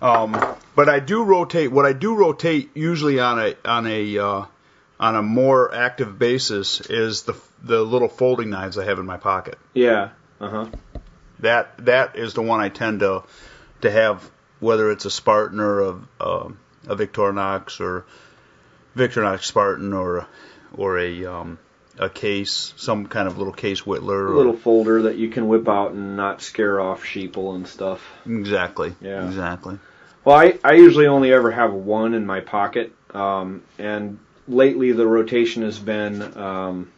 Um, 0.00 0.56
but 0.74 0.88
I 0.88 0.98
do 0.98 1.22
rotate. 1.22 1.70
What 1.70 1.86
I 1.86 1.92
do 1.92 2.16
rotate 2.16 2.70
usually 2.74 3.20
on 3.20 3.38
a 3.38 3.54
on 3.64 3.86
a 3.86 4.18
uh, 4.18 4.44
on 4.98 5.16
a 5.16 5.22
more 5.22 5.72
active 5.72 6.18
basis 6.18 6.80
is 6.80 7.22
the 7.22 7.34
the 7.62 7.80
little 7.82 8.08
folding 8.08 8.50
knives 8.50 8.78
I 8.78 8.84
have 8.84 8.98
in 8.98 9.06
my 9.06 9.16
pocket. 9.16 9.58
Yeah. 9.74 10.10
Uh 10.40 10.48
huh. 10.48 10.66
That 11.38 11.86
that 11.86 12.16
is 12.16 12.34
the 12.34 12.42
one 12.42 12.60
I 12.60 12.68
tend 12.68 13.00
to 13.00 13.22
to 13.82 13.90
have, 13.90 14.28
whether 14.62 14.90
it's 14.90 15.04
a 15.04 15.10
Spartan 15.10 15.60
or 15.60 15.80
a 15.80 16.00
a, 16.20 16.52
a 16.88 16.96
Victorinox 16.96 17.80
or 17.80 18.06
Victorinox 18.96 19.42
Spartan 19.44 19.92
or 19.92 20.26
or 20.76 20.98
a 20.98 21.26
um, 21.26 21.58
a 21.98 22.08
case, 22.08 22.72
some 22.76 23.06
kind 23.06 23.28
of 23.28 23.36
little 23.38 23.52
case 23.52 23.82
Whittler. 23.82 24.28
A 24.28 24.32
Or, 24.32 24.36
little 24.36 24.56
folder 24.56 25.02
that 25.02 25.16
you 25.16 25.28
can 25.28 25.48
whip 25.48 25.68
out 25.68 25.92
and 25.92 26.16
not 26.16 26.40
scare 26.40 26.80
off 26.80 27.04
sheeple 27.04 27.54
and 27.54 27.68
stuff. 27.68 28.00
exactly. 28.24 28.94
Yeah. 29.00 29.26
Exactly. 29.26 29.78
Well, 30.24 30.36
I, 30.36 30.58
I 30.64 30.74
usually 30.74 31.06
only 31.08 31.32
ever 31.32 31.50
have 31.50 31.72
one 31.72 32.14
in 32.14 32.24
my 32.24 32.40
pocket, 32.40 32.92
um, 33.12 33.62
and 33.76 34.20
lately 34.46 34.92
the 34.92 35.06
rotation 35.06 35.62
has 35.64 35.78
been 35.78 36.22
um, 36.38 36.92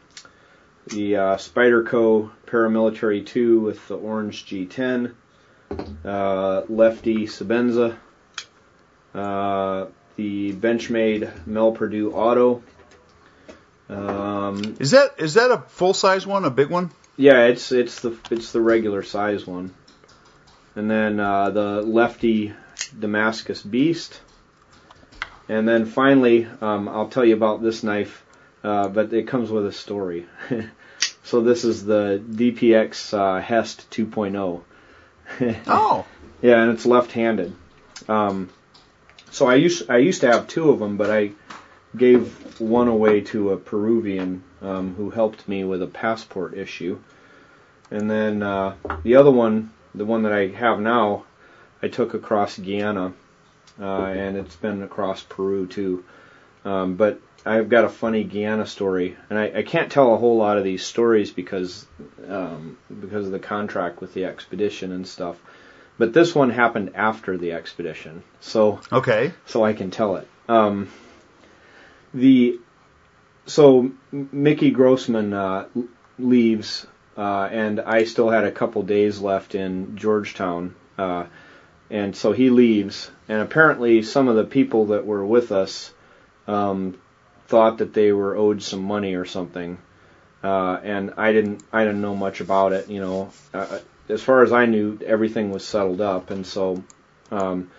the 0.89 1.17
uh, 1.17 1.37
Spyderco 1.37 2.31
Paramilitary 2.47 3.25
2 3.27 3.61
with 3.61 3.89
the 3.89 3.97
orange 3.97 4.45
G10, 4.47 5.07
uh, 5.07 5.13
Lefty 6.69 7.27
Sebenza, 7.27 7.97
uh, 9.15 9.87
the 10.17 10.53
Benchmade 10.53 11.47
Mel 11.47 11.73
Pardue 11.73 12.13
Auto. 12.13 12.63
Um, 13.89 14.77
Is 14.81 14.93
that 14.93 15.15
is 15.19 15.35
that 15.35 15.51
a 15.51 15.59
full 15.69 15.93
size 15.95 16.27
one, 16.27 16.45
a 16.45 16.51
big 16.51 16.71
one? 16.71 16.91
yeah, 17.17 17.45
it's 17.47 17.71
it's 17.71 18.01
the 18.01 18.17
it's 18.31 18.53
the 18.53 18.61
regular 18.61 19.03
size 19.03 19.47
one, 19.47 19.75
and 20.75 20.91
then 20.91 21.21
uh, 21.21 21.51
the 21.51 21.83
Lefty 21.83 22.55
Damascus 22.99 23.63
Beast, 23.63 24.21
and 25.49 25.69
then 25.69 25.85
finally 25.87 26.47
um, 26.61 26.89
I'll 26.89 27.09
tell 27.09 27.25
you 27.25 27.35
about 27.35 27.63
this 27.63 27.83
knife, 27.83 28.25
uh, 28.65 28.89
but 28.89 29.13
it 29.13 29.29
comes 29.29 29.51
with 29.51 29.67
a 29.67 29.73
story. 29.73 30.27
so 31.23 31.43
this 31.43 31.65
is 31.65 31.85
the 31.85 32.23
DPX 32.27 33.13
uh, 33.17 33.41
Hest 33.41 33.91
2.0. 33.91 34.63
Oh, 35.67 36.07
Yeah, 36.43 36.63
and 36.63 36.73
it's 36.73 36.87
left-handed. 36.87 37.55
Um, 38.09 38.51
so 39.31 39.47
I 39.47 39.57
used 39.57 39.91
I 39.91 39.97
used 39.99 40.21
to 40.21 40.31
have 40.31 40.47
two 40.47 40.71
of 40.71 40.79
them, 40.79 40.97
but 40.97 41.11
I 41.11 41.33
gave 41.97 42.61
one 42.61 42.89
away 42.89 43.21
to 43.21 43.51
a 43.53 43.57
Peruvian 43.57 44.43
um, 44.63 44.95
who 44.95 45.11
helped 45.11 45.49
me 45.49 45.65
with 45.65 45.83
a 45.83 45.87
passport 45.87 46.55
issue, 46.55 46.99
and 47.91 48.11
then 48.11 48.43
uh, 48.43 48.75
the 49.03 49.17
other 49.17 49.31
one, 49.31 49.73
the 49.95 50.05
one 50.05 50.23
that 50.23 50.33
I 50.33 50.49
have 50.49 50.81
now, 50.81 51.25
I 51.83 51.89
took 51.89 52.15
across 52.15 52.59
Guyana, 52.59 53.13
uh, 53.81 53.85
and 53.85 54.37
it's 54.37 54.57
been 54.57 54.83
across 54.83 55.23
Peru 55.23 55.67
too. 55.67 56.05
Um, 56.65 56.95
but 56.97 57.21
I've 57.47 57.69
got 57.69 57.85
a 57.85 57.91
funny 57.91 58.25
Guyana 58.25 58.67
story, 58.67 59.17
and 59.29 59.39
I, 59.39 59.59
I 59.59 59.63
can't 59.63 59.93
tell 59.93 60.15
a 60.15 60.17
whole 60.17 60.39
lot 60.39 60.57
of 60.57 60.65
these 60.65 60.85
stories 60.85 61.31
because 61.31 61.87
um, 62.27 62.79
because 62.89 63.27
of 63.27 63.33
the 63.33 63.39
contract 63.39 64.01
with 64.01 64.15
the 64.15 64.25
expedition 64.25 64.93
and 64.93 65.07
stuff. 65.07 65.37
But 65.99 66.13
this 66.13 66.35
one 66.35 66.51
happened 66.51 66.93
after 66.95 67.37
the 67.37 67.53
expedition, 67.53 68.23
so 68.41 68.81
okay. 68.91 69.33
so 69.47 69.65
I 69.65 69.75
can 69.75 69.91
tell 69.91 70.17
it. 70.17 70.27
Um, 70.49 70.91
the 72.15 72.59
so 73.47 73.91
Mickey 74.11 74.71
Grossman 74.71 75.35
uh, 75.35 75.67
leaves, 76.19 76.87
uh, 77.17 77.49
and 77.53 77.79
I 77.79 78.05
still 78.05 78.31
had 78.31 78.45
a 78.45 78.53
couple 78.53 78.83
days 78.83 79.21
left 79.21 79.55
in 79.55 79.97
Georgetown, 79.97 80.75
uh, 80.97 81.27
and 81.91 82.17
so 82.17 82.33
he 82.33 82.49
leaves. 82.49 83.11
And 83.29 83.43
apparently, 83.43 84.03
some 84.03 84.29
of 84.29 84.37
the 84.37 84.45
people 84.45 84.87
that 84.87 85.05
were 85.05 85.25
with 85.25 85.53
us 85.53 85.93
um, 86.47 86.97
thought 87.49 87.79
that 87.79 87.95
they 87.95 88.13
were 88.13 88.37
owed 88.37 88.63
some 88.63 88.83
money 88.83 89.15
or 89.15 89.25
something, 89.25 89.79
uh, 90.43 90.79
and 90.83 91.15
I 91.17 91.33
didn't. 91.33 91.65
I 91.73 91.85
didn't 91.85 92.03
know 92.03 92.17
much 92.17 92.41
about 92.41 92.73
it. 92.73 92.89
You 92.89 93.01
know, 93.01 93.33
uh, 93.53 93.79
as 94.09 94.23
far 94.23 94.43
as 94.43 94.53
I 94.53 94.67
knew, 94.67 94.99
everything 95.07 95.51
was 95.51 95.67
settled 95.67 96.01
up, 96.01 96.31
and 96.31 96.47
so. 96.47 96.83
Um, 97.31 97.71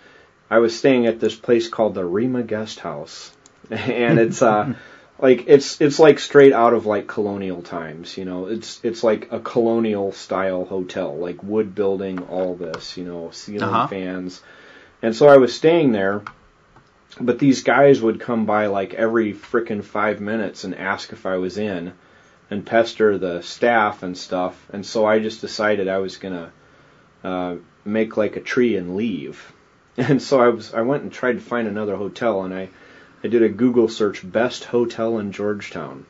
I 0.50 0.58
was 0.58 0.76
staying 0.78 1.06
at 1.06 1.18
this 1.20 1.34
place 1.34 1.68
called 1.68 1.94
the 1.94 2.04
Rima 2.04 2.42
Guest 2.42 2.78
House, 2.80 3.32
and 3.70 4.18
it's 4.18 4.42
uh, 4.42 4.74
like 5.18 5.44
it's 5.48 5.80
it's 5.80 5.98
like 5.98 6.18
straight 6.18 6.52
out 6.52 6.72
of 6.74 6.86
like 6.86 7.06
colonial 7.08 7.62
times. 7.62 8.16
You 8.16 8.24
know, 8.24 8.46
it's 8.46 8.80
it's 8.84 9.02
like 9.02 9.32
a 9.32 9.40
colonial 9.40 10.12
style 10.12 10.64
hotel, 10.64 11.16
like 11.16 11.42
wood 11.42 11.74
building, 11.74 12.22
all 12.24 12.54
this. 12.54 12.96
You 12.96 13.04
know, 13.04 13.30
ceiling 13.30 13.62
Uh-huh. 13.62 13.86
fans, 13.88 14.42
and 15.02 15.14
so 15.16 15.28
I 15.28 15.36
was 15.38 15.54
staying 15.54 15.92
there. 15.92 16.22
But 17.20 17.38
these 17.38 17.62
guys 17.62 18.02
would 18.02 18.20
come 18.20 18.44
by 18.44 18.66
like 18.66 18.94
every 18.94 19.32
frickin' 19.32 19.82
five 19.82 20.20
minutes 20.20 20.64
and 20.64 20.74
ask 20.74 21.12
if 21.12 21.24
I 21.24 21.38
was 21.38 21.56
in, 21.56 21.94
and 22.50 22.64
pester 22.64 23.18
the 23.18 23.42
staff 23.42 24.02
and 24.02 24.16
stuff. 24.16 24.66
And 24.72 24.84
so 24.84 25.06
I 25.06 25.18
just 25.18 25.40
decided 25.40 25.88
I 25.88 25.98
was 25.98 26.16
gonna 26.18 26.52
uh, 27.24 27.56
make 27.84 28.16
like 28.16 28.36
a 28.36 28.40
tree 28.40 28.76
and 28.76 28.96
leave. 28.96 29.52
And 29.98 30.20
so 30.20 30.38
I 30.38 30.48
was 30.48 30.74
I 30.74 30.82
went 30.82 31.04
and 31.04 31.10
tried 31.10 31.38
to 31.38 31.40
find 31.40 31.66
another 31.66 31.96
hotel 31.96 32.42
and 32.42 32.52
I 32.52 32.68
I 33.24 33.28
did 33.28 33.42
a 33.42 33.48
Google 33.48 33.88
search 33.88 34.30
best 34.30 34.64
hotel 34.64 35.18
in 35.18 35.32
Georgetown. 35.32 36.04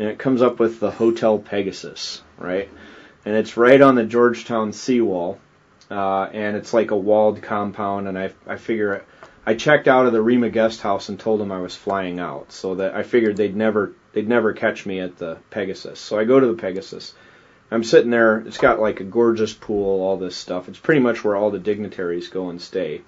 And 0.00 0.08
it 0.08 0.18
comes 0.18 0.42
up 0.42 0.58
with 0.58 0.80
the 0.80 0.90
Hotel 0.90 1.38
Pegasus, 1.38 2.22
right? 2.38 2.68
And 3.24 3.36
it's 3.36 3.56
right 3.56 3.80
on 3.80 3.94
the 3.94 4.04
Georgetown 4.04 4.72
seawall. 4.72 5.38
Uh, 5.88 6.24
and 6.24 6.56
it's 6.56 6.74
like 6.74 6.90
a 6.90 6.96
walled 6.96 7.40
compound 7.40 8.08
and 8.08 8.18
I 8.18 8.32
I 8.48 8.56
figure 8.56 9.04
I 9.46 9.54
checked 9.54 9.88
out 9.88 10.06
of 10.06 10.12
the 10.12 10.22
Rima 10.22 10.48
guest 10.48 10.80
house 10.80 11.08
and 11.08 11.20
told 11.20 11.40
them 11.40 11.52
I 11.52 11.60
was 11.60 11.74
flying 11.74 12.18
out 12.18 12.50
so 12.50 12.76
that 12.76 12.94
I 12.94 13.02
figured 13.02 13.36
they'd 13.36 13.56
never 13.56 13.92
they'd 14.12 14.28
never 14.28 14.52
catch 14.52 14.86
me 14.86 15.00
at 15.00 15.18
the 15.18 15.38
Pegasus. 15.50 16.00
So 16.00 16.18
I 16.18 16.24
go 16.24 16.40
to 16.40 16.46
the 16.46 16.54
Pegasus. 16.54 17.14
I'm 17.70 17.84
sitting 17.84 18.10
there. 18.10 18.38
It's 18.38 18.58
got 18.58 18.80
like 18.80 19.00
a 19.00 19.04
gorgeous 19.04 19.52
pool, 19.52 20.00
all 20.00 20.16
this 20.16 20.36
stuff. 20.36 20.68
It's 20.68 20.78
pretty 20.78 21.00
much 21.00 21.24
where 21.24 21.36
all 21.36 21.50
the 21.50 21.58
dignitaries 21.58 22.28
go 22.28 22.48
and 22.48 22.60
stay. 22.60 23.02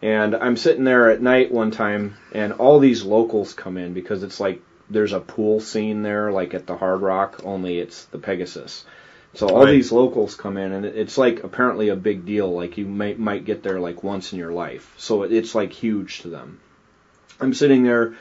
And 0.00 0.34
I'm 0.34 0.56
sitting 0.56 0.84
there 0.84 1.10
at 1.10 1.22
night 1.22 1.52
one 1.52 1.70
time, 1.70 2.16
and 2.32 2.54
all 2.54 2.80
these 2.80 3.04
locals 3.04 3.54
come 3.54 3.76
in 3.76 3.92
because 3.92 4.24
it's 4.24 4.40
like 4.40 4.60
there's 4.90 5.12
a 5.12 5.20
pool 5.20 5.60
scene 5.60 6.02
there, 6.02 6.32
like 6.32 6.54
at 6.54 6.66
the 6.66 6.76
Hard 6.76 7.02
Rock, 7.02 7.40
only 7.44 7.78
it's 7.78 8.06
the 8.06 8.18
Pegasus. 8.18 8.84
So 9.34 9.48
all 9.48 9.64
Right. 9.64 9.72
these 9.72 9.92
locals 9.92 10.34
come 10.34 10.56
in, 10.56 10.72
and 10.72 10.84
it's 10.84 11.16
like 11.16 11.42
apparently 11.42 11.88
a 11.88 11.96
big 11.96 12.26
deal. 12.26 12.52
Like 12.52 12.76
you 12.76 12.86
might 12.86 13.18
might 13.18 13.44
get 13.44 13.62
there 13.62 13.80
like 13.80 14.02
once 14.02 14.32
in 14.32 14.38
your 14.38 14.52
life. 14.52 14.92
So 14.98 15.22
it's 15.22 15.54
like 15.54 15.72
huge 15.72 16.20
to 16.22 16.28
them. 16.28 16.60
I'm 17.40 17.54
sitting 17.54 17.82
there 17.82 18.14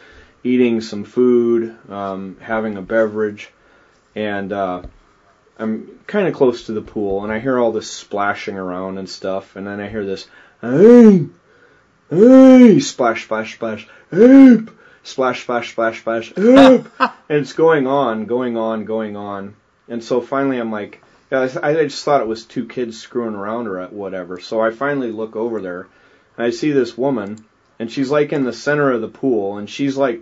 eating 0.43 0.81
some 0.81 1.03
food, 1.03 1.75
um, 1.89 2.37
having 2.39 2.77
a 2.77 2.81
beverage, 2.81 3.49
and 4.15 4.51
uh, 4.51 4.81
I'm 5.59 5.99
kind 6.07 6.27
of 6.27 6.33
close 6.33 6.65
to 6.65 6.71
the 6.71 6.81
pool, 6.81 7.23
and 7.23 7.31
I 7.31 7.39
hear 7.39 7.59
all 7.59 7.71
this 7.71 7.89
splashing 7.91 8.57
around 8.57 8.97
and 8.97 9.07
stuff, 9.09 9.55
and 9.55 9.67
then 9.67 9.79
I 9.79 9.89
hear 9.89 10.05
this, 10.05 10.27
hey, 10.61 11.27
hey, 12.09 12.79
splash, 12.79 13.25
splash, 13.25 13.55
splash, 13.55 13.87
help, 14.09 14.71
splash, 15.03 15.43
splash, 15.43 15.71
splash, 15.71 15.99
splash, 15.99 16.33
help, 16.35 16.87
and 16.99 17.11
it's 17.29 17.53
going 17.53 17.85
on, 17.85 18.25
going 18.25 18.57
on, 18.57 18.85
going 18.85 19.15
on, 19.15 19.55
and 19.91 20.03
so 20.03 20.21
finally 20.21 20.57
I'm 20.57 20.71
like, 20.71 21.03
yeah, 21.31 21.47
I 21.61 21.71
I 21.71 21.83
just 21.83 22.03
thought 22.03 22.21
it 22.21 22.27
was 22.27 22.45
two 22.45 22.67
kids 22.67 22.99
screwing 22.99 23.35
around 23.35 23.67
or 23.67 23.85
whatever, 23.87 24.39
so 24.39 24.61
I 24.61 24.71
finally 24.71 25.11
look 25.11 25.35
over 25.35 25.61
there, 25.61 25.87
and 26.37 26.47
I 26.47 26.49
see 26.49 26.71
this 26.71 26.97
woman, 26.97 27.43
and 27.77 27.91
she's 27.91 28.09
like 28.09 28.33
in 28.33 28.45
the 28.45 28.53
center 28.53 28.91
of 28.91 29.01
the 29.01 29.07
pool, 29.07 29.57
and 29.57 29.69
she's 29.69 29.97
like 29.97 30.21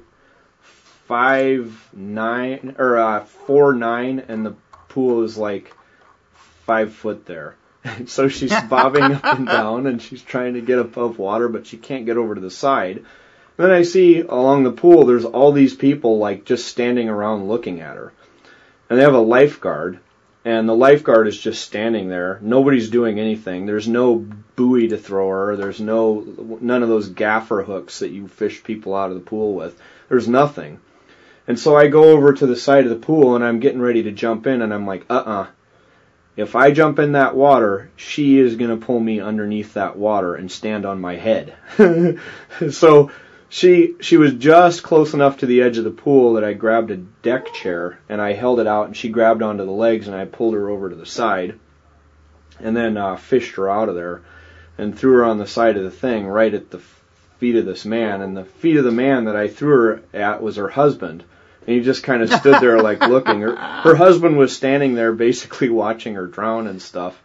five 1.08 1.90
nine 1.94 2.76
or 2.78 2.98
uh, 2.98 3.26
four 3.26 3.74
nine, 3.74 4.26
and 4.28 4.46
the 4.46 4.56
pool 4.90 5.24
is 5.24 5.38
like 5.38 5.74
five 6.66 6.94
foot 6.94 7.26
there. 7.26 7.56
And 7.84 8.10
so 8.18 8.28
she's 8.28 8.54
bobbing 8.70 9.04
up 9.04 9.24
and 9.24 9.48
down, 9.48 9.88
and 9.88 10.02
she's 10.02 10.22
trying 10.22 10.54
to 10.56 10.62
get 10.62 10.80
above 10.80 11.18
water, 11.18 11.48
but 11.48 11.68
she 11.68 11.78
can't 11.78 12.06
get 12.06 12.18
over 12.18 12.36
to 12.36 12.42
the 12.42 12.52
side. 12.52 12.98
And 12.98 13.06
Then 13.58 13.72
I 13.72 13.84
see 13.84 14.20
along 14.20 14.64
the 14.64 14.72
pool, 14.72 15.06
there's 15.06 15.26
all 15.26 15.52
these 15.52 15.76
people 15.76 16.18
like 16.18 16.46
just 16.46 16.68
standing 16.68 17.10
around 17.10 17.48
looking 17.48 17.82
at 17.82 17.98
her, 17.98 18.14
and 18.89 18.97
they 18.97 19.04
have 19.04 19.13
a 19.13 19.19
lifeguard. 19.19 19.99
And 20.45 20.69
the 20.69 20.75
lifeguard 20.75 21.28
is 21.28 21.38
just 21.38 21.63
standing 21.63 22.08
there. 22.08 22.39
Nobody's 22.41 22.89
doing 22.89 23.19
anything. 23.19 23.65
There's 23.65 23.88
no 23.88 24.25
buoy 24.56 24.88
to 24.88 24.97
throw 24.97 25.30
her. 25.30 25.56
There's 25.58 25.82
no 25.82 26.25
none 26.62 26.82
of 26.82 26.89
those 26.89 27.10
gaffer 27.10 27.62
hooks 27.62 27.99
that 27.99 28.12
you 28.12 28.28
fish 28.28 28.63
people 28.63 28.95
out 28.95 29.10
of 29.10 29.15
the 29.15 29.21
pool 29.21 29.54
with. 29.54 29.80
There's 30.08 30.30
nothing. 30.30 30.80
And 31.47 31.60
so 31.60 31.75
I 31.75 31.88
go 31.88 32.04
over 32.06 32.34
to 32.34 32.47
the 32.47 32.56
side 32.56 32.86
of 32.86 32.89
the 32.89 33.06
pool 33.06 33.36
and 33.36 33.43
I'm 33.43 33.60
getting 33.60 33.82
ready 33.82 34.04
to 34.04 34.12
jump 34.12 34.47
in 34.47 34.62
and 34.62 34.73
I'm 34.73 34.86
like, 34.86 35.06
uh-uh. 35.10 35.47
If 36.38 36.56
I 36.56 36.71
jump 36.71 36.99
in 36.99 37.13
that 37.13 37.36
water, 37.36 37.89
she 37.97 38.39
is 38.39 38.56
going 38.56 38.69
to 38.69 38.86
pull 38.86 38.99
me 38.99 39.19
underneath 39.19 39.73
that 39.73 39.97
water 39.97 40.36
and 40.36 40.49
stand 40.49 40.86
on 40.86 41.02
my 41.02 41.17
head. 41.17 41.56
so 42.71 43.12
she 43.50 43.96
she 44.00 44.18
was 44.18 44.34
just 44.34 44.84
close 44.84 45.14
enough 45.14 45.40
to 45.40 45.48
the 45.48 45.62
edge 45.62 45.78
of 45.80 45.84
the 45.84 45.90
pool 45.90 46.34
that 46.34 46.44
I 46.44 46.54
grabbed 46.54 46.92
a 46.92 46.98
deck 46.98 47.52
chair 47.54 48.00
and 48.08 48.22
I 48.22 48.34
held 48.34 48.60
it 48.60 48.68
out 48.68 48.86
and 48.86 48.96
she 48.96 49.10
grabbed 49.10 49.42
onto 49.42 49.66
the 49.66 49.72
legs 49.72 50.08
and 50.08 50.16
I 50.16 50.26
pulled 50.26 50.54
her 50.54 50.70
over 50.70 50.90
to 50.90 50.96
the 50.96 51.06
side 51.06 51.60
and 52.60 52.78
then 52.78 52.96
uh, 52.96 53.16
fished 53.16 53.56
her 53.56 53.69
out 53.69 53.90
of 53.90 53.96
there 53.96 54.21
and 54.78 54.98
threw 54.98 55.13
her 55.13 55.26
on 55.26 55.40
the 55.40 55.48
side 55.48 55.78
of 55.78 55.84
the 55.84 55.92
thing 55.92 56.28
right 56.28 56.54
at 56.54 56.69
the 56.69 56.82
feet 57.40 57.56
of 57.56 57.65
this 57.65 57.86
man 57.86 58.21
and 58.21 58.38
the 58.38 58.46
feet 58.46 58.78
of 58.78 58.84
the 58.84 58.92
man 58.92 59.26
that 59.26 59.36
I 59.36 59.48
threw 59.48 59.73
her 59.73 60.02
at 60.13 60.44
was 60.44 60.58
her 60.58 60.69
husband. 60.69 61.23
And 61.65 61.76
he 61.76 61.82
just 61.82 62.04
kind 62.04 62.21
of 62.21 62.32
stood 62.32 62.62
there 62.62 62.80
like 62.84 63.02
looking. 63.02 63.42
Her 63.42 63.56
her 63.56 63.96
husband 63.96 64.38
was 64.38 64.56
standing 64.56 64.94
there 64.94 65.13
basically 65.13 65.69
watching 65.84 66.15
her 66.15 66.28
drown 66.28 66.67
and 66.67 66.82
stuff. 66.82 67.21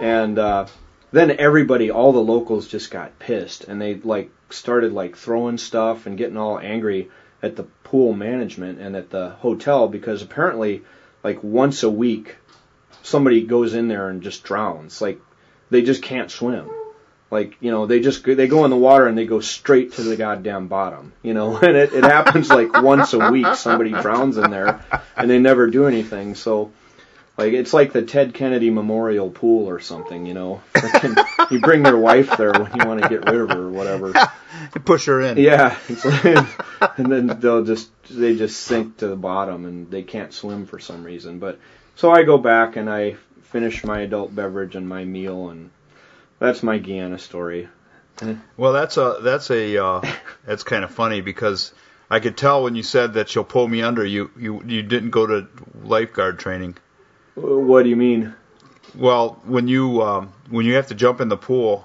And 0.00 0.38
uh 0.38 0.66
then 1.14 1.30
everybody 1.38 1.92
all 1.92 2.12
the 2.12 2.18
locals 2.18 2.66
just 2.66 2.90
got 2.90 3.20
pissed 3.20 3.64
and 3.64 3.80
they 3.80 3.94
like 3.94 4.30
started 4.50 4.92
like 4.92 5.16
throwing 5.16 5.58
stuff 5.58 6.06
and 6.06 6.18
getting 6.18 6.36
all 6.36 6.58
angry 6.58 7.08
at 7.40 7.54
the 7.54 7.62
pool 7.84 8.12
management 8.12 8.80
and 8.80 8.96
at 8.96 9.10
the 9.10 9.30
hotel 9.30 9.86
because 9.86 10.22
apparently 10.22 10.82
like 11.22 11.40
once 11.44 11.84
a 11.84 11.90
week 11.90 12.36
somebody 13.02 13.44
goes 13.44 13.74
in 13.74 13.86
there 13.86 14.08
and 14.08 14.22
just 14.22 14.42
drowns. 14.42 15.00
Like 15.00 15.20
they 15.70 15.82
just 15.82 16.02
can't 16.02 16.32
swim. 16.32 16.68
Like 17.30 17.58
you 17.60 17.70
know 17.70 17.86
they 17.86 18.00
just 18.00 18.24
they 18.24 18.48
go 18.48 18.64
in 18.64 18.72
the 18.72 18.76
water 18.76 19.06
and 19.06 19.16
they 19.16 19.26
go 19.26 19.38
straight 19.38 19.92
to 19.92 20.02
the 20.02 20.16
goddamn 20.16 20.66
bottom 20.66 21.12
you 21.22 21.32
know? 21.32 21.56
And 21.62 21.76
it, 21.76 21.92
it 21.92 22.02
happens 22.02 22.48
like 22.48 22.82
once 22.82 23.12
a 23.12 23.30
week 23.30 23.54
somebody 23.54 23.90
drowns 23.90 24.36
in 24.36 24.50
there 24.50 24.84
and 25.16 25.30
they 25.30 25.38
never 25.38 25.68
do 25.68 25.86
anything. 25.86 26.34
So 26.34 26.72
like 27.36 27.52
it's 27.52 27.72
like 27.72 27.92
the 27.92 28.02
Ted 28.02 28.34
Kennedy 28.34 28.70
Memorial 28.70 29.30
Pool 29.30 29.68
or 29.68 29.80
something 29.80 30.26
you 30.26 30.34
know 30.34 30.62
you 31.50 31.60
bring 31.60 31.84
your 31.84 31.98
wife 31.98 32.36
there 32.36 32.52
when 32.52 32.70
you 32.74 32.86
want 32.86 33.02
to 33.02 33.08
get 33.08 33.24
rid 33.30 33.40
of 33.40 33.50
her 33.50 33.62
or 33.62 33.70
whatever 33.70 34.12
You 34.74 34.80
push 34.80 35.06
her 35.06 35.20
in. 35.20 35.38
yeah 35.38 35.76
like, 36.04 36.46
and 36.98 37.12
then 37.12 37.26
they'll 37.40 37.64
just 37.64 37.90
they 38.08 38.36
just 38.36 38.60
sink 38.60 38.98
to 38.98 39.08
the 39.08 39.16
bottom 39.16 39.64
and 39.64 39.90
they 39.90 40.02
can't 40.02 40.32
swim 40.32 40.66
for 40.66 40.78
some 40.78 41.04
reason 41.04 41.38
but 41.38 41.58
so 41.96 42.10
I 42.10 42.22
go 42.22 42.38
back 42.38 42.76
and 42.76 42.90
I 42.90 43.16
finish 43.42 43.84
my 43.84 44.00
adult 44.00 44.34
beverage 44.34 44.74
and 44.74 44.88
my 44.88 45.04
meal 45.04 45.50
and 45.50 45.70
that's 46.38 46.62
my 46.62 46.78
Guyana 46.78 47.18
story 47.18 47.68
Well, 48.56 48.72
that's 48.72 48.96
a 48.96 49.18
that's 49.22 49.50
a 49.50 49.84
uh, 49.84 50.12
that's 50.46 50.62
kind 50.62 50.84
of 50.84 50.92
funny 50.92 51.20
because 51.20 51.72
I 52.08 52.20
could 52.20 52.36
tell 52.36 52.62
when 52.62 52.76
you 52.76 52.82
said 52.82 53.14
that 53.14 53.28
she'll 53.28 53.44
pull 53.44 53.66
me 53.66 53.82
under. 53.82 54.04
You 54.04 54.30
you 54.38 54.62
you 54.64 54.82
didn't 54.82 55.10
go 55.10 55.26
to 55.26 55.48
lifeguard 55.82 56.38
training. 56.38 56.76
What 57.34 57.82
do 57.82 57.88
you 57.88 57.96
mean? 57.96 58.34
Well, 58.96 59.40
when 59.44 59.66
you 59.68 60.02
um, 60.02 60.32
when 60.50 60.66
you 60.66 60.74
have 60.74 60.88
to 60.88 60.94
jump 60.94 61.20
in 61.20 61.28
the 61.28 61.36
pool, 61.36 61.84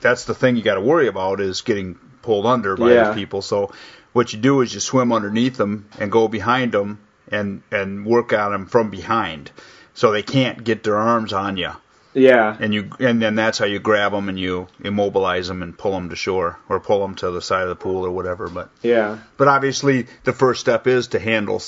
that's 0.00 0.24
the 0.24 0.34
thing 0.34 0.56
you 0.56 0.62
got 0.62 0.74
to 0.74 0.80
worry 0.80 1.08
about 1.08 1.40
is 1.40 1.60
getting 1.62 1.96
pulled 2.22 2.46
under 2.46 2.76
by 2.76 2.92
Yeah. 2.92 3.04
these 3.12 3.14
people. 3.14 3.42
So 3.42 3.72
what 4.12 4.32
you 4.32 4.38
do 4.38 4.60
is 4.62 4.72
you 4.72 4.80
swim 4.80 5.12
underneath 5.12 5.56
them 5.56 5.88
and 5.98 6.10
go 6.10 6.28
behind 6.28 6.72
them 6.72 7.00
and 7.30 7.62
and 7.70 8.06
work 8.06 8.32
on 8.32 8.52
them 8.52 8.66
from 8.66 8.90
behind, 8.90 9.50
so 9.94 10.10
they 10.10 10.22
can't 10.22 10.64
get 10.64 10.82
their 10.84 10.96
arms 10.96 11.32
on 11.32 11.56
you. 11.58 11.70
Yeah, 12.14 12.56
And 12.58 12.72
you 12.74 12.90
and 12.98 13.20
then 13.22 13.34
that's 13.34 13.58
how 13.58 13.66
you 13.66 13.78
grab 13.78 14.12
them 14.12 14.28
and 14.30 14.40
you 14.40 14.66
immobilize 14.82 15.46
them 15.46 15.62
and 15.62 15.76
pull 15.76 15.92
them 15.92 16.08
to 16.08 16.16
shore 16.16 16.58
or 16.68 16.80
pull 16.80 17.00
them 17.00 17.14
to 17.16 17.30
the 17.30 17.42
side 17.42 17.62
of 17.64 17.68
the 17.68 17.76
pool 17.76 18.04
or 18.06 18.10
whatever. 18.10 18.48
But 18.48 18.70
yeah, 18.82 19.18
but 19.36 19.46
obviously 19.46 20.06
the 20.24 20.32
first 20.32 20.60
step 20.60 20.86
is 20.86 21.08
to 21.08 21.18
handle 21.20 21.62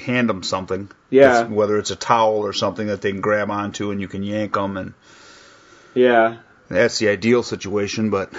hand 0.00 0.28
them 0.28 0.42
something. 0.42 0.90
yeah, 1.10 1.40
It's- 1.42 1.50
whether 1.50 1.78
it's 1.78 1.90
a 1.90 1.96
towel 1.96 2.38
or 2.46 2.52
something 2.52 2.86
that 2.88 3.00
they 3.00 3.12
can 3.12 3.20
grab 3.20 3.50
onto 3.50 3.90
and 3.90 4.00
you 4.00 4.08
can 4.08 4.22
yank 4.22 4.54
them 4.54 4.76
and 4.76 4.94
yeah, 5.94 6.36
that's 6.68 6.98
the 6.98 7.08
ideal 7.08 7.42
situation. 7.42 8.10
But 8.10 8.32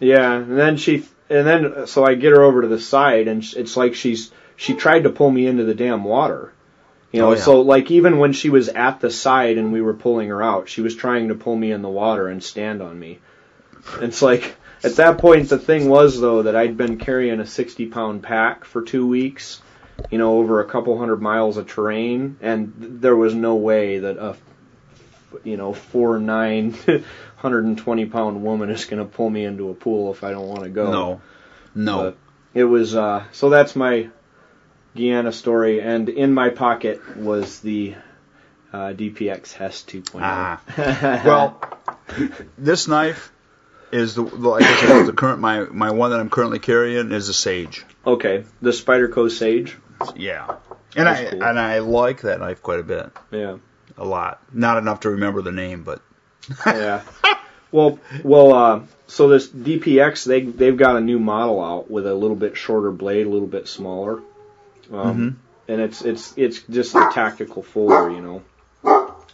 yeah. 0.00 0.32
And 0.34 0.58
then 0.58 0.76
she, 0.76 1.04
and 1.30 1.46
then 1.46 1.86
so 1.86 2.04
I 2.04 2.14
get 2.14 2.32
her 2.32 2.42
over 2.42 2.62
to 2.62 2.68
the 2.68 2.80
side, 2.80 3.28
and 3.28 3.44
it's 3.56 3.76
like 3.76 3.94
she's 3.94 4.32
she 4.56 4.74
tried 4.74 5.04
to 5.04 5.10
pull 5.10 5.30
me 5.30 5.46
into 5.46 5.64
the 5.64 5.74
damn 5.74 6.02
water. 6.04 6.52
You 7.12 7.20
know, 7.20 7.28
Oh, 7.30 7.34
yeah. 7.34 7.40
so 7.40 7.60
like 7.62 7.90
even 7.90 8.18
when 8.18 8.32
she 8.32 8.50
was 8.50 8.68
at 8.68 9.00
the 9.00 9.10
side 9.10 9.56
and 9.58 9.72
we 9.72 9.80
were 9.80 9.94
pulling 9.94 10.28
her 10.28 10.42
out, 10.42 10.68
she 10.68 10.82
was 10.82 10.94
trying 10.96 11.28
to 11.28 11.34
pull 11.34 11.56
me 11.56 11.70
in 11.72 11.82
the 11.82 11.88
water 11.88 12.28
and 12.28 12.42
stand 12.42 12.82
on 12.82 12.98
me. 12.98 13.20
It's 14.00 14.20
like 14.20 14.56
at 14.84 14.96
that 14.96 15.18
point 15.18 15.48
the 15.48 15.58
thing 15.58 15.88
was 15.88 16.20
though 16.20 16.42
that 16.42 16.56
I'd 16.56 16.76
been 16.76 16.98
carrying 16.98 17.40
a 17.40 17.46
60 17.46 17.86
pound 17.86 18.22
pack 18.24 18.64
for 18.64 18.82
two 18.82 19.06
weeks, 19.06 19.62
you 20.10 20.18
know, 20.18 20.38
over 20.38 20.60
a 20.60 20.64
couple 20.64 20.96
hundred 20.98 21.20
miles 21.20 21.56
of 21.56 21.66
terrain, 21.66 22.36
and 22.40 22.74
th- 22.80 22.92
there 23.00 23.16
was 23.16 23.34
no 23.34 23.56
way 23.56 23.98
that 23.98 24.16
a, 24.16 24.36
you 25.44 25.56
know, 25.56 25.72
four 25.72 26.18
nine, 26.18 26.72
120 27.42 28.06
pound 28.06 28.42
woman 28.42 28.70
is 28.70 28.84
going 28.84 29.02
to 29.02 29.08
pull 29.08 29.28
me 29.28 29.44
into 29.44 29.70
a 29.70 29.74
pool 29.74 30.12
if 30.12 30.24
I 30.24 30.30
don't 30.30 30.48
want 30.48 30.62
to 30.64 30.70
go. 30.70 30.90
no, 30.92 31.20
no. 31.74 31.96
But 32.02 32.16
it 32.54 32.64
was 32.64 32.94
uh, 32.94 33.24
so 33.32 33.50
that's 33.50 33.76
my 33.76 34.08
Guyana 34.96 35.32
story, 35.32 35.80
and 35.80 36.08
in 36.08 36.32
my 36.32 36.48
pocket 36.50 37.16
was 37.16 37.60
the 37.60 37.94
uh, 38.72 38.92
DPX 38.94 39.52
HEST 39.52 39.88
2.0. 39.88 40.20
Ah. 40.22 40.60
well, 41.24 41.60
this 42.56 42.88
knife 42.88 43.32
is 43.92 44.14
the 44.14 44.22
like 44.22 44.62
I 44.62 44.86
said, 44.86 45.06
the 45.06 45.12
current 45.12 45.40
my 45.40 45.60
my 45.64 45.90
one 45.90 46.10
that 46.10 46.20
I'm 46.20 46.30
currently 46.30 46.58
carrying 46.58 47.12
is 47.12 47.28
a 47.28 47.34
Sage. 47.34 47.84
okay, 48.06 48.44
the 48.62 48.70
Spyderco 48.70 49.30
Sage. 49.30 49.76
Yeah, 50.16 50.56
and 50.96 51.08
I 51.08 51.30
cool. 51.30 51.42
and 51.42 51.58
I 51.58 51.78
like 51.80 52.22
that 52.22 52.40
knife 52.40 52.62
quite 52.62 52.80
a 52.80 52.84
bit, 52.84 53.10
Yeah, 53.30 53.58
a 53.96 54.04
lot. 54.04 54.42
Not 54.52 54.78
enough 54.78 55.00
to 55.00 55.10
remember 55.10 55.42
the 55.42 55.52
name, 55.52 55.82
but 55.84 56.00
yeah. 56.66 57.02
well, 57.72 57.98
well, 58.22 58.52
uh, 58.54 58.80
so 59.06 59.28
this 59.28 59.48
DPX 59.48 60.24
they 60.24 60.42
they've 60.42 60.76
got 60.76 60.96
a 60.96 61.00
new 61.00 61.18
model 61.18 61.62
out 61.62 61.90
with 61.90 62.06
a 62.06 62.14
little 62.14 62.36
bit 62.36 62.56
shorter 62.56 62.90
blade, 62.90 63.26
a 63.26 63.30
little 63.30 63.48
bit 63.48 63.68
smaller, 63.68 64.20
um, 64.92 65.40
and 65.66 65.80
it's 65.80 66.02
it's 66.02 66.34
it's 66.36 66.62
just 66.62 66.94
a 66.94 67.10
tactical 67.12 67.62
folder, 67.62 68.10
you 68.10 68.20
know. 68.20 68.42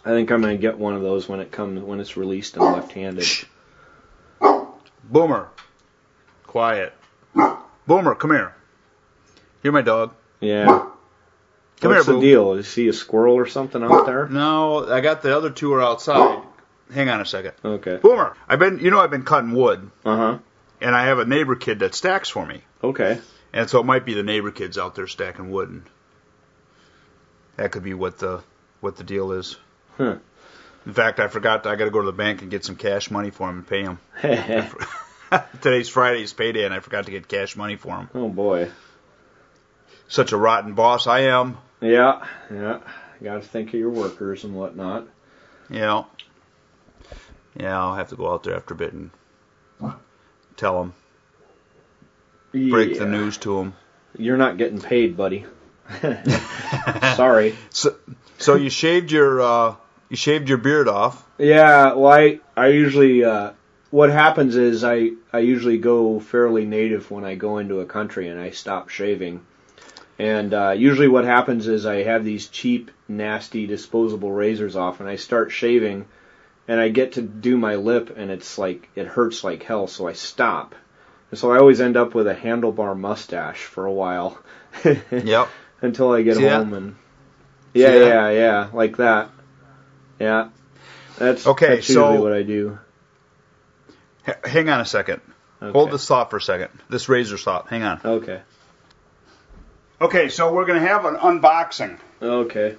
I 0.05 0.09
think 0.09 0.31
I'm 0.31 0.41
gonna 0.41 0.57
get 0.57 0.77
one 0.77 0.95
of 0.95 1.01
those 1.01 1.27
when 1.27 1.39
it 1.39 1.51
comes 1.51 1.81
when 1.81 1.99
it's 1.99 2.15
released 2.15 2.55
and 2.57 2.65
left-handed. 2.65 3.27
Boomer, 5.03 5.49
quiet. 6.43 6.93
Boomer, 7.87 8.15
come 8.15 8.31
here. 8.31 8.55
You're 9.63 9.73
my 9.73 9.81
dog. 9.81 10.13
Yeah. 10.39 10.65
Come 11.81 11.91
What's 11.91 12.05
here, 12.05 12.13
the 12.15 12.19
Boo. 12.19 12.21
deal? 12.21 12.53
Is 12.53 12.73
he 12.73 12.87
a 12.87 12.93
squirrel 12.93 13.35
or 13.35 13.45
something 13.47 13.83
out 13.83 14.05
there? 14.05 14.27
No, 14.27 14.89
I 14.91 15.01
got 15.01 15.21
the 15.21 15.35
other 15.35 15.49
two 15.49 15.73
are 15.73 15.81
outside. 15.81 16.41
Hang 16.93 17.09
on 17.09 17.19
a 17.19 17.25
second. 17.25 17.53
Okay. 17.63 17.97
Boomer, 17.97 18.35
I've 18.47 18.59
been, 18.59 18.79
you 18.79 18.91
know, 18.91 18.99
I've 18.99 19.09
been 19.11 19.23
cutting 19.23 19.53
wood, 19.53 19.89
Uh 20.05 20.15
huh. 20.17 20.37
and 20.81 20.95
I 20.95 21.05
have 21.05 21.19
a 21.19 21.25
neighbor 21.25 21.55
kid 21.55 21.79
that 21.79 21.95
stacks 21.95 22.29
for 22.29 22.45
me, 22.45 22.61
Okay. 22.83 23.19
and 23.53 23.69
so 23.69 23.79
it 23.79 23.85
might 23.85 24.05
be 24.05 24.13
the 24.13 24.23
neighbor 24.23 24.51
kids 24.51 24.77
out 24.77 24.95
there 24.95 25.07
stacking 25.07 25.49
wood, 25.51 25.69
and 25.69 25.83
that 27.57 27.71
could 27.71 27.83
be 27.83 27.93
what 27.93 28.19
the 28.19 28.41
what 28.81 28.95
the 28.97 29.03
deal 29.03 29.31
is. 29.31 29.57
Huh. 29.97 30.17
In 30.85 30.93
fact, 30.93 31.19
I 31.19 31.27
forgot. 31.27 31.65
I 31.65 31.75
got 31.75 31.85
to 31.85 31.91
go 31.91 32.01
to 32.01 32.05
the 32.05 32.11
bank 32.13 32.41
and 32.43 32.51
get 32.51 32.63
some 32.63 32.75
cash 32.75 33.09
money 33.09 33.31
for 33.31 33.49
him 33.49 33.57
and 33.57 33.67
pay 33.67 33.81
him. 33.81 33.97
Today's 35.61 35.89
Friday's 35.89 36.33
payday, 36.33 36.65
and 36.65 36.73
I 36.73 36.79
forgot 36.79 37.05
to 37.05 37.11
get 37.11 37.27
cash 37.27 37.55
money 37.55 37.75
for 37.75 37.97
him. 37.97 38.09
oh 38.13 38.29
boy. 38.29 38.69
Such 40.07 40.31
a 40.31 40.37
rotten 40.37 40.73
boss 40.73 41.07
I 41.07 41.21
am. 41.21 41.57
Yeah. 41.81 42.25
Yeah. 42.51 42.79
Got 43.23 43.41
to 43.41 43.47
think 43.47 43.69
of 43.69 43.79
your 43.79 43.89
workers 43.89 44.43
and 44.43 44.55
whatnot. 44.55 45.07
Know. 45.69 46.07
Yeah, 47.57 47.79
I'll 47.79 47.95
have 47.95 48.09
to 48.09 48.15
go 48.15 48.31
out 48.31 48.43
there 48.43 48.55
after 48.55 48.73
a 48.73 48.77
bit 48.77 48.93
and 48.93 49.11
tell 50.57 50.81
him, 50.81 50.93
break 52.51 52.97
the 52.97 53.05
news 53.05 53.37
to 53.37 53.57
them. 53.57 53.73
You're 54.17 54.37
not 54.37 54.57
getting 54.57 54.79
paid, 54.79 55.17
buddy. 55.17 55.45
Sorry. 57.15 57.55
So, 57.69 57.95
so 58.37 58.55
you 58.55 58.69
shaved 58.69 59.11
your 59.11 59.41
uh, 59.41 59.75
you 60.09 60.17
shaved 60.17 60.49
your 60.49 60.57
beard 60.57 60.87
off. 60.87 61.25
Yeah. 61.37 61.93
Well, 61.93 62.11
I 62.11 62.39
I 62.55 62.67
usually 62.67 63.23
uh, 63.23 63.51
what 63.91 64.09
happens 64.09 64.55
is 64.55 64.83
I 64.83 65.11
I 65.31 65.39
usually 65.39 65.77
go 65.77 66.19
fairly 66.19 66.65
native 66.65 67.11
when 67.11 67.23
I 67.23 67.35
go 67.35 67.59
into 67.59 67.79
a 67.81 67.85
country 67.85 68.27
and 68.27 68.39
I 68.39 68.51
stop 68.51 68.89
shaving. 68.89 69.45
And 70.17 70.53
uh, 70.53 70.71
usually 70.71 71.07
what 71.09 71.25
happens 71.25 71.67
is 71.67 71.85
I 71.85 72.03
have 72.03 72.23
these 72.23 72.47
cheap, 72.47 72.89
nasty, 73.07 73.67
disposable 73.67 74.31
razors 74.31 74.75
off, 74.77 74.99
and 75.01 75.09
I 75.09 75.17
start 75.17 75.51
shaving, 75.51 76.05
and 76.67 76.79
I 76.79 76.87
get 76.89 77.13
to 77.13 77.21
do 77.21 77.57
my 77.57 77.75
lip, 77.75 78.13
and 78.15 78.31
it's 78.31 78.57
like 78.57 78.87
it 78.95 79.07
hurts 79.07 79.43
like 79.43 79.63
hell, 79.63 79.87
so 79.87 80.07
I 80.07 80.13
stop. 80.13 80.73
And 81.31 81.39
so 81.39 81.51
I 81.51 81.57
always 81.57 81.81
end 81.81 81.97
up 81.97 82.15
with 82.15 82.27
a 82.27 82.35
handlebar 82.35 82.97
mustache 82.97 83.63
for 83.63 83.85
a 83.85 83.91
while 83.91 84.39
Yep. 85.11 85.49
until 85.81 86.11
I 86.13 86.21
get 86.21 86.37
See 86.37 86.43
that? 86.43 86.57
home 86.59 86.73
and 86.73 86.95
yeah, 87.73 87.91
that? 87.91 88.07
yeah, 88.07 88.29
yeah, 88.29 88.69
like 88.71 88.97
that. 88.97 89.31
Yeah, 90.17 90.49
that's 91.17 91.45
Okay, 91.45 91.75
That's 91.75 91.89
usually 91.89 92.15
so- 92.17 92.21
what 92.21 92.31
I 92.31 92.43
do. 92.43 92.79
H- 94.27 94.35
hang 94.45 94.69
on 94.69 94.79
a 94.79 94.85
second. 94.85 95.21
Okay. 95.61 95.71
Hold 95.71 95.91
this 95.91 96.07
thought 96.07 96.29
for 96.29 96.37
a 96.37 96.41
second. 96.41 96.69
This 96.89 97.09
razor 97.09 97.37
thought. 97.37 97.67
Hang 97.67 97.83
on. 97.83 97.99
Okay. 98.03 98.41
Okay, 100.01 100.27
so 100.27 100.53
we're 100.53 100.65
gonna 100.65 100.79
have 100.81 101.05
an 101.05 101.15
unboxing. 101.15 101.97
Okay. 102.21 102.75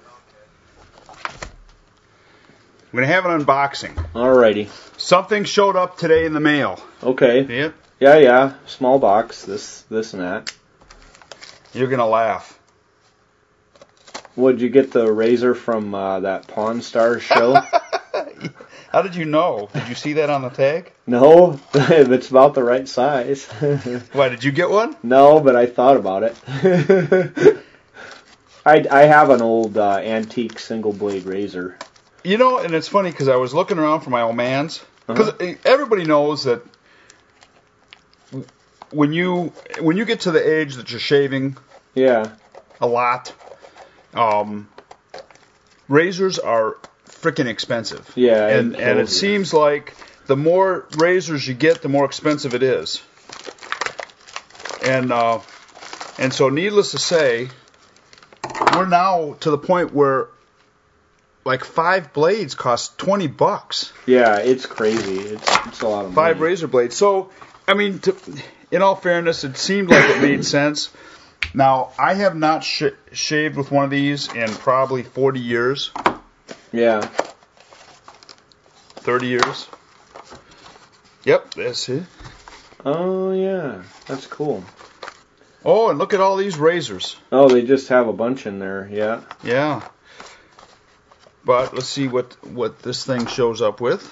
We're 2.91 3.01
gonna 3.01 3.13
have 3.13 3.25
an 3.25 3.41
unboxing. 3.41 3.95
Alrighty. 4.13 4.69
Something 4.99 5.43
showed 5.43 5.75
up 5.75 5.97
today 5.97 6.25
in 6.25 6.33
the 6.33 6.39
mail. 6.39 6.79
Okay. 7.01 7.39
It? 7.39 7.73
Yeah, 7.99 8.17
yeah. 8.17 8.53
Small 8.67 8.99
box. 8.99 9.45
This, 9.45 9.81
this, 9.83 10.13
and 10.13 10.21
that. 10.21 10.53
You're 11.73 11.87
gonna 11.87 12.07
laugh. 12.07 12.59
Would 14.35 14.61
you 14.61 14.69
get 14.69 14.91
the 14.91 15.11
razor 15.11 15.55
from 15.55 15.95
uh, 15.95 16.19
that 16.19 16.47
Pawn 16.47 16.83
Stars 16.83 17.23
show? 17.23 17.59
How 18.89 19.01
did 19.01 19.15
you 19.15 19.25
know? 19.25 19.69
Did 19.73 19.87
you 19.89 19.95
see 19.95 20.13
that 20.13 20.29
on 20.29 20.41
the 20.41 20.49
tag? 20.49 20.91
no, 21.05 21.59
it's 21.73 22.29
about 22.29 22.53
the 22.53 22.63
right 22.63 22.87
size. 22.87 23.45
Why 24.13 24.29
did 24.29 24.43
you 24.43 24.51
get 24.51 24.69
one? 24.69 24.95
no, 25.03 25.39
but 25.39 25.55
I 25.55 25.65
thought 25.65 25.97
about 25.97 26.23
it. 26.23 26.35
I, 28.65 28.85
I 28.91 29.03
have 29.03 29.29
an 29.29 29.41
old 29.41 29.77
uh, 29.77 29.97
antique 29.97 30.59
single 30.59 30.91
blade 30.93 31.25
razor. 31.25 31.77
You 32.23 32.37
know, 32.37 32.57
and 32.59 32.73
it's 32.75 32.87
funny 32.89 33.11
because 33.11 33.29
I 33.29 33.37
was 33.37 33.53
looking 33.53 33.77
around 33.77 34.01
for 34.01 34.09
my 34.09 34.21
old 34.21 34.35
man's 34.35 34.83
because 35.05 35.33
everybody 35.63 36.03
knows 36.03 36.43
that 36.43 36.61
when 38.91 39.13
you 39.13 39.53
when 39.79 39.95
you 39.95 40.03
get 40.03 40.21
to 40.21 40.31
the 40.31 40.59
age 40.59 40.75
that 40.75 40.91
you're 40.91 40.99
shaving 40.99 41.55
Yeah. 41.93 42.31
a 42.81 42.87
lot, 42.87 43.33
um, 44.13 44.67
razors 45.87 46.37
are 46.39 46.75
freaking 47.21 47.47
expensive. 47.47 48.11
Yeah. 48.15 48.47
and 48.47 48.75
it 48.75 48.81
and 48.81 48.99
it 48.99 49.03
you. 49.03 49.07
seems 49.07 49.53
like 49.53 49.95
the 50.27 50.35
more 50.37 50.87
razors 50.97 51.47
you 51.47 51.53
get, 51.53 51.81
the 51.81 51.89
more 51.89 52.05
expensive 52.05 52.53
it 52.53 52.63
is. 52.63 53.01
And 54.83 55.11
uh, 55.11 55.39
and 56.17 56.33
so, 56.33 56.49
needless 56.49 56.91
to 56.91 56.97
say, 56.97 57.49
we're 58.73 58.87
now 58.87 59.35
to 59.41 59.51
the 59.51 59.57
point 59.57 59.93
where 59.93 60.27
like 61.45 61.63
five 61.63 62.13
blades 62.13 62.55
cost 62.55 62.97
twenty 62.97 63.27
bucks. 63.27 63.91
Yeah, 64.05 64.37
it's 64.37 64.65
crazy. 64.65 65.19
It's 65.19 65.57
it's 65.65 65.81
a 65.81 65.87
lot 65.87 66.05
of 66.05 66.13
money. 66.13 66.15
Five 66.15 66.37
money. 66.37 66.49
razor 66.49 66.67
blades. 66.67 66.95
So, 66.95 67.31
I 67.67 67.73
mean, 67.73 67.99
to, 67.99 68.15
in 68.71 68.81
all 68.81 68.95
fairness, 68.95 69.43
it 69.43 69.57
seemed 69.57 69.89
like 69.89 70.09
it 70.09 70.21
made 70.21 70.45
sense. 70.45 70.89
Now, 71.53 71.91
I 71.97 72.13
have 72.15 72.35
not 72.35 72.63
sh- 72.63 72.83
shaved 73.13 73.55
with 73.57 73.71
one 73.71 73.85
of 73.85 73.89
these 73.89 74.31
in 74.33 74.49
probably 74.49 75.03
40 75.03 75.39
years, 75.39 75.91
Yeah. 76.71 77.01
30 78.97 79.27
years. 79.27 79.67
Yep, 81.23 81.53
that's 81.55 81.89
it. 81.89 82.03
Oh 82.85 83.31
yeah, 83.33 83.83
that's 84.05 84.27
cool. 84.27 84.63
Oh, 85.65 85.89
and 85.89 85.99
look 85.99 86.13
at 86.13 86.21
all 86.21 86.37
these 86.37 86.57
razors. 86.57 87.17
Oh, 87.31 87.49
they 87.49 87.63
just 87.63 87.89
have 87.89 88.07
a 88.07 88.13
bunch 88.13 88.45
in 88.45 88.59
there. 88.59 88.87
Yeah. 88.91 89.21
Yeah. 89.43 89.81
But 91.43 91.73
let's 91.73 91.87
see 91.87 92.07
what 92.07 92.33
what 92.45 92.79
this 92.79 93.05
thing 93.05 93.25
shows 93.25 93.61
up 93.61 93.81
with. 93.81 94.11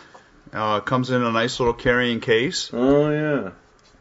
Uh, 0.53 0.79
comes 0.79 1.09
in 1.09 1.21
a 1.21 1.31
nice 1.31 1.59
little 1.59 1.73
carrying 1.73 2.19
case, 2.21 2.69
Oh 2.71 3.09
yeah. 3.09 3.51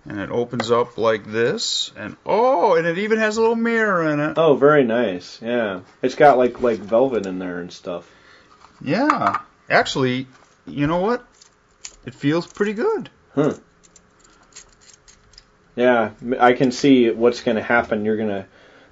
and 0.07 0.21
it 0.21 0.31
opens 0.31 0.71
up 0.71 0.99
like 0.99 1.25
this. 1.27 1.91
And 1.97 2.17
oh, 2.25 2.75
and 2.75 2.87
it 2.87 2.99
even 2.99 3.19
has 3.19 3.37
a 3.37 3.41
little 3.41 3.57
mirror 3.57 4.09
in 4.13 4.21
it. 4.21 4.35
Oh, 4.39 4.55
very 4.57 4.85
nice. 4.85 5.41
Yeah. 5.43 5.81
It's 6.03 6.15
got 6.15 6.39
like 6.39 6.61
like 6.61 6.79
velvet 6.79 7.27
in 7.27 7.39
there 7.39 7.61
and 7.61 7.73
stuff. 7.73 8.09
Yeah. 8.83 9.41
Actually, 9.69 10.27
you 10.67 10.87
know 10.87 11.01
what? 11.01 11.25
It 12.05 12.15
feels 12.15 12.47
pretty 12.47 12.75
good. 12.75 13.11
Huh. 13.35 13.55
Yeah, 15.77 16.11
I 16.39 16.53
can 16.53 16.71
see 16.71 17.11
what's 17.11 17.41
going 17.41 17.57
to 17.57 17.63
happen. 17.63 18.05
You're 18.05 18.17
going 18.17 18.29
to 18.29 18.47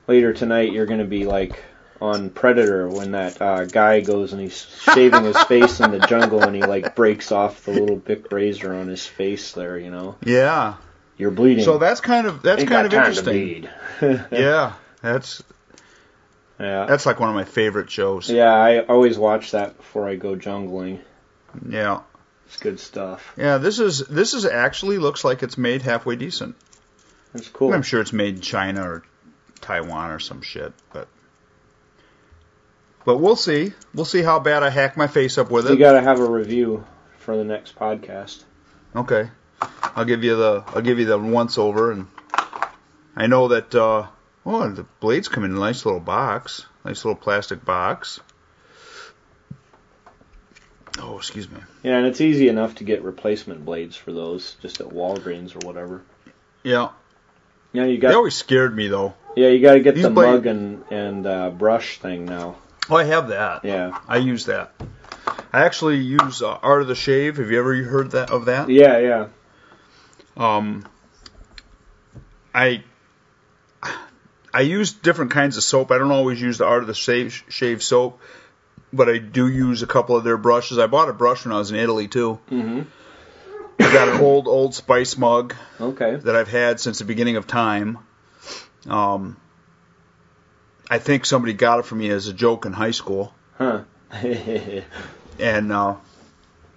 later 0.09 0.33
tonight. 0.33 0.73
You're 0.73 0.87
going 0.87 0.99
to 0.99 1.05
be 1.07 1.25
like 1.27 1.63
on 2.01 2.31
Predator 2.31 2.89
when 2.89 3.13
that 3.13 3.41
uh, 3.41 3.65
guy 3.67 4.01
goes 4.01 4.33
and 4.33 4.43
he's 4.43 4.57
shaving 4.93 5.23
his 5.25 5.41
face 5.45 5.79
in 5.79 5.93
the 5.93 6.01
jungle 6.01 6.43
and 6.43 6.57
he 6.57 6.63
like 6.63 6.97
breaks 6.97 7.31
off 7.31 7.65
the 7.65 7.71
little 7.71 7.97
bic 7.97 8.33
razor 8.33 8.75
on 8.75 8.89
his 8.89 9.07
face 9.07 9.53
there. 9.53 9.79
You 9.79 9.93
know, 9.93 10.17
Yeah. 10.25 10.75
you're 11.17 11.31
bleeding. 11.31 11.65
So 11.65 11.79
that's 11.79 12.01
kind 12.01 12.27
of 12.27 12.43
that's 12.43 12.63
Ain't 12.63 12.71
kind 12.71 12.87
of 12.87 12.93
got 12.93 13.05
time 13.15 13.15
to 13.15 13.31
interesting. 13.31 14.27
Yeah. 14.33 14.73
That's 15.03 15.43
yeah. 16.63 16.87
that's 16.87 17.07
like 17.07 17.21
one 17.21 17.29
of 17.29 17.35
my 17.35 17.45
favorite 17.45 17.91
shows. 17.91 18.31
Yeah, 18.31 18.53
I 18.53 18.81
always 18.81 19.19
watch 19.19 19.53
that 19.53 19.77
before 19.77 20.09
I 20.09 20.17
go 20.17 20.37
jungling. 20.37 21.01
Yeah. 21.69 22.01
It's 22.47 22.57
good 22.59 22.81
stuff. 22.81 23.33
Yeah, 23.37 23.59
this 23.59 23.79
is 23.79 24.01
this 24.01 24.35
is 24.35 24.45
actually 24.45 24.99
looks 24.99 25.25
like 25.25 25.43
it's 25.43 25.57
made 25.57 25.81
halfway 25.81 26.17
decent. 26.17 26.55
That's 27.33 27.49
cool. 27.49 27.73
I'm 27.73 27.83
sure 27.83 28.01
it's 28.01 28.13
made 28.13 28.37
in 28.37 28.41
China 28.43 28.83
or 28.83 29.05
Taiwan 29.63 30.11
or 30.11 30.19
some 30.19 30.43
shit, 30.43 30.75
but 30.93 31.09
but 33.07 33.17
we'll 33.19 33.37
see. 33.37 33.73
We'll 33.95 34.05
see 34.05 34.23
how 34.23 34.39
bad 34.39 34.63
I 34.63 34.69
hack 34.69 34.99
my 34.99 35.07
face 35.07 35.39
up 35.39 35.51
with 35.51 35.67
it. 35.67 35.73
You 35.73 35.79
got 35.79 35.93
to 35.93 36.03
have 36.03 36.21
a 36.21 36.31
review 36.31 36.85
for 37.19 37.37
the 37.37 37.45
next 37.45 37.75
podcast. 37.77 38.45
Okay, 38.95 39.31
I'll 39.97 40.05
give 40.05 40.23
you 40.23 40.37
the 40.37 40.65
I'll 40.69 40.83
give 40.83 40.99
you 40.99 41.07
the 41.07 41.19
once 41.19 41.57
over, 41.57 41.91
and 41.91 42.07
I 43.17 43.29
know 43.29 43.49
that 43.49 43.75
uh, 43.75 44.09
oh 44.47 44.69
the 44.71 44.85
blades 45.01 45.29
come 45.29 45.45
in 45.45 45.53
a 45.57 45.59
nice 45.59 45.85
little 45.85 46.01
box, 46.01 46.67
nice 46.85 47.05
little 47.05 47.21
plastic 47.21 47.65
box. 47.65 48.21
Oh, 50.99 51.17
excuse 51.17 51.51
me. 51.51 51.59
Yeah, 51.83 51.97
and 51.99 52.07
it's 52.07 52.21
easy 52.21 52.49
enough 52.49 52.75
to 52.77 52.85
get 52.85 53.03
replacement 53.03 53.65
blades 53.65 53.97
for 53.97 54.13
those 54.13 54.57
just 54.61 54.81
at 54.81 54.89
Walgreens 54.89 55.55
or 55.57 55.67
whatever. 55.67 56.03
Yeah, 56.63 56.91
Yeah, 57.73 57.85
you 57.87 57.99
got. 57.99 58.09
they 58.09 58.15
always 58.15 58.35
scared 58.35 58.77
me 58.77 58.89
though. 58.89 59.15
yeah, 59.35 59.49
you 59.49 59.61
got 59.63 59.75
to 59.75 59.81
get 59.81 59.95
These 59.95 60.05
the 60.05 60.11
blade- 60.11 60.33
mug 60.33 60.47
and 60.47 60.85
and 60.91 61.27
uh, 61.27 61.51
brush 61.51 61.99
thing 61.99 62.27
now. 62.27 62.57
Oh, 62.91 62.97
I 62.97 63.05
have 63.05 63.29
that. 63.29 63.65
Yeah, 63.65 63.99
I 64.07 64.19
use 64.19 64.47
that. 64.47 64.75
I 65.53 65.65
actually 65.65 65.99
use 65.99 66.43
uh, 66.43 66.51
Art 66.63 66.83
of 66.83 66.89
the 66.89 66.95
Shave. 66.95 67.37
Have 67.39 67.51
you 67.51 67.59
ever 67.59 67.75
heard 67.83 68.11
that 68.13 68.31
of 68.31 68.47
that? 68.47 68.69
yeah, 68.69 68.99
yeah. 68.99 69.27
Um, 70.37 70.85
I 72.55 72.83
I 74.55 74.61
use 74.61 74.93
different 74.93 75.31
kinds 75.31 75.57
of 75.57 75.63
soap. 75.63 75.91
I 75.91 75.99
don't 75.99 76.11
always 76.11 76.41
use 76.41 76.59
the 76.59 76.67
Art 76.67 76.83
of 76.83 76.87
the 76.87 76.95
Shave, 76.95 77.43
shave 77.49 77.83
soap, 77.83 78.21
but 78.93 79.09
I 79.09 79.19
do 79.19 79.49
use 79.49 79.83
a 79.83 79.87
couple 79.87 80.17
of 80.17 80.25
their 80.25 80.37
brushes. 80.37 80.79
I 80.79 80.87
bought 80.87 81.09
a 81.09 81.13
brush 81.15 81.45
when 81.45 81.55
I 81.55 81.59
was 81.59 81.71
in 81.71 81.77
Italy 81.79 82.09
too. 82.09 82.39
Mhm. 82.51 82.87
I 83.81 83.93
got 83.93 84.09
an 84.09 84.21
old 84.21 84.47
Old 84.49 84.75
Spice 84.75 85.17
mug 85.17 85.55
Okay. 85.81 86.17
that 86.17 86.37
I've 86.37 86.49
had 86.49 86.79
since 86.81 86.99
the 86.99 87.05
beginning 87.05 87.37
of 87.37 87.47
time. 87.47 87.99
Um, 88.89 89.37
I 90.91 90.99
think 90.99 91.25
somebody 91.25 91.55
got 91.55 91.79
it 91.79 91.87
for 91.87 91.95
me 91.95 92.11
as 92.11 92.29
a 92.29 92.33
joke 92.35 92.67
in 92.67 92.73
high 92.73 92.91
school. 92.91 93.33
Huh. 93.57 93.81
and 95.39 95.73
uh, 95.73 95.95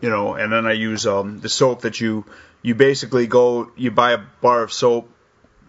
you 0.02 0.10
know, 0.10 0.36
and 0.36 0.52
then 0.52 0.66
I 0.66 0.72
use 0.72 1.06
um, 1.06 1.40
the 1.42 1.50
soap 1.50 1.82
that 1.82 2.00
you 2.00 2.26
you 2.62 2.76
basically 2.76 3.28
go 3.28 3.72
you 3.76 3.92
buy 3.92 4.14
a 4.14 4.20
bar 4.42 4.64
of 4.64 4.72
soap, 4.72 5.10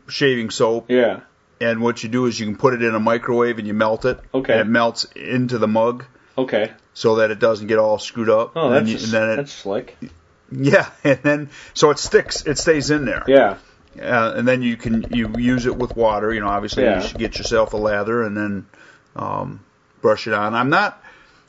shaving 0.09 0.51
soap, 0.51 0.91
yeah. 0.91 1.21
And 1.61 1.81
what 1.81 2.03
you 2.03 2.09
do 2.09 2.27
is 2.27 2.39
you 2.39 2.47
can 2.47 2.57
put 2.57 2.75
it 2.75 2.83
in 2.83 2.95
a 2.95 3.01
microwave 3.01 3.59
and 3.59 3.67
you 3.67 3.75
melt 3.75 4.05
it. 4.05 4.19
Okay. 4.35 4.53
And 4.53 4.61
it 4.63 4.67
melts 4.71 5.05
into 5.17 5.59
the 5.59 5.69
mug 5.69 6.05
Okay. 6.37 6.73
so 6.95 7.17
that 7.17 7.31
it 7.31 7.39
doesn't 7.39 7.67
get 7.67 7.79
all 7.79 7.99
screwed 7.99 8.29
up. 8.29 8.53
Oh, 8.57 8.67
and 8.67 8.77
that's 8.77 8.89
you, 8.89 8.99
just- 8.99 9.05
and 9.05 9.13
then 9.15 9.31
it 9.31 9.37
that's 9.37 9.53
slick. 9.53 9.97
yeah, 10.53 10.91
and 11.05 11.19
then 11.23 11.51
so 11.75 11.91
it 11.91 11.99
sticks, 11.99 12.45
it 12.47 12.59
stays 12.59 12.91
in 12.91 13.05
there. 13.05 13.25
Yeah. 13.27 13.57
Uh, 14.01 14.35
and 14.37 14.47
then 14.47 14.61
you 14.61 14.77
can 14.77 15.07
you 15.11 15.33
use 15.39 15.65
it 15.65 15.75
with 15.77 15.97
water. 15.97 16.33
You 16.35 16.41
know, 16.41 16.49
obviously 16.49 16.83
Yeah. 16.85 17.01
you 17.01 17.09
should 17.09 17.19
get 17.19 17.39
yourself 17.39 17.73
a 17.73 17.79
lather 17.79 18.23
and 18.23 18.37
then 18.37 18.67
um, 19.17 19.61
brush 20.03 20.27
it 20.27 20.35
on. 20.35 20.55
I'm 20.55 20.69
not 20.69 21.03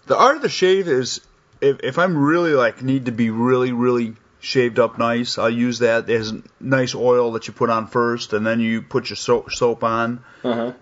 the 0.06 0.18
art 0.18 0.38
of 0.38 0.42
the 0.42 0.48
shave 0.50 0.88
is 0.88 1.20
if, 1.60 1.82
if 1.84 2.00
I'm 2.00 2.18
really 2.18 2.54
like 2.54 2.82
need 2.82 3.08
to 3.08 3.12
be 3.12 3.30
really 3.32 3.74
really 3.74 4.16
shaved 4.40 4.80
up 4.80 4.98
nice, 4.98 5.38
I'll 5.38 5.50
use 5.50 5.80
that. 5.80 6.08
There's 6.08 6.32
nice 6.60 6.94
oil 6.96 7.32
that 7.34 7.48
you 7.48 7.54
put 7.54 7.70
on 7.70 7.88
first, 7.88 8.34
and 8.34 8.46
then 8.46 8.60
you 8.60 8.82
put 8.82 9.10
your 9.10 9.18
soap 9.18 9.52
soap 9.52 9.84
on, 9.84 10.24
Uh 10.44 10.54
huh. 10.54 10.74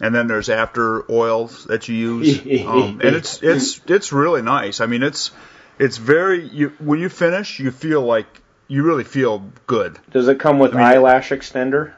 and 0.00 0.14
then 0.14 0.26
there's 0.26 0.48
after 0.48 1.10
oils 1.10 1.64
that 1.66 1.88
you 1.88 2.20
use, 2.20 2.38
um, 2.66 3.00
and 3.02 3.16
it's 3.16 3.42
it's 3.42 3.80
it's 3.86 4.12
really 4.12 4.42
nice. 4.42 4.80
I 4.80 4.86
mean, 4.86 5.02
it's 5.02 5.30
it's 5.78 5.96
very 5.96 6.46
you 6.48 6.68
when 6.78 7.00
you 7.00 7.08
finish, 7.08 7.58
you 7.58 7.70
feel 7.70 8.02
like 8.02 8.26
you 8.68 8.82
really 8.84 9.04
feel 9.04 9.50
good. 9.66 9.98
Does 10.12 10.28
it 10.28 10.38
come 10.38 10.58
with 10.58 10.74
I 10.74 10.78
mean- 10.78 10.86
eyelash 10.86 11.30
extender? 11.30 11.92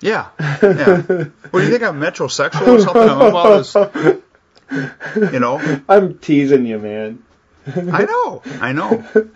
Yeah. 0.00 0.28
Yeah. 0.38 1.00
what 1.00 1.60
do 1.60 1.62
you 1.62 1.70
think 1.70 1.82
I'm 1.82 1.98
metrosexual 1.98 2.66
or 2.68 2.80
something? 2.80 3.80
I'm 3.80 4.20
this, 5.22 5.32
you 5.32 5.40
know. 5.40 5.80
I'm 5.88 6.18
teasing 6.18 6.66
you, 6.66 6.78
man. 6.78 7.22
I 7.66 8.04
know. 8.04 8.42
I 8.60 8.72
know. 8.72 9.02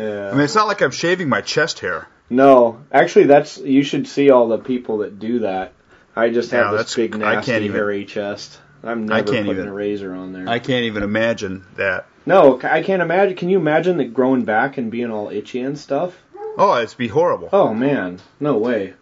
Yeah. 0.00 0.30
I 0.30 0.32
mean, 0.32 0.42
it's 0.42 0.54
not 0.54 0.66
like 0.66 0.80
I'm 0.82 0.90
shaving 0.90 1.28
my 1.28 1.40
chest 1.40 1.80
hair. 1.80 2.08
No, 2.28 2.80
actually, 2.92 3.24
that's 3.24 3.58
you 3.58 3.82
should 3.82 4.06
see 4.06 4.30
all 4.30 4.48
the 4.48 4.58
people 4.58 4.98
that 4.98 5.18
do 5.18 5.40
that. 5.40 5.72
I 6.16 6.30
just 6.30 6.50
have 6.52 6.72
Yeah, 6.72 6.78
this 6.78 6.94
big 6.94 7.14
I 7.16 7.18
nasty 7.18 7.52
can't 7.52 7.64
even- 7.64 7.76
hairy 7.76 8.04
chest. 8.04 8.58
I'm 8.82 9.06
never 9.06 9.30
can't 9.32 9.46
putting 9.46 9.50
even- 9.62 9.68
a 9.68 9.72
razor 9.72 10.14
on 10.14 10.32
there. 10.32 10.48
I 10.48 10.58
can't 10.58 10.84
even 10.84 11.02
imagine 11.02 11.64
that. 11.76 12.06
no, 12.24 12.58
I 12.62 12.82
can't 12.82 13.02
imagine. 13.02 13.36
Can 13.36 13.48
you 13.50 13.58
imagine 13.58 13.98
that 13.98 14.14
growing 14.14 14.44
back 14.44 14.78
and 14.78 14.90
being 14.90 15.10
all 15.10 15.28
itchy 15.28 15.60
and 15.60 15.76
stuff? 15.78 16.16
Oh, 16.56 16.76
it'd 16.80 16.96
be 16.96 17.08
horrible. 17.08 17.48
Oh 17.52 17.74
man, 17.74 18.20
no 18.38 18.56
way. 18.58 18.94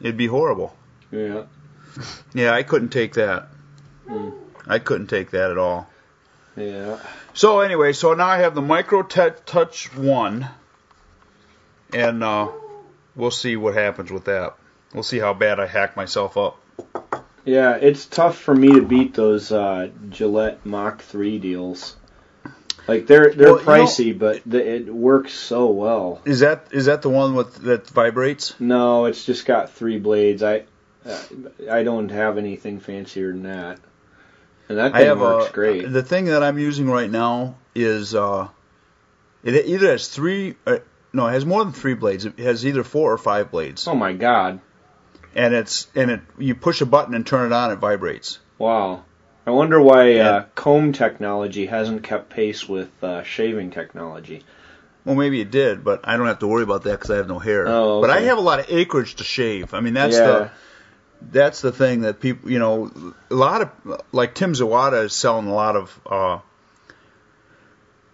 It'd 0.00 0.16
be 0.16 0.26
horrible. 0.26 0.74
Yeah. 1.10 1.42
Yeah, 2.34 2.52
I 2.54 2.62
couldn't 2.62 2.88
take 2.88 3.14
that. 3.14 3.48
Mm. 4.08 4.32
I 4.66 4.78
couldn't 4.78 5.08
take 5.08 5.30
that 5.32 5.50
at 5.50 5.58
all. 5.58 5.88
Yeah. 6.56 6.96
So 7.34 7.60
anyway, 7.60 7.92
so 7.92 8.14
now 8.14 8.26
I 8.26 8.38
have 8.38 8.54
the 8.54 8.62
Micro 8.62 9.02
Touch 9.02 9.94
One, 9.96 10.48
and 11.92 12.22
uh, 12.22 12.50
we'll 13.16 13.30
see 13.30 13.56
what 13.56 13.74
happens 13.74 14.10
with 14.12 14.24
that. 14.26 14.54
We'll 14.92 15.02
see 15.02 15.18
how 15.18 15.32
bad 15.32 15.58
I 15.58 15.66
hack 15.66 15.96
myself 15.96 16.36
up. 16.36 16.58
Yeah, 17.44 17.76
it's 17.76 18.06
tough 18.06 18.38
for 18.38 18.54
me 18.54 18.72
to 18.74 18.82
beat 18.82 19.14
those 19.14 19.50
uh, 19.50 19.90
Gillette 20.10 20.64
Mach 20.64 21.00
3 21.00 21.38
deals. 21.38 21.96
Like 22.86 23.06
they're 23.06 23.32
they're 23.32 23.54
Well, 23.54 23.60
you 23.60 23.66
know- 23.66 23.72
pricey, 23.86 24.18
but 24.18 24.42
the, 24.44 24.74
it 24.74 24.92
works 24.92 25.32
so 25.32 25.66
well. 25.70 26.20
Is 26.24 26.40
that 26.40 26.66
is 26.72 26.86
that 26.86 27.02
the 27.02 27.08
one 27.10 27.34
with 27.36 27.62
that 27.62 27.86
vibrates? 27.88 28.58
No, 28.58 29.04
it's 29.04 29.24
just 29.24 29.46
got 29.46 29.70
three 29.70 30.00
blades. 30.00 30.42
I 30.42 30.64
uh, 31.06 31.22
I 31.70 31.84
don't 31.84 32.08
have 32.10 32.38
anything 32.38 32.80
fancier 32.80 33.28
than 33.32 33.44
that. 33.44 33.78
And 34.72 34.78
that 34.78 34.94
I 34.94 34.98
thing 35.00 35.06
have 35.08 35.20
works 35.20 35.50
a, 35.50 35.52
great. 35.52 35.92
The 35.92 36.02
thing 36.02 36.24
that 36.26 36.42
I'm 36.42 36.58
using 36.58 36.88
right 36.88 37.10
now 37.10 37.56
is 37.74 38.14
uh, 38.14 38.48
it 39.44 39.66
either 39.66 39.88
has 39.90 40.08
three, 40.08 40.54
uh, 40.66 40.78
no, 41.12 41.26
it 41.26 41.32
has 41.32 41.44
more 41.44 41.62
than 41.64 41.72
three 41.72 41.94
blades. 41.94 42.24
It 42.24 42.38
has 42.38 42.64
either 42.66 42.82
four 42.84 43.12
or 43.12 43.18
five 43.18 43.50
blades, 43.50 43.86
Oh 43.86 43.94
my 43.94 44.12
god! 44.12 44.60
and 45.34 45.54
it's 45.54 45.88
and 45.94 46.10
it 46.10 46.20
you 46.38 46.54
push 46.54 46.80
a 46.80 46.86
button 46.86 47.14
and 47.14 47.26
turn 47.26 47.46
it 47.50 47.54
on, 47.54 47.70
it 47.70 47.76
vibrates. 47.76 48.38
Wow. 48.58 49.04
I 49.46 49.50
wonder 49.50 49.80
why 49.80 50.10
Yeah. 50.12 50.30
uh, 50.30 50.44
comb 50.54 50.92
technology 50.92 51.66
hasn't 51.66 52.04
kept 52.04 52.30
pace 52.30 52.68
with 52.68 52.90
uh, 53.02 53.24
shaving 53.24 53.72
technology. 53.72 54.44
Well, 55.04 55.16
maybe 55.16 55.40
it 55.40 55.50
did, 55.50 55.82
but 55.82 56.00
I 56.04 56.16
don't 56.16 56.28
have 56.28 56.38
to 56.38 56.46
worry 56.46 56.62
about 56.62 56.84
that 56.84 56.92
because 56.92 57.10
I 57.10 57.16
have 57.16 57.26
no 57.28 57.40
hair. 57.40 57.66
Oh, 57.66 58.00
But 58.00 58.10
I 58.10 58.20
have 58.20 58.38
a 58.38 58.40
lot 58.40 58.60
of 58.60 58.66
acreage 58.70 59.16
to 59.16 59.24
shave. 59.24 59.74
I 59.74 59.80
mean, 59.80 59.94
that's 59.94 60.14
Yeah. 60.16 60.26
the 60.26 60.50
that's 61.30 61.60
the 61.60 61.72
thing 61.72 62.02
that 62.02 62.20
people, 62.20 62.50
you 62.50 62.58
know, 62.58 62.90
a 63.30 63.34
lot 63.34 63.62
of 63.62 64.02
like 64.12 64.34
Tim 64.34 64.52
Zowada 64.54 65.04
is 65.04 65.12
selling 65.12 65.46
a 65.46 65.54
lot 65.54 65.76
of 65.76 66.00
uh, 66.10 66.38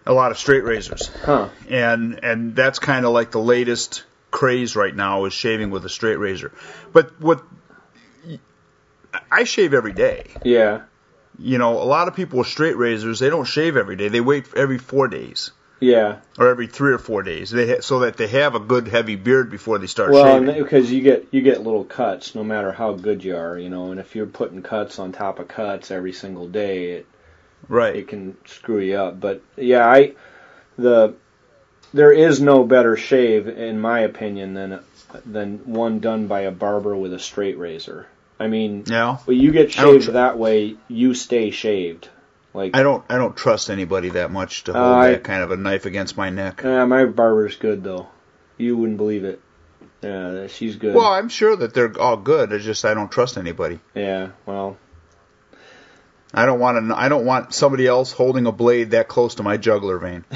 a 0.05 0.13
lot 0.13 0.31
of 0.31 0.37
straight 0.37 0.63
razors, 0.63 1.07
Huh. 1.23 1.49
and 1.69 2.19
and 2.23 2.55
that's 2.55 2.79
kind 2.79 3.05
of 3.05 3.11
like 3.13 3.31
the 3.31 3.39
latest 3.39 4.03
craze 4.31 4.75
right 4.75 4.95
now 4.95 5.25
is 5.25 5.33
shaving 5.33 5.69
with 5.71 5.85
a 5.85 5.89
straight 5.89 6.17
razor. 6.17 6.51
But 6.93 7.19
what 7.19 7.43
I 9.31 9.43
shave 9.43 9.73
every 9.73 9.93
day. 9.93 10.27
Yeah. 10.43 10.81
You 11.37 11.57
know, 11.57 11.81
a 11.81 11.85
lot 11.85 12.07
of 12.07 12.15
people 12.15 12.39
with 12.39 12.47
straight 12.47 12.75
razors 12.77 13.19
they 13.19 13.29
don't 13.29 13.45
shave 13.45 13.77
every 13.77 13.95
day. 13.95 14.09
They 14.09 14.21
wait 14.21 14.45
every 14.55 14.77
four 14.77 15.07
days 15.07 15.51
Yeah. 15.79 16.17
or 16.37 16.47
every 16.49 16.67
three 16.67 16.91
or 16.91 16.97
four 16.97 17.23
days, 17.23 17.49
they 17.51 17.67
ha- 17.75 17.81
so 17.81 17.99
that 17.99 18.17
they 18.17 18.27
have 18.27 18.55
a 18.55 18.59
good 18.59 18.87
heavy 18.87 19.15
beard 19.15 19.49
before 19.49 19.77
they 19.77 19.87
start 19.87 20.11
Well, 20.11 20.25
shaving. 20.39 20.61
because 20.63 20.91
you 20.91 21.01
get 21.01 21.27
you 21.31 21.41
get 21.41 21.63
little 21.63 21.85
cuts 21.85 22.35
no 22.35 22.43
matter 22.43 22.71
how 22.71 22.93
good 22.93 23.23
you 23.23 23.35
are, 23.37 23.57
you 23.57 23.69
know, 23.69 23.91
and 23.91 23.99
if 23.99 24.15
you're 24.15 24.25
putting 24.25 24.61
cuts 24.61 24.99
on 24.99 25.11
top 25.11 25.39
of 25.39 25.47
cuts 25.47 25.89
every 25.91 26.11
single 26.13 26.47
day, 26.47 26.91
it 26.91 27.05
right. 27.67 27.95
it 27.95 28.07
can 28.09 28.35
screw 28.45 28.79
you 28.79 28.97
up. 28.97 29.19
But 29.19 29.41
yeah, 29.57 29.87
I 29.87 30.13
the 30.77 31.13
there 31.93 32.11
is 32.11 32.39
no 32.41 32.63
better 32.65 32.95
shave 32.97 33.47
in 33.47 33.79
my 33.79 34.01
opinion 34.01 34.53
than 34.53 34.79
than 35.25 35.59
one 35.65 35.99
done 35.99 36.27
by 36.27 36.41
a 36.41 36.51
barber 36.51 36.95
with 36.95 37.13
a 37.13 37.19
straight 37.19 37.57
razor. 37.57 38.05
I 38.39 38.47
mean, 38.47 38.83
Yeah. 38.87 39.17
when 39.25 39.37
you 39.39 39.51
get 39.51 39.71
shaved 39.71 40.07
that 40.13 40.37
way, 40.37 40.75
you 40.87 41.13
stay 41.13 41.49
shaved. 41.51 42.07
Like 42.53 42.75
I 42.75 42.81
don't 42.83 43.03
I 43.09 43.17
don't 43.17 43.35
trust 43.37 43.69
anybody 43.69 44.09
that 44.09 44.31
much 44.31 44.63
to 44.65 44.73
hold 44.73 44.83
Uh, 44.85 44.95
I- 44.95 45.11
that 45.11 45.23
kind 45.23 45.43
of 45.43 45.51
a 45.51 45.57
knife 45.57 45.85
against 45.85 46.17
my 46.17 46.29
neck. 46.29 46.63
uh, 46.65 46.85
my 46.85 47.05
barber's 47.05 47.55
good 47.55 47.83
though. 47.83 48.07
You 48.57 48.75
wouldn't 48.77 48.97
believe 48.97 49.23
it. 49.23 49.39
Yeah, 50.01 50.47
she's 50.47 50.75
good. 50.77 50.95
Well, 50.95 51.05
I'm 51.07 51.29
sure 51.29 51.55
that 51.57 51.73
they're 51.73 51.93
all 51.99 52.17
good. 52.17 52.51
It's 52.51 52.63
just 52.65 52.85
I 52.85 52.93
don't 52.93 53.11
trust 53.11 53.37
anybody. 53.37 53.79
yeah, 53.93 54.29
well, 54.45 54.77
I 56.33 56.45
don't 56.45 56.59
want 56.59 56.87
to. 56.89 56.95
I 56.97 57.09
don't 57.09 57.25
want 57.25 57.53
somebody 57.53 57.87
else 57.87 58.11
holding 58.11 58.45
a 58.45 58.51
blade 58.51 58.91
that 58.91 59.07
close 59.07 59.35
to 59.35 59.43
my 59.43 59.57
jugular 59.57 59.97
vein. 59.97 60.23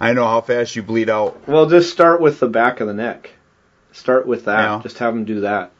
I 0.00 0.12
know 0.12 0.24
how 0.26 0.40
fast 0.42 0.76
you 0.76 0.82
bleed 0.82 1.08
out. 1.10 1.48
well, 1.48 1.66
just 1.66 1.90
start 1.90 2.20
with 2.20 2.40
the 2.40 2.48
back 2.48 2.80
of 2.80 2.86
the 2.86 2.94
neck. 2.94 3.30
Start 3.92 4.26
with 4.26 4.44
that. 4.44 4.58
Yeah. 4.60 4.80
Just 4.82 4.98
have 4.98 5.14
them 5.14 5.24
do 5.24 5.40
that. 5.40 5.72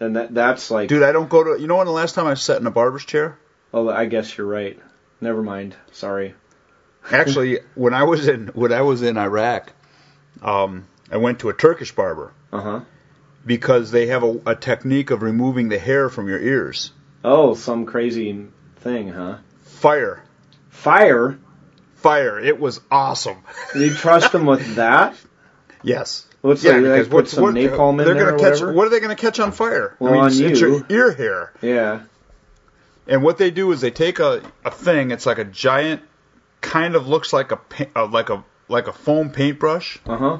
And 0.00 0.16
that 0.16 0.32
that's 0.34 0.70
like 0.70 0.88
Dude, 0.88 1.02
I 1.02 1.12
don't 1.12 1.28
go 1.28 1.42
to. 1.44 1.60
You 1.60 1.66
know 1.66 1.76
when 1.76 1.86
the 1.86 1.92
last 1.92 2.14
time 2.14 2.26
I 2.26 2.34
sat 2.34 2.60
in 2.60 2.66
a 2.66 2.70
barber's 2.70 3.04
chair? 3.04 3.36
Oh, 3.72 3.88
I 3.88 4.06
guess 4.06 4.36
you're 4.36 4.46
right. 4.46 4.78
Never 5.20 5.42
mind. 5.42 5.76
Sorry. 5.92 6.34
Actually, 7.10 7.60
when 7.74 7.94
I 7.94 8.04
was 8.04 8.28
in 8.28 8.48
when 8.48 8.72
I 8.72 8.82
was 8.82 9.02
in 9.02 9.16
Iraq, 9.16 9.72
um, 10.42 10.86
I 11.10 11.16
went 11.16 11.40
to 11.40 11.48
a 11.48 11.54
Turkish 11.54 11.92
barber 11.94 12.32
Uh 12.52 12.60
huh. 12.60 12.80
because 13.44 13.90
they 13.90 14.06
have 14.06 14.22
a, 14.22 14.40
a 14.46 14.54
technique 14.54 15.10
of 15.10 15.22
removing 15.22 15.68
the 15.68 15.78
hair 15.78 16.08
from 16.08 16.28
your 16.28 16.38
ears. 16.40 16.92
Oh, 17.24 17.54
some 17.54 17.86
crazy 17.86 18.46
thing, 18.76 19.08
huh? 19.08 19.38
Fire, 19.64 20.22
Fire. 20.70 21.38
fire! 21.96 22.38
It 22.38 22.60
was 22.60 22.80
awesome. 22.90 23.38
You 23.74 23.92
trust 23.94 24.30
them 24.32 24.46
with 24.46 24.74
that? 24.76 25.16
Yes. 25.82 26.26
What's 26.40 26.62
Yeah, 26.64 26.72
like, 26.72 26.82
because 26.82 27.08
put 27.08 27.14
what's- 27.14 27.32
some 27.32 27.42
what- 27.44 27.54
napalm 27.54 27.92
in 27.92 27.96
they're 28.04 28.14
there 28.14 28.24
gonna 28.30 28.38
catch. 28.38 28.52
whatever? 28.60 28.72
What 28.72 28.86
are 28.86 28.90
they 28.90 29.00
going 29.00 29.14
to 29.16 29.20
catch 29.20 29.38
on 29.40 29.52
fire? 29.52 29.96
Well, 30.00 30.10
I 30.10 30.14
mean, 30.14 30.22
on 30.22 30.28
it's, 30.30 30.38
it's 30.40 30.60
your 30.60 30.84
ear 30.88 31.12
hair. 31.12 31.52
Yeah. 31.62 32.00
And 33.06 33.22
what 33.22 33.38
they 33.38 33.50
do 33.50 33.72
is 33.72 33.80
they 33.80 33.90
take 33.90 34.18
a, 34.20 34.42
a 34.64 34.70
thing. 34.70 35.10
It's 35.10 35.26
like 35.26 35.38
a 35.38 35.44
giant, 35.44 36.02
kind 36.60 36.94
of 36.94 37.08
looks 37.08 37.32
like 37.32 37.50
a 37.52 37.56
pa- 37.56 37.86
uh, 37.96 38.06
like 38.06 38.30
a 38.30 38.44
like 38.68 38.86
a 38.86 38.92
foam 38.92 39.30
paintbrush, 39.30 39.98
Uh 40.06 40.16
huh. 40.16 40.38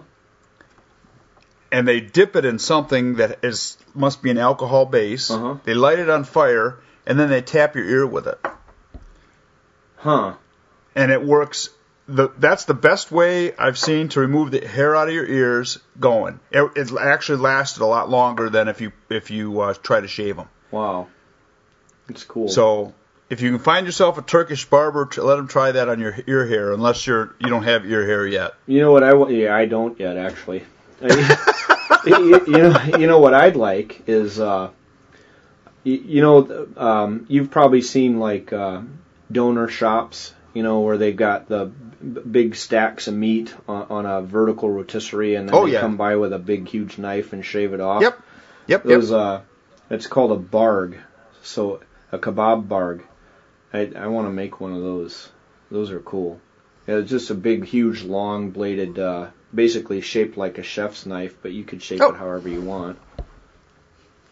and 1.70 1.88
they 1.88 2.00
dip 2.00 2.36
it 2.36 2.44
in 2.44 2.58
something 2.58 3.16
that 3.16 3.40
is 3.42 3.76
must 3.94 4.22
be 4.22 4.30
an 4.30 4.38
alcohol 4.38 4.86
base. 4.86 5.30
Uh-huh. 5.30 5.56
They 5.64 5.74
light 5.74 5.98
it 5.98 6.08
on 6.08 6.24
fire, 6.24 6.78
and 7.06 7.18
then 7.18 7.28
they 7.30 7.42
tap 7.42 7.74
your 7.74 7.84
ear 7.84 8.06
with 8.06 8.26
it, 8.28 8.38
Huh. 9.96 10.34
and 10.94 11.10
it 11.10 11.22
works. 11.24 11.68
The, 12.08 12.28
that's 12.36 12.64
the 12.64 12.74
best 12.74 13.12
way 13.12 13.54
I've 13.56 13.78
seen 13.78 14.08
to 14.10 14.20
remove 14.20 14.50
the 14.50 14.66
hair 14.66 14.96
out 14.96 15.08
of 15.08 15.14
your 15.14 15.24
ears 15.26 15.78
going. 16.00 16.40
It, 16.50 16.70
it 16.76 16.92
actually 17.00 17.38
lasted 17.38 17.80
a 17.82 17.86
lot 17.86 18.10
longer 18.10 18.50
than 18.50 18.68
if 18.68 18.80
you 18.80 18.92
if 19.08 19.30
you 19.30 19.60
uh, 19.60 19.74
try 19.74 20.00
to 20.00 20.08
shave 20.08 20.36
them. 20.36 20.48
Wow. 20.72 21.08
It's 22.12 22.24
cool. 22.24 22.48
So 22.48 22.92
if 23.30 23.40
you 23.40 23.50
can 23.50 23.58
find 23.58 23.86
yourself 23.86 24.18
a 24.18 24.22
Turkish 24.22 24.66
barber, 24.66 25.08
let 25.16 25.38
him 25.38 25.48
try 25.48 25.72
that 25.72 25.88
on 25.88 25.98
your 26.00 26.14
ear 26.26 26.46
hair, 26.46 26.72
unless 26.72 27.06
you're 27.06 27.34
you 27.40 27.48
don't 27.48 27.62
have 27.64 27.84
ear 27.86 28.04
hair 28.06 28.26
yet. 28.26 28.52
You 28.66 28.80
know 28.80 28.92
what 28.92 29.02
I 29.02 29.14
wa- 29.14 29.28
yeah 29.28 29.54
I 29.56 29.64
don't 29.66 29.98
yet 29.98 30.16
actually. 30.16 30.64
you, 31.02 32.46
you 32.46 32.58
know 32.58 32.80
you 32.98 33.06
know 33.06 33.18
what 33.18 33.34
I'd 33.34 33.56
like 33.56 34.02
is 34.06 34.38
uh 34.38 34.70
you, 35.84 35.94
you 35.94 36.20
know 36.22 36.68
um 36.76 37.26
you've 37.28 37.50
probably 37.50 37.82
seen 37.82 38.18
like 38.18 38.52
uh 38.52 38.82
doner 39.30 39.66
shops 39.68 40.34
you 40.54 40.62
know 40.62 40.80
where 40.80 40.98
they've 40.98 41.16
got 41.16 41.48
the 41.48 41.64
b- 41.66 42.20
big 42.20 42.54
stacks 42.54 43.08
of 43.08 43.14
meat 43.14 43.54
on, 43.66 43.86
on 43.90 44.06
a 44.06 44.22
vertical 44.22 44.70
rotisserie 44.70 45.34
and 45.34 45.48
then 45.48 45.54
Oh, 45.56 45.66
they 45.66 45.72
yeah. 45.72 45.80
come 45.80 45.96
by 45.96 46.16
with 46.16 46.32
a 46.32 46.38
big 46.38 46.68
huge 46.68 46.98
knife 46.98 47.32
and 47.32 47.44
shave 47.44 47.72
it 47.72 47.80
off. 47.80 48.02
Yep. 48.02 48.20
Yep. 48.66 48.84
Those 48.84 49.10
yep. 49.10 49.18
uh 49.20 49.40
it's 49.90 50.06
called 50.06 50.32
a 50.32 50.36
barg. 50.42 50.98
So 51.42 51.80
a 52.12 52.18
kebab 52.18 52.68
barg. 52.68 53.02
I 53.72 53.90
I 53.96 54.06
want 54.08 54.26
to 54.28 54.32
make 54.32 54.60
one 54.60 54.72
of 54.74 54.82
those. 54.82 55.28
Those 55.70 55.90
are 55.90 56.00
cool. 56.00 56.40
Yeah, 56.86 56.96
it's 56.96 57.10
just 57.10 57.30
a 57.30 57.34
big, 57.34 57.64
huge, 57.64 58.02
long 58.02 58.50
bladed, 58.50 58.98
uh, 58.98 59.28
basically 59.54 60.00
shaped 60.00 60.36
like 60.36 60.58
a 60.58 60.62
chef's 60.62 61.06
knife, 61.06 61.36
but 61.40 61.52
you 61.52 61.64
could 61.64 61.82
shape 61.82 62.00
Oh. 62.02 62.10
it 62.10 62.16
however 62.16 62.48
you 62.48 62.60
want. 62.60 62.98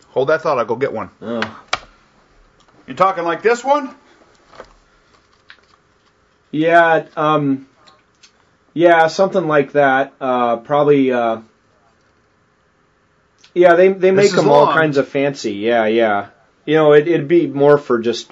Hold 0.09 0.29
that 0.29 0.43
thought. 0.43 0.59
I'll 0.59 0.65
go 0.65 0.77
get 0.77 0.93
one. 0.93 1.11
Oh. 1.23 1.63
You 2.89 2.95
talking 2.95 3.23
like 3.25 3.43
this 3.43 3.63
one? 3.65 3.95
Yeah, 6.51 7.07
um, 7.17 7.69
yeah, 8.75 9.07
something 9.07 9.47
like 9.47 9.73
that. 9.73 10.13
Uh, 10.21 10.57
probably. 10.57 11.13
Uh, 11.13 11.43
yeah, 13.55 13.75
they 13.75 13.89
they 13.93 14.11
make 14.11 14.33
them 14.33 14.49
all 14.49 14.67
kinds 14.67 14.97
of 14.97 15.07
fancy. 15.09 15.53
Yeah, 15.55 15.87
yeah. 15.87 16.29
You 16.65 16.77
know, 16.77 16.93
it, 16.93 17.09
it'd 17.09 17.29
be 17.29 17.47
more 17.47 17.79
for 17.79 17.99
just 17.99 18.31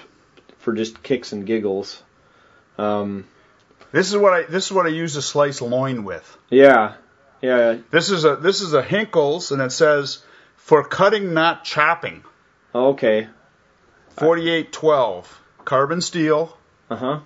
for 0.59 0.73
just 0.73 1.01
kicks 1.03 1.31
and 1.31 1.45
giggles. 1.45 2.01
Um, 2.77 3.25
This 3.91 4.09
is 4.11 4.17
what 4.17 4.33
I 4.33 4.43
this 4.43 4.65
is 4.67 4.71
what 4.71 4.85
I 4.85 4.89
use 4.89 5.13
to 5.15 5.21
slice 5.21 5.61
loin 5.61 6.03
with. 6.03 6.37
yeah, 6.49 6.93
yeah. 7.41 7.77
This 7.91 8.09
is 8.09 8.23
a 8.25 8.35
this 8.35 8.61
is 8.61 8.73
a 8.73 8.83
Henckels, 8.83 9.51
and 9.51 9.61
it 9.61 9.71
says 9.71 10.23
for 10.57 10.83
cutting, 10.83 11.33
not 11.33 11.63
chopping. 11.63 12.23
Okay. 12.73 13.27
Forty 14.17 14.49
eight 14.49 14.71
twelve 14.71 15.41
carbon 15.65 16.01
steel, 16.01 16.55
Uh 16.89 16.95
huh. 16.95 17.19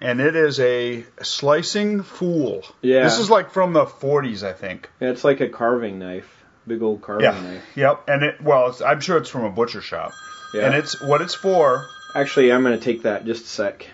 and 0.00 0.20
it 0.20 0.34
is 0.34 0.58
a 0.58 1.04
slicing 1.22 2.02
fool. 2.02 2.62
Yeah. 2.80 3.04
This 3.04 3.18
is 3.18 3.30
like 3.30 3.50
from 3.52 3.72
the 3.72 3.86
forties, 3.86 4.42
I 4.42 4.52
think. 4.52 4.90
Yeah, 5.00 5.10
it's 5.10 5.22
like 5.24 5.40
a 5.40 5.48
carving 5.48 5.98
knife, 5.98 6.41
big 6.66 6.82
old 6.82 7.02
carving 7.02 7.24
Yeah. 7.24 7.40
knife. 7.40 7.62
Yep. 7.76 8.08
And 8.08 8.22
it 8.22 8.40
well, 8.42 8.68
it's, 8.68 8.80
I'm 8.82 9.00
sure 9.00 9.16
it's 9.18 9.28
from 9.30 9.44
a 9.44 9.50
butcher 9.50 9.80
shop. 9.80 10.12
Yeah. 10.54 10.66
And 10.66 10.74
it's 10.74 11.00
what 11.00 11.20
it's 11.22 11.34
for. 11.34 11.86
Actually, 12.14 12.52
I'm 12.52 12.62
gonna 12.62 12.78
take 12.78 13.02
that 13.02 13.24
just 13.24 13.44
a 13.44 13.48
sec. 13.48 13.86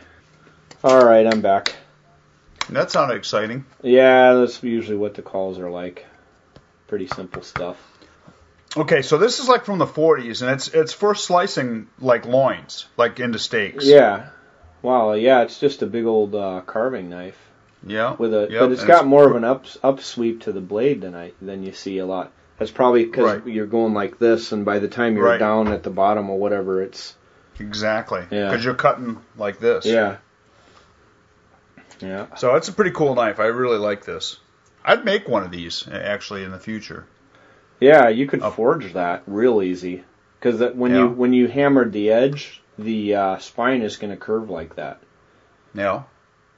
All 0.85 1.05
right, 1.05 1.27
I'm 1.27 1.41
back. 1.41 1.75
That 2.71 2.91
sounded 2.91 3.15
exciting. 3.17 3.65
Yeah, 3.83 4.35
that's 4.35 4.63
usually 4.63 4.97
what 4.99 5.15
the 5.15 5.23
calls 5.23 5.59
are 5.59 5.71
like. 5.71 6.05
Pretty 6.87 7.07
simple 7.07 7.43
stuff. 7.43 7.77
Okay, 8.77 9.03
so 9.03 9.17
this 9.19 9.41
is 9.41 9.49
like 9.49 9.65
from 9.65 9.79
the 9.79 9.87
40s, 9.87 10.43
and 10.43 10.51
it's 10.51 10.69
it's 10.69 10.93
for 10.93 11.15
slicing 11.15 11.87
like 12.01 12.27
loins, 12.27 12.87
like 12.97 13.19
into 13.21 13.39
steaks. 13.39 13.87
Yeah. 13.87 14.27
Wow. 14.83 15.13
Yeah, 15.15 15.43
it's 15.43 15.59
just 15.59 15.83
a 15.83 15.87
big 15.87 16.05
old 16.05 16.35
uh, 16.35 16.61
carving 16.67 17.09
knife 17.09 17.39
Yeah. 17.85 18.15
with 18.17 18.33
a, 18.35 18.49
Yep, 18.51 18.61
but 18.61 18.73
it's 18.73 18.85
got 18.85 19.07
more 19.07 19.29
of 19.29 19.35
an 19.37 19.45
up 19.45 19.65
upsweep 19.83 20.43
to 20.43 20.53
the 20.53 20.61
blade 20.61 21.01
than 21.01 21.15
I 21.15 21.33
than 21.41 21.63
you 21.63 21.73
see 21.73 21.99
a 21.99 22.07
lot. 22.07 22.31
That's 22.59 22.71
probably 22.71 23.05
because 23.05 23.25
Right. 23.41 23.47
you're 23.47 23.67
going 23.67 23.95
like 23.95 24.19
this, 24.19 24.51
and 24.53 24.65
by 24.65 24.79
the 24.81 24.89
time 24.89 25.15
you're 25.17 25.25
Right. 25.25 25.39
down 25.39 25.69
at 25.69 25.83
the 25.85 25.91
bottom 25.91 26.29
or 26.31 26.39
whatever, 26.39 26.83
it's 26.83 27.15
exactly. 27.61 28.25
Yeah. 28.31 28.51
Because 28.51 28.65
you're 28.65 28.75
cutting 28.75 29.19
like 29.37 29.59
this. 29.61 29.87
yeah. 29.87 30.17
Yeah. 32.01 32.27
So 32.37 32.55
it's 32.55 32.69
a 32.69 32.73
pretty 32.73 32.93
cool 32.93 33.15
knife. 33.15 33.41
I 33.41 33.47
really 33.47 33.79
like 33.79 34.05
this. 34.05 34.39
I'd 34.85 35.05
make 35.05 35.29
one 35.29 35.43
of 35.43 35.51
these 35.51 35.87
actually 35.91 36.45
in 36.45 36.51
the 36.53 36.59
future. 36.59 37.07
Yeah, 37.81 38.09
you 38.09 38.27
could 38.27 38.43
Up. 38.43 38.55
forge 38.55 38.93
that 38.95 39.23
real 39.27 39.63
easy 39.63 40.05
because 40.39 40.61
that 40.61 40.77
when 40.77 40.93
Yeah. 40.93 40.99
you 41.03 41.09
when 41.09 41.33
you 41.33 41.49
hammered 41.49 41.93
the 41.93 42.11
edge, 42.11 42.63
the 42.79 43.15
uh, 43.15 43.39
spine 43.39 43.83
is 43.83 43.97
going 43.97 44.11
to 44.13 44.17
curve 44.17 44.49
like 44.51 44.77
that. 44.77 45.01
Yeah. 45.75 46.03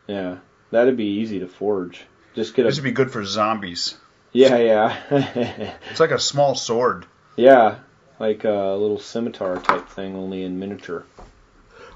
Yeah, 0.06 0.36
that'd 0.70 0.96
be 0.96 1.20
easy 1.20 1.40
to 1.40 1.46
forge. 1.46 2.04
Just 2.34 2.54
get 2.54 2.64
A, 2.66 2.68
This 2.68 2.76
would 2.76 2.84
be 2.84 2.92
good 2.92 3.10
for 3.10 3.24
zombies. 3.24 3.96
Yeah 4.32 4.56
yeah 4.56 5.74
It's 5.90 6.00
like 6.00 6.10
a 6.12 6.18
small 6.18 6.54
sword. 6.54 7.06
yeah 7.36 7.76
like 8.18 8.44
a 8.44 8.76
little 8.78 8.98
scimitar 8.98 9.56
type 9.60 9.88
thing, 9.88 10.14
only 10.14 10.42
in 10.42 10.58
miniature. 10.58 11.04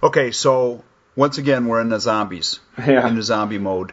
Okay, 0.03 0.30
so 0.30 0.82
once 1.16 1.37
again 1.37 1.66
we're 1.66 1.82
in 1.82 1.91
the 1.91 2.01
zombies. 2.01 2.61
Yeah. 2.78 3.09
the 3.11 3.22
zombie 3.22 3.59
mode. 3.59 3.93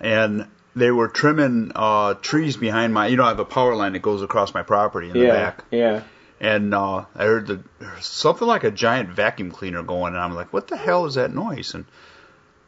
and 0.00 0.48
they 0.74 0.90
were 0.90 1.06
trimming 1.06 1.70
uh, 1.76 2.14
trees 2.14 2.56
behind 2.56 2.92
my. 2.94 3.06
You 3.06 3.16
know, 3.16 3.24
I 3.24 3.28
have 3.28 3.38
a 3.38 3.44
power 3.44 3.76
line 3.76 3.92
that 3.92 4.02
goes 4.02 4.22
across 4.22 4.52
my 4.54 4.62
property 4.62 5.08
in 5.10 5.12
the 5.12 5.26
Yeah. 5.26 5.32
back, 5.32 5.64
Yeah. 5.70 6.02
and 6.40 6.74
uh, 6.74 7.04
I 7.14 7.24
heard 7.24 7.46
the 7.46 7.60
something 8.00 8.48
like 8.48 8.64
a 8.64 8.70
giant 8.72 9.10
vacuum 9.10 9.50
cleaner 9.52 9.82
going, 9.84 10.14
and 10.14 10.22
I'm 10.22 10.34
like, 10.34 10.52
"What 10.52 10.66
the 10.68 10.76
hell 10.76 11.04
is 11.06 11.14
that 11.14 11.32
noise?" 11.32 11.74
And 11.74 11.84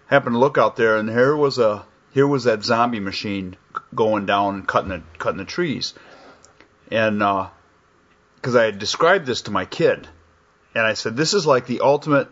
happened 0.07 0.35
to 0.35 0.39
look 0.39 0.57
out 0.59 0.77
there, 0.77 0.97
and 0.99 1.09
here 1.11 1.35
was 1.35 1.59
a 1.59 1.85
here 2.15 2.27
was 2.27 2.45
that 2.45 2.65
zombie 2.65 3.01
machine 3.01 3.57
going 3.95 4.25
down 4.25 4.55
and 4.55 4.67
cutting 4.67 4.89
the 4.89 5.03
cutting 5.19 5.37
the 5.39 5.45
trees, 5.45 5.93
and 6.91 7.23
uh, 7.23 7.49
because 8.37 8.57
I 8.57 8.65
had 8.65 8.79
described 8.79 9.27
this 9.27 9.43
to 9.43 9.51
my 9.51 9.67
kid, 9.67 10.09
and 10.75 10.87
I 10.87 10.95
said, 10.95 11.17
"This 11.17 11.35
is 11.35 11.47
like 11.47 11.67
the 11.67 11.81
ultimate 11.81 12.29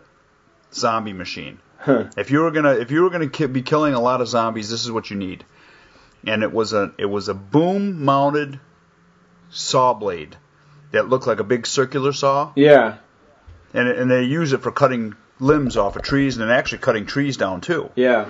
zombie 0.73 1.13
machine." 1.13 1.59
Huh. 1.79 2.05
If 2.17 2.31
you 2.31 2.39
were 2.39 2.51
gonna 2.51 2.71
if 2.73 2.89
you 2.91 3.03
were 3.03 3.09
gonna 3.11 3.27
ki- 3.29 3.47
be 3.47 3.61
killing 3.61 3.93
a 3.93 3.99
lot 3.99 4.21
of 4.21 4.27
zombies, 4.27 4.69
this 4.71 4.83
is 4.85 4.91
what 4.91 5.09
you 5.11 5.17
need. 5.17 5.43
And 6.25 6.41
it 6.43 6.53
was 6.53 6.71
a 6.73 6.93
it 6.97 7.05
was 7.05 7.27
a 7.27 7.33
boom 7.33 8.05
mounted 8.05 8.59
saw 9.49 9.93
blade 9.93 10.37
that 10.91 11.09
looked 11.09 11.27
like 11.27 11.39
a 11.39 11.43
big 11.43 11.67
circular 11.67 12.13
saw, 12.13 12.53
Yeah. 12.55 12.95
and 13.73 13.87
and 13.89 14.09
they 14.09 14.23
use 14.23 14.53
it 14.53 14.61
for 14.61 14.71
cutting 14.71 15.15
limbs 15.39 15.75
off 15.75 15.95
of 15.97 16.03
trees 16.03 16.37
and 16.37 16.49
actually 16.49 16.77
cutting 16.77 17.05
trees 17.05 17.35
down 17.35 17.59
too. 17.59 17.89
Yeah. 17.95 18.27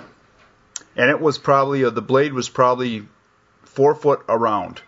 And 0.96 1.10
it 1.10 1.20
was 1.20 1.38
probably 1.38 1.84
uh, 1.86 1.90
the 1.90 2.02
blade 2.02 2.34
was 2.34 2.50
probably 2.50 3.08
four 3.64 3.96
foot 3.96 4.24
around. 4.30 4.82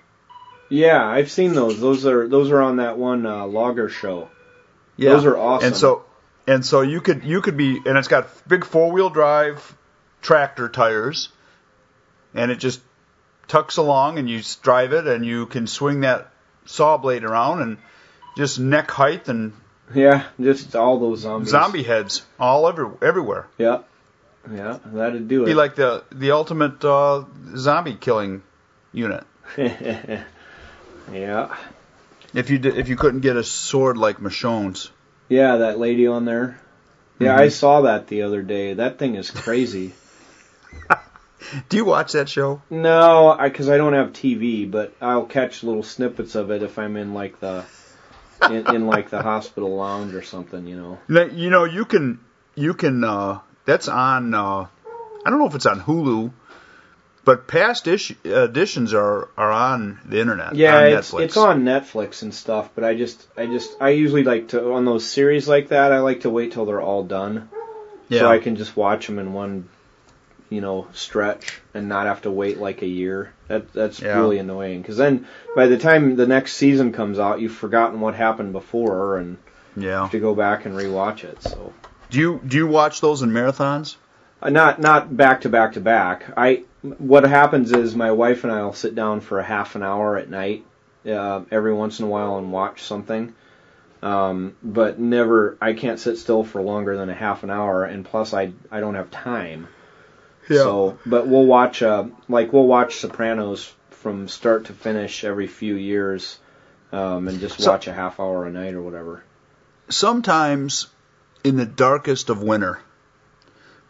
Yeah. 0.69 1.05
I've 1.05 1.31
seen 1.31 1.53
those. 1.53 1.79
Those 1.79 2.05
are 2.05 2.27
those 2.27 2.51
are 2.51 2.61
on 2.61 2.77
that 2.77 2.97
one 2.97 3.25
uh, 3.25 3.45
logger 3.45 3.89
show. 3.89 4.29
Yeah, 4.97 5.11
Those 5.11 5.25
are 5.25 5.37
awesome. 5.37 5.67
And 5.67 5.75
so 5.75 6.05
and 6.47 6.65
so 6.65 6.81
you 6.81 7.01
could 7.01 7.23
you 7.23 7.41
could 7.41 7.57
be 7.57 7.81
and 7.85 7.97
it's 7.97 8.07
got 8.07 8.27
big 8.47 8.63
four 8.65 8.91
wheel 8.91 9.09
drive 9.09 9.75
tractor 10.21 10.69
tires, 10.69 11.29
and 12.33 12.51
it 12.51 12.59
just 12.59 12.81
tucks 13.47 13.77
along 13.77 14.17
and 14.17 14.29
you 14.29 14.41
drive 14.61 14.93
it 14.93 15.05
and 15.05 15.25
you 15.25 15.45
can 15.45 15.67
swing 15.67 16.01
that 16.01 16.31
saw 16.65 16.97
blade 16.97 17.23
around 17.23 17.61
and 17.61 17.77
just 18.37 18.59
neck 18.59 18.89
height 18.89 19.27
and 19.27 19.53
Yeah. 19.93 20.23
Just 20.41 20.75
all 20.75 20.99
those 20.99 21.19
zombies. 21.19 21.51
zombie 21.51 21.83
heads 21.83 22.25
all 22.39 22.67
every, 22.67 22.89
everywhere. 23.01 23.47
Yeah. 23.57 23.79
Yeah. 24.51 24.79
That'd 24.85 25.27
do 25.27 25.43
it. 25.43 25.47
Be 25.47 25.53
like 25.53 25.75
the 25.75 26.03
the 26.11 26.31
ultimate 26.31 26.83
uh, 26.83 27.25
zombie 27.55 27.95
killing 27.95 28.43
unit. 28.93 29.23
yeah. 29.57 31.55
If 32.33 32.49
you 32.49 32.59
did, 32.59 32.77
if 32.77 32.89
you 32.89 32.95
couldn't 32.95 33.21
get 33.21 33.37
a 33.37 33.43
sword 33.43 33.97
like 33.97 34.19
Michonne's. 34.19 34.91
Yeah. 35.29 35.57
That 35.57 35.79
lady 35.79 36.07
on 36.07 36.25
there. 36.25 36.59
Yeah, 37.19 37.37
Mhm. 37.37 37.39
I 37.39 37.49
saw 37.49 37.81
that 37.81 38.07
the 38.07 38.23
other 38.23 38.41
day. 38.41 38.73
That 38.73 38.99
thing 38.99 39.15
is 39.15 39.31
crazy. 39.31 39.93
Do 41.69 41.77
you 41.77 41.85
watch 41.85 42.13
that 42.13 42.27
show? 42.27 42.61
No, 42.69 43.29
I 43.31 43.49
because 43.49 43.69
I 43.69 43.77
don't 43.77 43.93
have 43.93 44.13
TV, 44.13 44.69
but 44.69 44.93
I'll 45.01 45.25
catch 45.25 45.63
little 45.63 45.83
snippets 45.83 46.35
of 46.35 46.51
it 46.51 46.63
if 46.63 46.77
I'm 46.79 46.97
in 46.97 47.13
like 47.13 47.39
the 47.39 47.65
in, 48.49 48.67
in 48.75 48.87
like 48.87 49.09
the 49.09 49.21
hospital 49.21 49.75
lounge 49.75 50.13
or 50.13 50.21
something, 50.21 50.65
you 50.67 50.75
know. 50.75 51.27
You 51.33 51.49
know, 51.49 51.63
you 51.65 51.85
can 51.85 52.19
you 52.55 52.73
can 52.73 53.03
uh, 53.03 53.39
that's 53.65 53.87
on. 53.87 54.33
Uh, 54.33 54.67
I 55.25 55.29
don't 55.29 55.39
know 55.39 55.47
if 55.47 55.55
it's 55.55 55.65
on 55.65 55.81
Hulu, 55.81 56.31
but 57.23 57.47
past 57.47 57.87
ish, 57.87 58.11
editions 58.23 58.93
are 58.93 59.29
are 59.37 59.51
on 59.51 59.99
the 60.05 60.19
internet. 60.19 60.55
Yeah, 60.55 60.77
on 60.77 60.83
it's 60.85 61.11
Netflix. 61.11 61.21
it's 61.21 61.37
on 61.37 61.63
Netflix 61.63 62.21
and 62.21 62.33
stuff, 62.33 62.69
but 62.75 62.83
I 62.83 62.95
just 62.95 63.27
I 63.37 63.47
just 63.47 63.75
I 63.81 63.89
usually 63.89 64.23
like 64.23 64.49
to 64.49 64.73
on 64.73 64.85
those 64.85 65.05
series 65.09 65.47
like 65.47 65.69
that. 65.69 65.91
I 65.91 65.99
like 65.99 66.21
to 66.21 66.29
wait 66.29 66.51
till 66.51 66.65
they're 66.65 66.81
all 66.81 67.03
done, 67.03 67.49
Yeah, 68.09 68.19
so 68.21 68.29
I 68.29 68.37
can 68.39 68.55
just 68.55 68.77
watch 68.77 69.07
them 69.07 69.17
in 69.17 69.33
one, 69.33 69.67
you 70.49 70.61
know, 70.61 70.87
stretch 70.93 71.59
and 71.73 71.89
not 71.89 72.05
have 72.05 72.21
to 72.23 72.31
wait 72.31 72.59
like 72.59 72.83
a 72.83 72.87
year. 72.87 73.33
That 73.47 73.73
that's 73.73 73.99
Yeah. 73.99 74.19
really 74.19 74.37
annoying 74.37 74.81
because 74.83 74.97
then 74.97 75.25
by 75.55 75.65
the 75.67 75.77
time 75.79 76.15
the 76.15 76.27
next 76.27 76.53
season 76.53 76.93
comes 76.93 77.17
out, 77.17 77.41
you've 77.41 77.51
forgotten 77.55 77.99
what 77.99 78.13
happened 78.13 78.53
before 78.53 79.17
and 79.17 79.37
yeah. 79.75 80.01
have 80.01 80.11
to 80.11 80.19
go 80.19 80.35
back 80.35 80.65
and 80.65 80.75
rewatch 80.75 81.23
it. 81.23 81.41
So. 81.41 81.73
Do 82.09 82.19
you 82.19 82.41
do 82.45 82.57
you 82.57 82.67
watch 82.67 83.01
those 83.01 83.21
in 83.21 83.29
marathons? 83.31 83.95
Uh, 84.41 84.49
not 84.49 84.79
not 84.79 85.15
back 85.15 85.41
to 85.41 85.49
back 85.49 85.73
to 85.73 85.81
back. 85.81 86.25
I 86.37 86.63
what 86.81 87.23
happens 87.23 87.71
is 87.71 87.95
my 87.95 88.11
wife 88.11 88.43
and 88.43 88.53
I'll 88.53 88.73
sit 88.73 88.95
down 88.95 89.21
for 89.21 89.39
a 89.39 89.43
half 89.43 89.75
an 89.75 89.83
hour 89.83 90.17
at 90.17 90.29
night 90.29 90.63
uh, 91.07 91.41
every 91.51 91.73
once 91.73 91.99
in 91.99 92.05
a 92.05 92.09
while 92.09 92.37
and 92.37 92.51
watch 92.51 92.83
something. 92.83 93.33
Um, 94.03 94.55
but 94.61 94.99
never, 94.99 95.57
I 95.59 95.73
can't 95.73 95.99
sit 95.99 96.17
still 96.17 96.43
for 96.43 96.61
longer 96.61 96.95
than 96.95 97.09
a 97.09 97.13
half 97.15 97.43
an 97.43 97.49
hour, 97.49 97.85
and 97.85 98.05
plus 98.05 98.33
I 98.33 98.51
I 98.69 98.79
don't 98.81 98.95
have 98.95 99.09
time. 99.09 99.67
Yeah. 100.47 100.57
So, 100.59 100.99
but 101.07 101.27
we'll 101.27 101.45
watch 101.47 101.81
uh 101.81 102.05
like 102.29 102.53
we'll 102.53 102.67
watch 102.67 102.97
Sopranos 102.97 103.73
from 103.89 104.27
start 104.27 104.65
to 104.65 104.73
finish 104.73 105.23
every 105.23 105.47
few 105.47 105.73
years, 105.75 106.37
um, 106.91 107.27
and 107.27 107.39
just 107.39 107.59
So- 107.59 107.71
watch 107.71 107.87
a 107.87 107.93
half 107.93 108.19
hour 108.19 108.45
a 108.45 108.51
night 108.51 108.75
or 108.75 108.81
whatever. 108.83 109.23
sometimes 109.89 110.87
in 111.45 111.55
the 111.57 111.65
darkest 111.65 112.29
of 112.29 112.41
winter, 112.41 112.79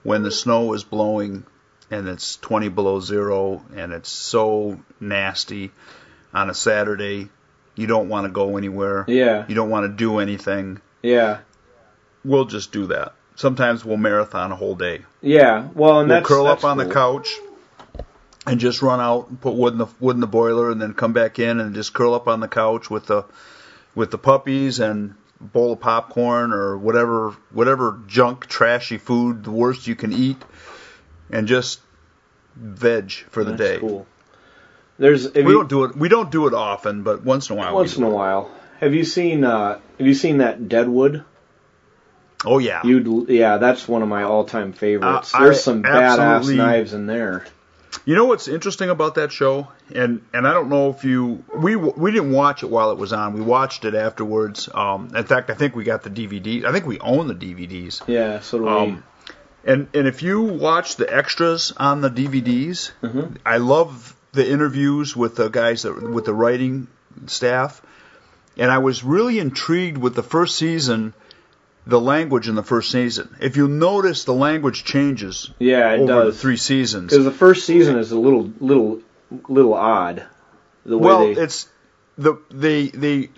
when 0.04 0.22
the 0.24 0.32
snow 0.32 0.74
is 0.74 0.84
blowing 0.84 1.46
and 1.90 2.08
it's 2.08 2.36
20 2.38 2.70
below 2.70 3.00
zero 3.00 3.64
and 3.76 3.94
it's 3.94 4.10
so 4.10 4.80
nasty 5.00 5.72
on 6.34 6.50
a 6.50 6.54
Saturday, 6.54 7.30
you 7.76 7.88
don't 7.88 8.10
want 8.10 8.26
to 8.26 8.32
go 8.32 8.58
anywhere. 8.58 9.06
Yeah, 9.08 9.46
You 9.48 9.56
don't 9.56 9.70
want 9.70 9.86
to 9.90 9.96
do 9.96 10.20
anything. 10.20 10.82
yeah, 11.02 11.40
We'll 12.24 12.46
just 12.46 12.72
do 12.72 12.88
that. 12.88 13.14
Sometimes 13.36 13.86
we'll 13.86 13.98
marathon 13.98 14.52
a 14.52 14.56
whole 14.56 14.76
day. 14.76 15.02
yeah. 15.22 15.68
Well, 15.74 16.00
and 16.02 16.10
We'll 16.10 16.18
that's 16.20 16.28
curl 16.28 16.44
that's 16.46 16.64
up 16.64 16.70
on 16.70 16.78
the 16.78 16.92
couch 16.92 17.30
and 18.48 18.60
just 18.60 18.82
run 18.82 19.00
out 19.00 19.30
and 19.30 19.40
put 19.40 19.54
wood 19.56 19.74
in 19.74 19.80
the 19.80 19.88
wood 20.00 20.16
in 20.16 20.22
the 20.22 20.28
boiler 20.28 20.72
and 20.72 20.82
then 20.82 20.94
come 20.94 21.14
back 21.14 21.40
in 21.40 21.60
and 21.60 21.74
just 21.76 21.94
curl 21.94 22.14
up 22.14 22.28
on 22.28 22.40
the 22.42 22.48
couch 22.48 22.90
with 22.90 23.06
the 23.08 23.26
with 23.96 24.12
the 24.12 24.18
puppies 24.18 24.80
and 24.80 25.16
bowl 25.52 25.74
of 25.74 25.80
popcorn 25.80 26.52
or 26.54 26.78
whatever 26.78 27.36
whatever 27.52 28.00
junk 28.08 28.48
trashy 28.48 28.98
food 28.98 29.44
the 29.44 29.52
worst 29.52 29.88
you 29.88 29.96
can 29.96 30.14
eat 30.14 30.42
and 31.30 31.48
just 31.48 31.80
veg 32.56 33.12
for 33.12 33.44
the 33.44 33.52
That's 33.52 33.72
day. 33.72 33.80
Cool. 33.80 34.06
There's 34.98 35.34
We 35.34 35.42
you, 35.42 35.52
don't 35.52 35.70
do 35.70 35.84
it 35.86 35.96
we 35.96 36.10
don't 36.10 36.32
do 36.32 36.48
it 36.48 36.54
often, 36.54 37.04
but 37.04 37.24
once 37.24 37.50
in 37.50 37.56
a 37.56 37.60
while 37.60 37.76
once 37.76 37.98
in 37.98 38.04
a 38.04 38.10
while. 38.10 38.50
Have 38.80 38.94
you 38.94 39.04
seen 39.04 39.44
uh 39.44 39.80
have 39.98 40.08
you 40.08 40.14
seen 40.14 40.40
that 40.40 40.68
Deadwood? 40.68 41.24
Oh 42.46 42.60
yeah. 42.60 42.82
You 42.84 43.26
yeah, 43.28 43.58
that's 43.58 43.88
one 43.88 44.02
of 44.02 44.08
my 44.08 44.24
all-time 44.24 44.74
favorites. 44.74 45.34
Uh, 45.34 45.44
There's 45.44 45.58
I 45.58 45.62
some 45.62 45.84
badass 45.84 46.56
knives 46.56 46.94
in 46.94 47.08
there. 47.08 47.46
You 48.04 48.16
know 48.16 48.26
what's 48.26 48.48
interesting 48.48 48.90
about 48.90 49.16
that 49.16 49.32
show, 49.32 49.68
and 49.94 50.22
and 50.34 50.48
I 50.48 50.54
don't 50.54 50.70
know 50.70 50.90
if 50.90 51.04
you 51.04 51.44
we 51.56 51.76
we 51.76 52.12
didn't 52.12 52.32
watch 52.32 52.62
it 52.64 52.70
while 52.70 52.92
it 52.92 52.98
was 52.98 53.14
on. 53.14 53.34
We 53.34 53.42
watched 53.42 53.86
it 53.86 53.96
afterwards. 53.96 54.70
Um, 54.74 55.12
in 55.16 55.24
fact, 55.24 55.50
I 55.50 55.54
think 55.54 55.76
we 55.76 55.84
got 55.84 56.04
the 56.04 56.10
DVD. 56.10 56.66
I 56.66 56.72
think 56.72 56.86
we 56.86 57.00
own 57.00 57.28
the 57.28 57.36
DVDs. 57.36 58.02
Yeah, 58.08 58.42
so 58.42 58.60
do 58.60 58.68
Um, 58.68 59.04
and 59.64 59.88
and 59.94 60.08
if 60.08 60.22
you 60.22 60.42
watch 60.42 60.98
the 60.98 61.12
extras 61.12 61.74
on 61.78 62.02
the 62.02 62.10
DVDs, 62.10 62.92
we. 63.02 63.08
Mhm. 63.08 63.38
I 63.46 63.58
love 63.58 64.16
the 64.34 64.48
interviews 64.48 65.16
with 65.16 65.36
the 65.38 65.48
guys 65.48 65.84
that 65.84 66.00
with 66.12 66.26
the 66.26 66.34
writing 66.34 66.88
staff, 67.28 67.82
and 68.58 68.70
I 68.70 68.80
was 68.80 69.04
really 69.04 69.40
intrigued 69.40 69.98
with 69.98 70.16
the 70.16 70.24
first 70.24 70.58
season. 70.58 71.14
The 71.88 72.00
language 72.00 72.48
in 72.48 72.56
the 72.56 72.64
first 72.64 72.92
season. 72.92 73.36
If 73.40 73.58
you 73.58 73.68
notice, 73.68 74.24
the 74.24 74.34
language 74.34 74.84
changes 74.84 75.52
Yeah, 75.60 75.92
it 75.92 76.02
over 76.02 76.26
the 76.26 76.34
three 76.34 76.58
seasons. 76.58 77.12
Because 77.12 77.26
the 77.26 77.32
first 77.32 77.66
season 77.66 78.00
is 78.00 78.12
a 78.12 78.20
little 78.20 78.52
little 78.60 79.02
little 79.48 79.74
odd. 79.74 80.26
The 80.86 80.98
way 80.98 81.06
well, 81.06 81.20
they 81.20 81.42
it's 81.42 81.70
the 82.18 82.38
the 82.50 82.90
the 82.90 83.30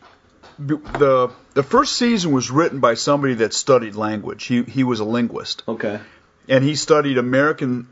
the 0.57 1.31
the 1.53 1.63
first 1.63 1.97
season 1.97 2.31
was 2.31 2.49
written 2.49 2.79
by 2.79 2.95
somebody 2.95 3.35
that 3.35 3.53
studied 3.53 3.95
language. 3.95 4.45
He 4.45 4.63
he 4.63 4.83
was 4.83 4.99
a 4.99 5.05
linguist, 5.05 5.63
okay. 5.67 5.99
and 6.47 6.63
he 6.63 6.75
studied 6.75 7.17
American 7.17 7.87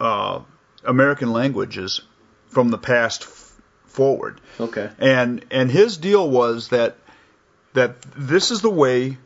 uh, 0.00 0.40
American 0.84 1.32
languages 1.32 2.00
from 2.48 2.70
the 2.70 2.78
past 2.78 3.22
f- 3.22 3.60
forward. 3.86 4.40
Okay. 4.58 4.90
And 4.98 5.44
and 5.50 5.70
his 5.70 5.96
deal 5.96 6.28
was 6.28 6.68
that 6.68 6.96
that 7.74 8.02
this 8.16 8.50
is 8.50 8.60
the 8.60 8.70
way 8.70 9.18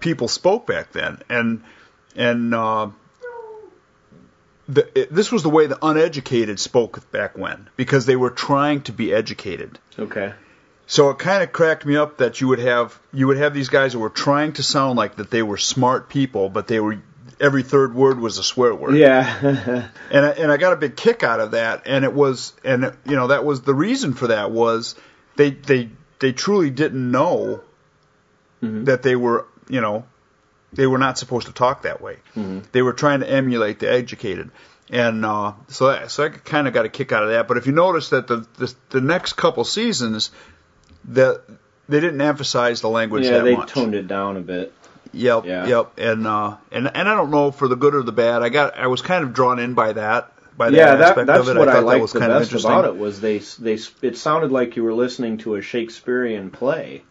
people 0.00 0.28
spoke 0.28 0.66
back 0.66 0.92
then, 0.92 1.20
and 1.28 1.62
and 2.16 2.54
uh, 2.54 2.88
the, 4.68 4.88
it, 4.98 5.12
this 5.14 5.30
was 5.30 5.42
the 5.42 5.50
way 5.50 5.66
the 5.66 5.78
uneducated 5.84 6.58
spoke 6.58 7.10
back 7.10 7.36
when 7.36 7.68
because 7.76 8.06
they 8.06 8.16
were 8.16 8.30
trying 8.30 8.82
to 8.82 8.92
be 8.92 9.12
educated. 9.12 9.78
Okay. 9.98 10.32
So 10.86 11.10
it 11.10 11.18
kind 11.18 11.42
of 11.42 11.52
cracked 11.52 11.86
me 11.86 11.96
up 11.96 12.18
that 12.18 12.40
you 12.40 12.48
would 12.48 12.58
have 12.58 12.98
you 13.12 13.26
would 13.26 13.38
have 13.38 13.54
these 13.54 13.68
guys 13.68 13.92
that 13.92 13.98
were 13.98 14.10
trying 14.10 14.52
to 14.54 14.62
sound 14.62 14.96
like 14.96 15.16
that 15.16 15.30
they 15.30 15.42
were 15.42 15.56
smart 15.56 16.08
people, 16.08 16.48
but 16.48 16.66
they 16.66 16.78
were 16.80 16.98
every 17.40 17.62
third 17.62 17.94
word 17.94 18.18
was 18.20 18.38
a 18.38 18.44
swear 18.44 18.74
word. 18.74 18.94
Yeah. 18.96 19.88
And 20.10 20.26
I, 20.26 20.30
and 20.30 20.52
I 20.52 20.56
got 20.58 20.72
a 20.72 20.76
big 20.76 20.94
kick 20.96 21.22
out 21.24 21.40
of 21.40 21.52
that, 21.52 21.82
and 21.86 22.04
it 22.04 22.12
was 22.12 22.52
and 22.64 22.94
you 23.06 23.16
know 23.16 23.28
that 23.28 23.44
was 23.44 23.62
the 23.62 23.74
reason 23.74 24.12
for 24.14 24.28
that 24.28 24.50
was 24.50 24.94
they 25.36 25.50
they 25.50 25.88
they 26.20 26.32
truly 26.32 26.70
didn't 26.70 27.10
know 27.10 27.60
Mhm. 28.62 28.84
that 28.86 29.02
they 29.02 29.16
were 29.16 29.46
you 29.68 29.80
know 29.80 30.04
they 30.72 30.86
were 30.86 30.98
not 30.98 31.18
supposed 31.18 31.46
to 31.46 31.52
talk 31.52 31.82
that 31.82 32.00
way. 32.00 32.16
Mhm. 32.36 32.62
They 32.72 32.82
were 32.82 32.92
trying 32.92 33.20
to 33.20 33.30
emulate 33.30 33.78
the 33.78 33.90
educated, 33.90 34.50
and 34.90 35.24
uh, 35.24 35.52
so 35.68 35.88
that, 35.88 36.10
so 36.10 36.24
I 36.24 36.28
kind 36.30 36.66
of 36.66 36.74
got 36.74 36.84
a 36.84 36.88
kick 36.88 37.12
out 37.12 37.22
of 37.22 37.30
that. 37.30 37.46
But 37.48 37.56
if 37.58 37.66
you 37.66 37.72
notice 37.72 38.10
that 38.10 38.26
the 38.26 38.46
the, 38.58 38.74
the 38.90 39.00
next 39.00 39.34
couple 39.34 39.64
seasons, 39.64 40.30
that 41.08 41.42
they 41.88 42.00
didn't 42.00 42.20
emphasize 42.20 42.80
the 42.80 42.88
language 42.88 43.24
yeah, 43.24 43.38
they 43.40 43.56
much. 43.56 43.70
toned 43.70 43.94
it 43.94 44.08
down 44.08 44.36
a 44.36 44.40
bit. 44.40 44.72
Yep, 45.12 45.44
Yeah. 45.44 45.66
yep, 45.66 45.92
and 45.98 46.26
uh, 46.26 46.56
and 46.72 46.90
and 46.92 47.08
I 47.08 47.14
don't 47.14 47.30
know 47.30 47.50
for 47.52 47.68
the 47.68 47.76
good 47.76 47.94
or 47.94 48.02
the 48.02 48.10
bad. 48.12 48.42
I 48.42 48.48
got 48.48 48.76
I 48.76 48.88
was 48.88 49.00
kind 49.00 49.22
of 49.22 49.32
drawn 49.32 49.58
in 49.60 49.74
by 49.74 49.92
that. 49.92 50.32
By 50.56 50.70
that 50.70 50.76
yeah, 50.76 50.94
that, 50.96 51.26
that's 51.26 51.48
of 51.48 51.56
it. 51.56 51.58
what 51.58 51.68
I 51.68 51.76
I, 51.76 51.80
liked 51.80 52.00
was 52.02 52.12
the 52.12 52.20
kind 52.20 52.32
of 52.32 52.38
best 52.40 52.50
interesting. 52.50 52.70
about 52.72 52.84
it 52.86 52.96
was 52.96 53.20
they 53.20 53.38
they 53.38 53.78
it 54.02 54.16
sounded 54.16 54.50
like 54.52 54.76
you 54.76 54.82
were 54.84 54.94
listening 54.94 55.38
to 55.38 55.54
a 55.56 55.60
Shakespearean 55.62 56.50
play. 56.50 57.02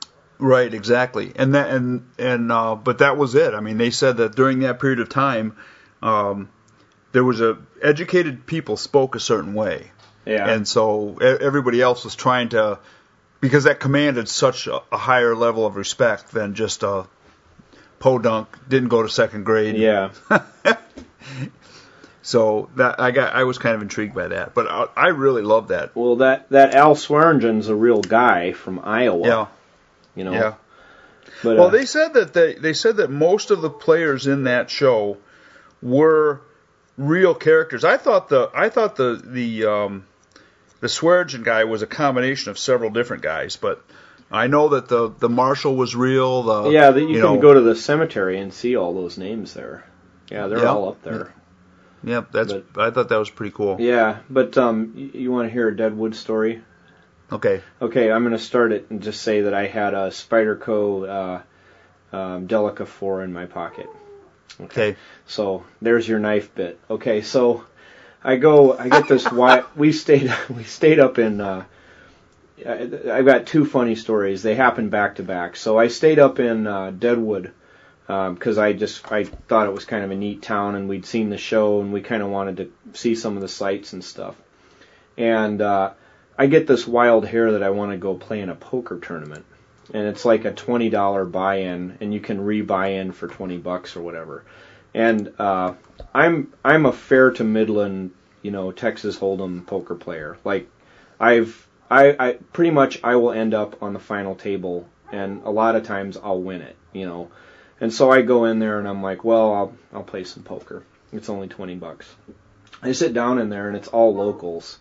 Right, 0.46 0.74
exactly. 0.74 1.32
And 1.38 1.56
that 1.56 1.70
and 1.70 2.06
and 2.20 2.52
uh, 2.52 2.76
but 2.76 2.98
that 2.98 3.16
was 3.16 3.34
it. 3.34 3.54
I 3.54 3.62
mean, 3.62 3.78
they 3.78 3.92
said 3.92 4.18
that 4.18 4.36
during 4.36 4.60
that 4.60 4.78
period 4.82 5.00
of 5.00 5.08
time, 5.08 5.56
um, 6.02 6.50
there 7.14 7.24
was 7.24 7.40
a 7.40 7.58
educated 7.82 8.46
people 8.46 8.76
spoke 8.76 9.16
a 9.16 9.22
certain 9.22 9.54
way, 9.54 9.90
Yeah, 10.26 10.50
and 10.50 10.68
so 10.68 11.18
e- 11.22 11.26
everybody 11.26 11.82
else 11.82 12.04
was 12.04 12.16
trying 12.18 12.50
to 12.50 12.80
because 13.40 13.64
that 13.64 13.80
commanded 13.80 14.28
such 14.28 14.68
a, 14.68 14.82
a 14.92 14.98
higher 14.98 15.34
level 15.34 15.66
of 15.66 15.78
respect 15.78 16.32
than 16.32 16.56
just 16.56 16.84
a 16.84 17.06
podunk 18.00 18.50
didn't 18.68 18.90
go 18.90 19.02
to 19.02 19.08
second 19.08 19.46
grade. 19.46 19.78
yeah, 19.78 20.10
So 22.22 22.70
that 22.76 23.00
I 23.02 23.12
got 23.12 23.34
I 23.34 23.44
was 23.44 23.58
kind 23.58 23.76
of 23.76 23.82
intrigued 23.82 24.16
by 24.16 24.28
that, 24.30 24.54
but 24.54 24.68
I, 24.70 24.88
I 24.96 25.08
really 25.08 25.42
love 25.42 25.70
that. 25.70 25.94
Well, 25.96 26.18
that 26.18 26.50
that 26.50 26.74
Al 26.74 26.96
Swearengen's 26.96 27.68
a 27.70 27.76
real 27.76 28.02
guy 28.02 28.54
from 28.54 28.80
Iowa. 28.84 29.28
Yeah, 29.28 29.48
you 30.16 30.24
know. 30.24 30.32
yeah. 30.34 30.54
But, 31.44 31.58
Well, 31.58 31.68
uh, 31.68 31.70
they 31.70 31.86
said 31.86 32.14
that 32.14 32.34
they 32.34 32.54
they 32.56 32.74
said 32.74 32.98
that 32.98 33.10
most 33.10 33.52
of 33.52 33.62
the 33.62 33.70
players 33.70 34.28
in 34.28 34.44
that 34.44 34.70
show 34.70 35.18
were 35.82 36.42
real 36.98 37.34
characters. 37.34 37.84
I 37.84 37.98
thought 37.98 38.30
the 38.30 38.50
I 38.54 38.70
thought 38.70 38.96
the 38.96 39.22
the 39.24 39.66
um, 39.66 40.06
the 40.80 40.88
Swearengen 40.88 41.44
guy 41.44 41.64
was 41.64 41.82
a 41.82 41.88
combination 41.88 42.52
of 42.52 42.58
several 42.60 42.90
different 42.90 43.24
guys, 43.24 43.56
but 43.56 43.84
I 44.32 44.48
know 44.48 44.70
that 44.70 44.88
the 44.90 45.10
the 45.18 45.30
marshal 45.30 45.76
was 45.76 45.96
real. 45.96 46.44
The 46.44 46.70
yeah, 46.70 46.92
that 46.92 47.00
you, 47.00 47.08
you 47.08 47.14
can 47.22 47.36
know- 47.36 47.42
go 47.42 47.54
to 47.54 47.62
the 47.62 47.76
cemetery 47.76 48.40
and 48.40 48.54
see 48.54 48.76
all 48.76 48.94
those 48.94 49.18
names 49.18 49.54
there. 49.54 49.86
Yeah, 50.30 50.48
they're 50.48 50.60
Yeah. 50.60 50.66
all 50.74 50.90
up 50.90 51.02
there. 51.04 51.34
Yep, 52.06 52.32
that's 52.32 52.54
but- 52.54 52.66
I 52.78 52.92
thought 52.92 53.10
that 53.10 53.18
was 53.20 53.30
pretty 53.30 53.54
cool. 53.56 53.78
Yeah, 53.80 54.18
but 54.30 54.58
um, 54.58 54.94
you, 54.96 55.12
you 55.22 55.32
want 55.32 55.48
to 55.48 55.54
hear 55.54 55.68
a 55.70 55.76
Deadwood 55.76 56.16
story? 56.16 56.62
Okay, 57.34 57.62
Okay, 57.82 58.12
I'm 58.12 58.22
going 58.24 58.34
to 58.38 58.40
start 58.40 58.72
it 58.72 58.86
and 58.92 59.02
just 59.02 59.22
say 59.24 59.42
that 59.42 59.54
I 59.54 59.66
had 59.68 59.94
a 59.96 60.10
Spyderco 60.10 61.42
uh, 62.14 62.16
um, 62.16 62.48
Delica 62.48 62.86
4 62.88 63.24
in 63.24 63.34
my 63.34 63.46
pocket. 63.48 63.88
okay, 64.62 64.96
So 65.26 65.64
there's 65.82 66.08
your 66.08 66.20
knife 66.20 66.54
bit. 66.54 66.80
Okay, 66.90 67.22
so 67.24 67.66
I 68.24 68.36
go, 68.36 68.78
I 68.78 68.88
get 68.88 69.08
this. 69.08 69.24
wi- 69.40 69.64
we 69.76 69.92
stayed, 69.92 70.32
we 70.56 70.64
stayed 70.64 71.00
up 71.00 71.18
in. 71.18 71.42
Uh, 71.42 71.66
I- 72.66 72.90
I've 73.12 73.26
got 73.26 73.48
two 73.48 73.66
funny 73.66 73.96
stories. 73.96 74.44
They 74.44 74.54
happened 74.56 74.92
back 74.92 75.16
to 75.16 75.24
back. 75.24 75.56
So 75.56 75.78
I 75.80 75.88
stayed 75.88 76.20
up 76.20 76.40
in 76.40 76.68
uh, 76.68 76.92
Deadwood 76.92 77.52
because 78.06 78.58
I 78.60 78.74
just 78.74 79.12
I 79.12 79.24
thought 79.24 79.68
it 79.68 79.74
was 79.74 79.86
kind 79.86 80.04
of 80.06 80.12
a 80.12 80.16
neat 80.16 80.44
town, 80.44 80.76
and 80.76 80.88
we'd 80.88 81.06
seen 81.06 81.30
the 81.32 81.38
show, 81.38 81.82
and 81.82 81.92
we 81.92 82.02
kind 82.02 82.22
of 82.22 82.30
wanted 82.30 82.58
to 82.58 82.72
see 82.98 83.16
some 83.16 83.36
of 83.38 83.42
the 83.42 83.48
sights 83.50 83.94
and 83.94 84.04
stuff. 84.04 84.36
And 85.18 85.62
uh, 85.62 85.94
I 86.38 86.48
get 86.48 86.68
this 86.68 86.88
wild 86.88 87.26
hair 87.26 87.54
that 87.54 87.64
I 87.64 87.70
want 87.70 87.92
to 87.92 87.98
go 87.98 88.16
play 88.16 88.42
in 88.42 88.50
a 88.50 88.56
poker 88.56 89.00
tournament, 89.00 89.46
and 89.94 90.08
it's 90.08 90.26
like 90.26 90.46
a 90.46 90.52
twenty 90.52 90.90
dollar 90.90 91.26
buy-in, 91.26 91.98
and 92.02 92.14
you 92.14 92.20
can 92.20 92.42
re-buy 92.42 92.88
in 92.88 93.12
for 93.12 93.28
twenty 93.28 93.58
bucks 93.58 93.96
or 93.96 94.02
whatever. 94.02 94.44
And 94.94 95.34
uh, 95.40 95.74
I'm 96.14 96.54
I'm 96.64 96.86
a 96.86 96.92
fair 96.92 97.32
to 97.32 97.44
Midland, 97.44 98.12
you 98.42 98.52
know, 98.52 98.72
Texas 98.72 99.18
Hold'em 99.18 99.66
poker 99.66 99.96
player. 99.96 100.38
Like 100.44 100.70
I've 101.20 101.68
I, 101.90 102.16
I 102.20 102.34
pretty 102.34 102.72
much 102.72 103.00
I 103.04 103.16
will 103.16 103.32
end 103.32 103.54
up 103.54 103.84
on 103.84 103.94
the 103.94 104.00
final 104.00 104.36
table, 104.36 104.88
and 105.12 105.44
a 105.44 105.52
lot 105.52 105.76
of 105.76 105.84
times 105.84 106.18
I'll 106.18 106.42
win 106.42 106.62
it, 106.62 106.76
you 106.92 107.06
know. 107.06 107.30
And 107.80 107.94
so 107.94 108.10
I 108.10 108.22
go 108.22 108.46
in 108.46 108.60
there 108.60 108.80
and 108.80 108.88
I'm 108.88 109.04
like, 109.04 109.24
well, 109.24 109.54
I'll 109.54 109.74
I'll 109.94 110.04
play 110.04 110.24
some 110.24 110.44
poker. 110.44 110.84
It's 111.12 111.30
only 111.30 111.48
twenty 111.48 111.76
bucks. 111.76 112.08
I 112.82 112.92
sit 112.92 113.14
down 113.14 113.40
in 113.40 113.50
there 113.50 113.68
and 113.68 113.78
it's 113.78 113.88
all 113.88 114.16
locals, 114.16 114.80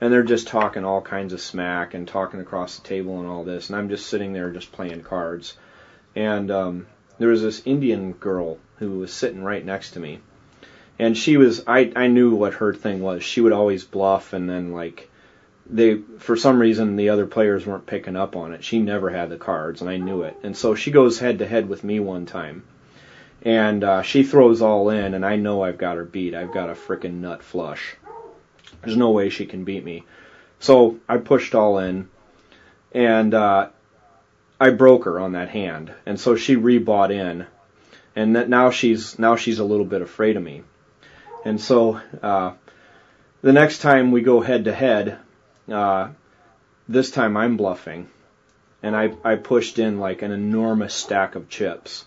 and 0.00 0.12
they're 0.12 0.22
just 0.22 0.48
talking 0.48 0.84
all 0.84 1.00
kinds 1.00 1.32
of 1.32 1.40
smack 1.40 1.94
and 1.94 2.06
talking 2.06 2.40
across 2.40 2.78
the 2.78 2.86
table 2.86 3.20
and 3.20 3.28
all 3.28 3.44
this, 3.44 3.68
and 3.68 3.76
I'm 3.76 3.88
just 3.88 4.06
sitting 4.06 4.32
there 4.32 4.50
just 4.50 4.72
playing 4.72 5.02
cards. 5.02 5.56
And 6.16 6.50
um, 6.50 6.86
there 7.18 7.28
was 7.28 7.42
this 7.42 7.62
Indian 7.64 8.12
girl 8.12 8.58
who 8.78 8.98
was 8.98 9.12
sitting 9.12 9.42
right 9.42 9.64
next 9.64 9.92
to 9.92 10.00
me, 10.00 10.20
and 10.98 11.16
she 11.16 11.36
was 11.36 11.64
I 11.66 11.92
I 11.96 12.06
knew 12.08 12.34
what 12.34 12.54
her 12.54 12.74
thing 12.74 13.00
was. 13.00 13.22
She 13.22 13.40
would 13.40 13.52
always 13.52 13.84
bluff 13.84 14.32
and 14.32 14.48
then 14.48 14.72
like 14.72 15.10
they 15.68 15.96
for 16.18 16.36
some 16.36 16.58
reason 16.58 16.96
the 16.96 17.08
other 17.08 17.26
players 17.26 17.66
weren't 17.66 17.86
picking 17.86 18.16
up 18.16 18.36
on 18.36 18.52
it. 18.52 18.64
She 18.64 18.80
never 18.80 19.10
had 19.10 19.30
the 19.30 19.36
cards, 19.36 19.80
and 19.80 19.88
I 19.88 19.96
knew 19.96 20.22
it. 20.22 20.36
And 20.42 20.56
so 20.56 20.74
she 20.74 20.90
goes 20.90 21.18
head 21.18 21.38
to 21.38 21.46
head 21.46 21.68
with 21.68 21.84
me 21.84 22.00
one 22.00 22.26
time, 22.26 22.64
and 23.42 23.82
uh, 23.82 24.02
she 24.02 24.22
throws 24.22 24.60
all 24.60 24.90
in, 24.90 25.14
and 25.14 25.24
I 25.24 25.36
know 25.36 25.62
I've 25.62 25.78
got 25.78 25.96
her 25.96 26.04
beat. 26.04 26.34
I've 26.34 26.52
got 26.52 26.70
a 26.70 26.74
frickin' 26.74 27.20
nut 27.20 27.42
flush. 27.42 27.96
There's 28.84 28.96
no 28.96 29.10
way 29.10 29.28
she 29.30 29.46
can 29.46 29.64
beat 29.64 29.84
me. 29.84 30.04
So 30.60 30.98
I 31.08 31.18
pushed 31.18 31.54
all 31.54 31.78
in, 31.78 32.08
and 32.92 33.34
uh, 33.34 33.68
I 34.60 34.70
broke 34.70 35.04
her 35.04 35.18
on 35.18 35.32
that 35.32 35.50
hand, 35.50 35.92
and 36.06 36.18
so 36.18 36.36
she 36.36 36.56
rebought 36.56 37.10
in, 37.10 37.46
and 38.16 38.36
that 38.36 38.48
now 38.48 38.70
she's 38.70 39.18
now 39.18 39.36
she's 39.36 39.58
a 39.58 39.64
little 39.64 39.84
bit 39.84 40.00
afraid 40.00 40.36
of 40.36 40.42
me, 40.42 40.62
and 41.44 41.60
so 41.60 42.00
uh, 42.22 42.52
the 43.42 43.52
next 43.52 43.78
time 43.78 44.12
we 44.12 44.22
go 44.22 44.40
head 44.40 44.64
to 44.64 44.72
head, 44.72 45.18
uh, 45.70 46.08
this 46.88 47.10
time 47.10 47.36
I'm 47.36 47.56
bluffing, 47.56 48.08
and 48.82 48.96
I 48.96 49.12
I 49.24 49.36
pushed 49.36 49.78
in 49.78 49.98
like 49.98 50.22
an 50.22 50.30
enormous 50.30 50.94
stack 50.94 51.34
of 51.34 51.48
chips, 51.48 52.04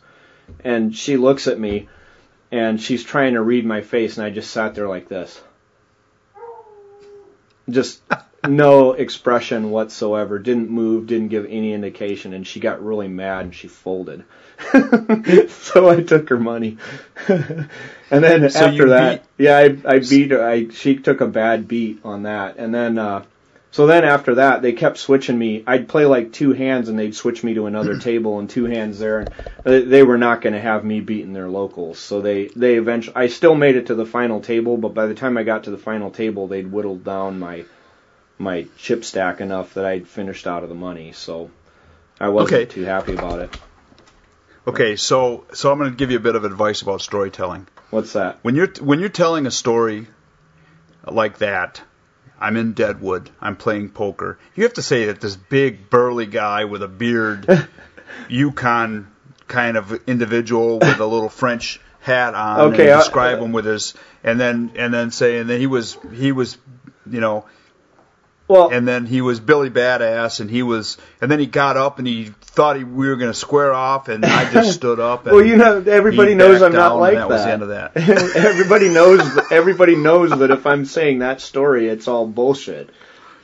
and 0.64 0.96
she 0.96 1.18
looks 1.18 1.48
at 1.48 1.60
me, 1.60 1.90
and 2.52 2.82
she's 2.82 3.04
trying 3.04 3.34
to 3.34 3.42
read 3.42 3.66
my 3.66 3.82
face, 3.82 4.18
and 4.18 4.26
I 4.26 4.30
just 4.30 4.52
sat 4.52 4.74
there 4.74 4.88
like 4.88 5.10
this, 5.10 5.40
just 7.70 8.02
no 8.48 8.94
expression 8.94 9.72
whatsoever, 9.72 10.40
didn't 10.40 10.70
move, 10.70 11.08
didn't 11.08 11.30
give 11.30 11.46
any 11.46 11.74
indication, 11.74 12.34
and 12.34 12.46
she 12.48 12.60
got 12.60 12.84
really 12.84 13.08
mad 13.08 13.46
and 13.46 13.56
she 13.56 13.68
folded. 13.68 14.24
so 15.50 15.90
I 15.90 16.02
took 16.02 16.30
her 16.30 16.40
money, 16.40 16.78
and 17.28 17.70
then 18.10 18.50
So 18.50 18.60
after 18.60 18.90
that, 18.90 19.26
yeah, 19.38 19.58
I 19.58 19.78
I 19.86 20.00
beat 20.00 20.32
her. 20.32 20.44
I 20.48 20.70
she 20.70 20.96
took 20.98 21.22
a 21.22 21.28
bad 21.28 21.68
beat 21.68 22.00
on 22.04 22.24
that, 22.24 22.58
and 22.58 22.74
then. 22.74 22.98
uh 22.98 23.24
so 23.78 23.86
then 23.86 24.04
after 24.04 24.34
that, 24.36 24.64
they 24.64 24.74
kept 24.74 24.98
switching 24.98 25.38
me. 25.38 25.64
I'd 25.68 25.88
play 25.88 26.06
like 26.08 26.32
two 26.32 26.52
hands, 26.54 26.90
and 26.90 26.98
they'd 26.98 27.14
switch 27.14 27.44
me 27.44 27.54
to 27.54 27.68
another 27.68 28.00
table, 28.10 28.40
and 28.40 28.50
two 28.50 28.66
hands 28.66 28.98
there. 28.98 29.20
And 29.20 29.30
they- 29.66 29.84
they 29.84 30.02
were 30.04 30.18
not 30.18 30.42
going 30.42 30.54
to 30.54 30.60
have 30.60 30.84
me 30.84 31.00
beating 31.00 31.34
their 31.34 31.48
locals. 31.48 32.00
So 32.00 32.20
they 32.22 32.48
they 32.48 32.74
eventually. 32.78 33.16
I 33.16 33.28
still 33.28 33.54
made 33.54 33.76
it 33.76 33.86
to 33.88 33.94
the 33.96 34.06
final 34.08 34.42
table, 34.42 34.78
but 34.78 34.96
by 34.96 35.06
the 35.06 35.14
time 35.14 35.38
I 35.38 35.44
got 35.44 35.66
to 35.66 35.70
the 35.72 35.78
final 35.78 36.10
table, 36.10 36.48
they'd 36.48 36.72
whittled 36.72 37.04
down 37.04 37.38
my 37.40 37.66
my 38.40 38.66
chip 38.78 39.06
stack 39.06 39.42
enough 39.42 39.76
that 39.76 39.86
I'd 39.86 40.08
finished 40.08 40.48
out 40.48 40.64
of 40.64 40.70
the 40.70 40.76
money. 40.90 41.12
So 41.12 41.52
I 42.20 42.30
wasn't 42.30 42.62
Okay. 42.62 42.66
too 42.74 42.84
happy 42.84 43.14
about 43.14 43.42
it. 43.42 43.52
okay. 44.66 44.96
So 44.96 45.46
so 45.54 45.72
I'm 45.72 45.78
going 45.78 45.92
to 45.92 45.96
give 45.96 46.10
you 46.10 46.18
a 46.18 46.26
bit 46.30 46.36
of 46.36 46.46
advice 46.46 46.82
about 46.82 47.02
storytelling. 47.02 47.68
What's 47.92 48.14
that? 48.14 48.40
When 48.42 48.56
you're 48.56 48.74
when 48.82 49.00
you're 49.02 49.10
telling 49.24 49.46
a 49.46 49.52
story 49.52 50.08
like 51.06 51.38
that, 51.38 51.82
I'm 52.40 52.56
in 52.58 52.74
Deadwood. 52.74 53.30
I'm 53.42 53.56
playing 53.56 53.90
poker. 53.90 54.38
You 54.56 54.64
have 54.64 54.74
to 54.74 54.82
say 54.82 55.06
that 55.06 55.22
this 55.22 55.36
big 55.36 55.90
burly 55.90 56.26
guy 56.28 56.66
with 56.66 56.84
a 56.84 56.88
beard, 56.88 57.68
Yukon 58.30 59.08
kind 59.48 59.78
of 59.78 60.00
individual 60.08 60.80
with 60.80 61.00
a 61.00 61.06
little 61.06 61.30
French 61.30 61.80
hat 62.02 62.36
on, 62.36 62.74
Okay, 62.74 62.84
and 62.90 62.92
I- 62.94 62.98
describe 63.00 63.40
him 63.40 63.52
with 63.54 63.66
his, 63.66 63.94
and 64.24 64.40
then 64.40 64.72
and 64.76 64.94
then 64.94 65.12
say, 65.12 65.40
and 65.40 65.50
then 65.50 65.60
he 65.60 65.68
was 65.68 65.98
he 66.14 66.32
was, 66.32 66.58
you 67.10 67.20
know, 67.22 67.46
Well, 68.48 68.70
and 68.70 68.88
then 68.88 69.06
he 69.06 69.22
was 69.22 69.40
Billy 69.40 69.70
Badass, 69.70 70.40
and 70.40 70.50
he 70.50 70.64
was, 70.64 70.98
and 71.22 71.30
then 71.30 71.40
he 71.40 71.46
got 71.46 71.76
up 71.76 72.00
and 72.00 72.08
he 72.08 72.32
thought 72.42 72.78
he, 72.78 72.84
we 72.84 73.08
were 73.08 73.18
going 73.18 73.32
to 73.32 73.38
square 73.38 73.74
off, 73.74 74.08
and 74.08 74.26
I 74.26 74.52
just 74.52 74.74
stood 74.76 75.00
up. 75.00 75.26
And 75.26 75.36
well, 75.36 75.46
you 75.46 75.58
know, 75.58 75.84
everybody 75.86 76.34
knows 76.34 76.62
I'm 76.62 76.72
not 76.72 76.98
like 76.98 77.14
and 77.14 77.24
that. 77.24 77.30
was 77.30 77.44
the 77.44 77.52
end 77.52 77.62
of 77.62 77.70
that. 77.70 77.98
everybody 78.36 78.90
knows. 78.90 79.22
Everybody 79.52 79.96
knows 79.96 80.32
that 80.32 80.52
if 80.52 80.66
I'm 80.66 80.86
saying 80.86 81.20
that 81.20 81.42
story, 81.42 81.88
it's 81.88 82.08
all 82.08 82.26
bullshit. 82.26 82.90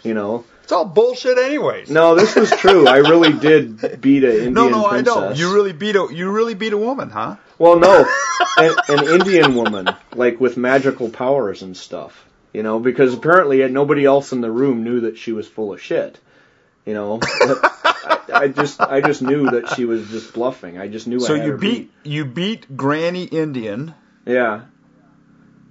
You 0.04 0.14
know. 0.14 0.46
It's 0.64 0.72
all 0.72 0.86
bullshit, 0.86 1.38
anyways. 1.38 1.90
No, 1.90 2.16
this 2.16 2.36
was 2.36 2.50
true. 2.52 2.88
I 2.88 2.98
really 2.98 3.34
did 3.34 4.00
beat 4.00 4.24
an 4.24 4.32
Indian 4.32 4.54
woman. 4.54 4.72
no, 4.72 4.80
no, 4.80 4.86
I 4.86 4.90
princess. 4.92 5.14
don't. 5.14 5.38
You 5.38 5.54
really 5.54 5.74
beat 5.74 5.98
a 5.98 6.08
you 6.10 6.32
really 6.32 6.54
beat 6.54 6.72
a 6.72 6.78
woman, 6.78 7.10
huh? 7.10 7.36
Well, 7.60 7.78
no, 7.78 8.06
an, 8.58 8.76
an 8.88 9.08
Indian 9.20 9.56
woman, 9.56 9.90
like 10.16 10.40
with 10.40 10.56
magical 10.56 11.10
powers 11.10 11.62
and 11.62 11.76
stuff. 11.76 12.26
You 12.54 12.64
know, 12.64 12.80
because 12.80 13.14
apparently 13.14 13.68
nobody 13.70 14.06
else 14.06 14.32
in 14.32 14.42
the 14.42 14.52
room 14.52 14.84
knew 14.84 15.02
that 15.02 15.18
she 15.18 15.32
was 15.32 15.48
full 15.48 15.74
of 15.74 15.82
shit. 15.82 16.20
You 16.86 16.94
know, 16.94 17.20
I, 17.22 18.24
I 18.34 18.48
just 18.48 18.80
I 18.80 19.02
just 19.02 19.22
knew 19.22 19.50
that 19.50 19.70
she 19.70 19.86
was 19.86 20.10
just 20.10 20.34
bluffing. 20.34 20.78
I 20.78 20.88
just 20.88 21.08
knew. 21.08 21.20
So 21.20 21.34
I 21.34 21.38
had 21.38 21.46
you 21.46 21.52
her 21.54 21.58
beat 21.58 21.92
you 22.04 22.26
beat 22.26 22.78
Granny 22.78 23.24
Indian. 23.24 23.96
Yeah. 24.26 24.62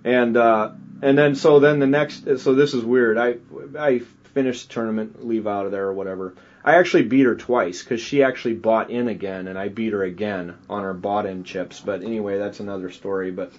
And 0.04 0.36
uh 0.36 0.72
and 1.02 1.16
then 1.16 1.34
so 1.34 1.60
then 1.60 1.78
the 1.78 1.86
next 1.86 2.24
so 2.38 2.54
this 2.54 2.74
is 2.74 2.84
weird. 2.84 3.18
I 3.18 3.36
I 3.78 4.00
finished 4.34 4.68
the 4.68 4.74
tournament, 4.74 5.26
leave 5.26 5.46
out 5.46 5.66
of 5.66 5.72
there 5.72 5.86
or 5.86 5.92
whatever. 5.92 6.34
I 6.64 6.76
actually 6.76 7.04
beat 7.04 7.26
her 7.26 7.34
twice 7.34 7.82
because 7.82 8.00
she 8.00 8.22
actually 8.22 8.54
bought 8.54 8.90
in 8.90 9.08
again, 9.08 9.48
and 9.48 9.58
I 9.58 9.68
beat 9.68 9.92
her 9.92 10.02
again 10.02 10.56
on 10.70 10.84
her 10.84 10.94
bought 10.94 11.26
in 11.26 11.44
chips. 11.44 11.80
But 11.80 12.02
anyway, 12.02 12.38
that's 12.38 12.60
another 12.60 12.90
story. 12.90 13.30
But 13.32 13.52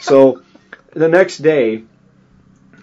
so 0.00 0.42
the 0.92 1.08
next 1.08 1.38
day, 1.38 1.84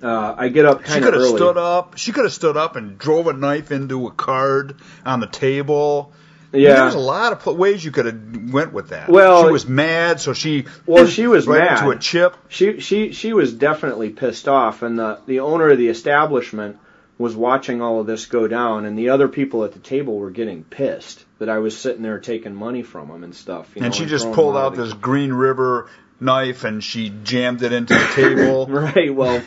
uh, 0.01 0.35
I 0.37 0.49
get 0.49 0.65
up 0.65 0.85
She 0.85 0.99
could 0.99 1.13
have 1.13 1.25
stood 1.25 1.57
up. 1.57 1.97
She 1.97 2.11
could 2.11 2.23
have 2.25 2.33
stood 2.33 2.57
up 2.57 2.75
and 2.75 2.97
drove 2.97 3.27
a 3.27 3.33
knife 3.33 3.71
into 3.71 4.07
a 4.07 4.11
card 4.11 4.75
on 5.05 5.19
the 5.19 5.27
table. 5.27 6.13
Yeah. 6.51 6.81
There's 6.81 6.95
a 6.95 6.99
lot 6.99 7.31
of 7.31 7.41
pl- 7.41 7.57
ways 7.57 7.83
you 7.85 7.91
could 7.91 8.05
have 8.05 8.51
went 8.51 8.73
with 8.73 8.89
that. 8.89 9.09
Well- 9.09 9.45
she 9.45 9.51
was 9.51 9.67
mad, 9.67 10.19
so 10.19 10.33
she 10.33 10.65
Well, 10.85 11.05
she 11.05 11.27
was 11.27 11.45
right 11.47 11.59
mad. 11.59 11.77
into 11.79 11.91
a 11.91 11.99
chip. 11.99 12.35
She 12.47 12.79
she 12.79 13.11
she 13.11 13.33
was 13.33 13.53
definitely 13.53 14.09
pissed 14.09 14.47
off, 14.47 14.81
and 14.81 14.97
the 14.97 15.19
the 15.27 15.41
owner 15.41 15.69
of 15.69 15.77
the 15.77 15.89
establishment 15.89 16.77
was 17.19 17.35
watching 17.35 17.81
all 17.81 17.99
of 17.99 18.07
this 18.07 18.25
go 18.27 18.47
down, 18.47 18.85
and 18.85 18.97
the 18.97 19.09
other 19.09 19.27
people 19.27 19.63
at 19.65 19.73
the 19.73 19.79
table 19.79 20.17
were 20.17 20.31
getting 20.31 20.63
pissed 20.63 21.23
that 21.37 21.49
I 21.49 21.59
was 21.59 21.77
sitting 21.77 22.01
there 22.01 22.19
taking 22.19 22.55
money 22.55 22.81
from 22.81 23.09
them 23.09 23.23
and 23.23 23.35
stuff. 23.35 23.69
You 23.75 23.83
and 23.83 23.93
know, 23.93 23.97
she 23.99 24.05
just 24.05 24.31
pulled 24.31 24.55
them 24.55 24.61
out 24.63 24.75
this 24.75 24.93
Green 24.93 25.33
River 25.33 25.89
knife 26.21 26.63
and 26.63 26.83
she 26.83 27.09
jammed 27.23 27.61
it 27.61 27.71
into 27.73 27.93
the 27.93 28.05
table. 28.15 28.67
right. 28.67 29.13
Well, 29.13 29.41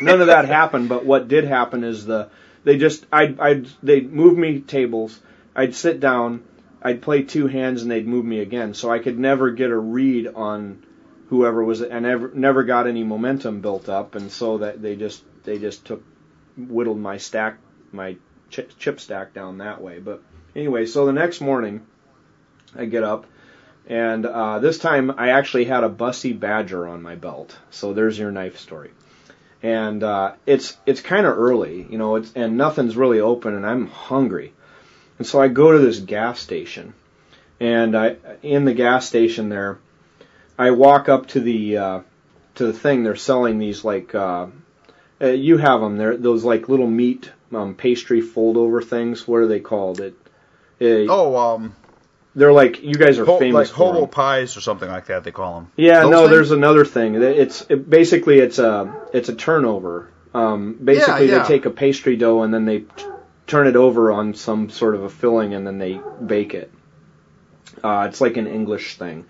none 0.00 0.20
of 0.20 0.28
that 0.28 0.46
happened, 0.46 0.88
but 0.88 1.04
what 1.04 1.28
did 1.28 1.44
happen 1.44 1.84
is 1.84 2.06
the 2.06 2.28
they 2.64 2.76
just 2.76 3.06
I'd 3.12 3.38
I'd 3.40 3.66
they'd 3.82 4.12
move 4.12 4.36
me 4.36 4.60
tables. 4.60 5.18
I'd 5.54 5.74
sit 5.74 6.00
down, 6.00 6.44
I'd 6.82 7.02
play 7.02 7.22
two 7.22 7.46
hands, 7.46 7.82
and 7.82 7.90
they'd 7.90 8.06
move 8.06 8.24
me 8.24 8.40
again, 8.40 8.74
so 8.74 8.90
I 8.90 8.98
could 8.98 9.18
never 9.18 9.50
get 9.50 9.70
a 9.70 9.78
read 9.78 10.28
on 10.28 10.84
whoever 11.28 11.62
was, 11.64 11.82
and 11.82 12.02
never 12.02 12.30
never 12.34 12.64
got 12.64 12.86
any 12.86 13.04
momentum 13.04 13.60
built 13.60 13.88
up, 13.88 14.14
and 14.14 14.30
so 14.30 14.58
that 14.58 14.82
they 14.82 14.96
just 14.96 15.22
they 15.44 15.58
just 15.58 15.84
took 15.84 16.04
whittled 16.56 16.98
my 16.98 17.16
stack 17.16 17.58
my 17.92 18.16
chip, 18.50 18.72
chip 18.78 19.00
stack 19.00 19.34
down 19.34 19.58
that 19.58 19.80
way. 19.80 19.98
But 19.98 20.22
anyway, 20.54 20.86
so 20.86 21.06
the 21.06 21.12
next 21.12 21.40
morning, 21.40 21.86
I 22.76 22.84
get 22.84 23.04
up. 23.04 23.26
And 23.86 24.26
uh, 24.26 24.58
this 24.58 24.78
time 24.78 25.12
I 25.16 25.30
actually 25.30 25.64
had 25.64 25.82
a 25.82 25.88
Busse 25.88 26.38
Badger 26.38 26.86
on 26.86 27.00
my 27.00 27.14
belt. 27.14 27.58
So 27.70 27.94
there's 27.94 28.18
your 28.18 28.30
knife 28.30 28.58
story. 28.58 28.90
And 29.62 30.02
uh, 30.04 30.32
it's 30.46 30.76
it's 30.86 31.00
kind 31.00 31.26
of 31.26 31.36
early, 31.36 31.86
you 31.90 31.98
know, 31.98 32.16
it's 32.16 32.32
and 32.34 32.56
nothing's 32.56 32.96
really 32.96 33.20
open, 33.20 33.54
and 33.54 33.66
I'm 33.66 33.88
hungry. 33.88 34.52
And 35.18 35.26
so 35.26 35.40
I 35.40 35.48
go 35.48 35.72
to 35.72 35.78
this 35.78 35.98
gas 35.98 36.38
station, 36.38 36.94
and 37.58 37.96
I 37.96 38.16
in 38.42 38.64
the 38.64 38.74
gas 38.74 39.06
station 39.06 39.48
there, 39.48 39.78
I 40.56 40.70
walk 40.70 41.08
up 41.08 41.26
to 41.28 41.40
the 41.40 41.76
uh, 41.76 42.00
to 42.54 42.66
the 42.66 42.72
thing 42.72 43.02
they're 43.02 43.16
selling 43.16 43.58
these 43.58 43.84
like 43.84 44.14
uh, 44.14 44.46
uh, 45.20 45.26
you 45.26 45.58
have 45.58 45.80
them 45.80 45.96
they're 45.96 46.16
those 46.16 46.44
like 46.44 46.68
little 46.68 46.86
meat 46.86 47.32
um, 47.52 47.74
pastry 47.74 48.20
fold 48.20 48.56
over 48.56 48.80
things. 48.80 49.26
What 49.26 49.38
are 49.38 49.46
they 49.46 49.60
called? 49.60 50.00
It. 50.00 50.14
Uh, 50.80 51.10
Oh, 51.12 51.36
um, 51.36 51.74
They're 52.34 52.52
like 52.52 52.82
you 52.82 52.94
guys 52.94 53.18
are 53.18 53.24
ho- 53.24 53.38
famous 53.38 53.70
like 53.70 53.76
hobo 53.76 54.06
pies 54.06 54.56
or 54.56 54.60
something 54.60 54.88
like 54.88 55.06
that. 55.06 55.24
They 55.24 55.32
call 55.32 55.54
them. 55.60 55.72
Yeah, 55.76 56.02
Those 56.02 56.10
no, 56.10 56.18
things? 56.20 56.30
there's 56.30 56.50
another 56.52 56.84
thing. 56.84 57.14
It's 57.16 57.66
it, 57.68 57.88
basically 57.88 58.38
it's 58.38 58.58
a 58.58 58.94
it's 59.12 59.28
a 59.28 59.34
turnover. 59.34 60.08
Um, 60.34 60.74
basically, 60.82 61.26
Yeah, 61.28 61.36
yeah. 61.36 61.42
they 61.42 61.48
take 61.48 61.64
a 61.66 61.70
pastry 61.70 62.16
dough 62.16 62.42
and 62.42 62.52
then 62.52 62.64
they 62.66 62.80
t- 62.80 63.04
turn 63.46 63.66
it 63.66 63.76
over 63.76 64.12
on 64.12 64.34
some 64.34 64.68
sort 64.70 64.94
of 64.94 65.02
a 65.02 65.08
filling 65.08 65.54
and 65.54 65.66
then 65.66 65.78
they 65.78 66.00
bake 66.24 66.54
it. 66.54 66.70
Uh, 67.82 68.06
it's 68.08 68.20
like 68.20 68.36
an 68.36 68.46
English 68.46 68.96
thing, 68.98 69.24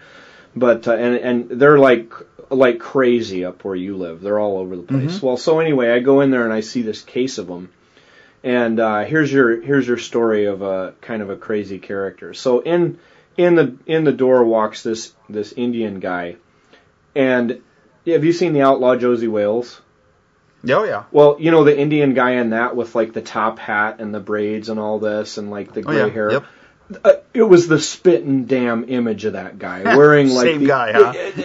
but 0.57 0.89
uh, 0.89 0.93
and 0.95 1.15
and 1.17 1.61
they're 1.61 1.79
like 1.79 2.13
like 2.51 2.79
crazy 2.79 3.45
up 3.45 3.63
where 3.65 3.75
you 3.77 3.97
live. 3.97 4.21
They're 4.23 4.39
all 4.39 4.59
over 4.59 4.75
the 4.77 4.83
place. 4.83 5.17
Mm-hmm. 5.17 5.27
Well, 5.27 5.37
so 5.37 5.61
anyway, 5.61 5.91
I 5.91 6.01
go 6.01 6.21
in 6.23 6.31
there 6.31 6.45
and 6.45 6.53
I 6.53 6.61
see 6.61 6.83
this 6.83 7.03
case 7.03 7.39
of 7.39 7.47
them. 7.47 7.71
And 8.49 8.81
uh, 8.81 9.05
here's 9.05 9.31
your 9.31 9.61
here's 9.61 9.87
your 9.87 9.99
story 9.99 10.47
of 10.47 10.63
a 10.63 10.95
kind 11.03 11.21
of 11.21 11.29
a 11.29 11.37
crazy 11.37 11.79
character. 11.79 12.33
So 12.33 12.61
in 12.61 12.99
in 13.37 13.57
the 13.57 13.77
in 13.85 14.05
the 14.05 14.13
door 14.13 14.43
walks 14.43 14.83
this 14.83 15.13
this 15.29 15.53
Indian 15.53 16.01
guy, 16.01 16.37
and 17.15 17.61
have 18.07 18.25
you 18.25 18.33
seen 18.33 18.55
the 18.55 18.63
Outlaw 18.63 18.97
Josey 18.97 19.29
Wales? 19.29 19.83
Oh 20.67 20.85
yeah. 20.85 21.05
Well, 21.13 21.37
you 21.39 21.51
know 21.51 21.65
the 21.65 21.79
Indian 21.79 22.15
guy 22.15 22.33
in 22.37 22.51
that 22.51 22.75
with 22.75 22.95
like 22.95 23.13
the 23.13 23.21
top 23.21 23.59
hat 23.59 24.01
and 24.01 24.15
the 24.15 24.21
braids 24.21 24.71
and 24.71 24.81
all 24.81 24.99
this 24.99 25.37
and 25.37 25.51
like 25.51 25.75
the 25.75 25.83
gray 25.83 25.97
Oh 25.97 25.99
gray 25.99 26.07
yeah. 26.09 26.13
hair. 26.15 26.31
Yep. 26.33 26.45
Uh, 27.05 27.13
it 27.35 27.43
was 27.43 27.69
the 27.69 27.79
spitting 27.79 28.47
damn 28.47 28.89
image 28.89 29.27
of 29.27 29.35
that 29.35 29.59
guy 29.59 29.83
wearing 29.95 30.31
like 30.31 30.47
Same 30.47 30.61
the- 30.61 30.67
guy, 30.67 30.93
huh? 30.93 31.13
it- 31.15 31.39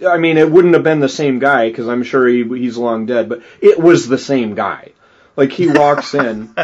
it- 0.00 0.06
I 0.06 0.18
mean, 0.18 0.36
it 0.36 0.50
wouldn't 0.50 0.74
have 0.74 0.84
been 0.84 1.00
the 1.00 1.08
same 1.08 1.38
guy 1.38 1.70
because 1.70 1.88
I'm 1.88 2.02
sure 2.02 2.28
he, 2.28 2.44
he's 2.44 2.76
long 2.76 3.06
dead, 3.06 3.30
but 3.30 3.40
it 3.62 3.80
was 3.80 4.08
the 4.08 4.18
same 4.18 4.54
guy. 4.54 4.92
Like 5.40 5.52
he 5.52 5.68
walks 5.68 6.12
in 6.12 6.54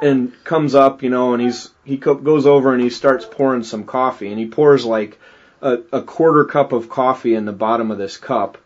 and 0.00 0.32
comes 0.44 0.74
up, 0.74 1.02
you 1.02 1.10
know, 1.10 1.34
and 1.34 1.42
he's 1.42 1.68
he 1.84 1.98
co- 1.98 2.14
goes 2.14 2.46
over 2.46 2.72
and 2.72 2.82
he 2.82 2.88
starts 2.88 3.26
pouring 3.30 3.64
some 3.64 3.84
coffee, 3.84 4.28
and 4.30 4.38
he 4.38 4.46
pours 4.46 4.86
like 4.86 5.20
a, 5.60 5.80
a 5.92 6.00
quarter 6.00 6.46
cup 6.46 6.72
of 6.72 6.88
coffee 6.88 7.34
in 7.34 7.44
the 7.44 7.52
bottom 7.52 7.90
of 7.90 7.98
this 7.98 8.16
cup, 8.16 8.56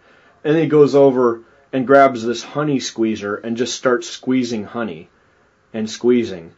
and 0.44 0.54
then 0.54 0.62
he 0.62 0.68
goes 0.68 0.94
over 0.94 1.42
and 1.72 1.88
grabs 1.88 2.24
this 2.24 2.44
honey 2.44 2.78
squeezer 2.78 3.34
and 3.34 3.56
just 3.56 3.74
starts 3.74 4.08
squeezing 4.08 4.62
honey, 4.62 5.08
and 5.74 5.90
squeezing, 5.90 6.52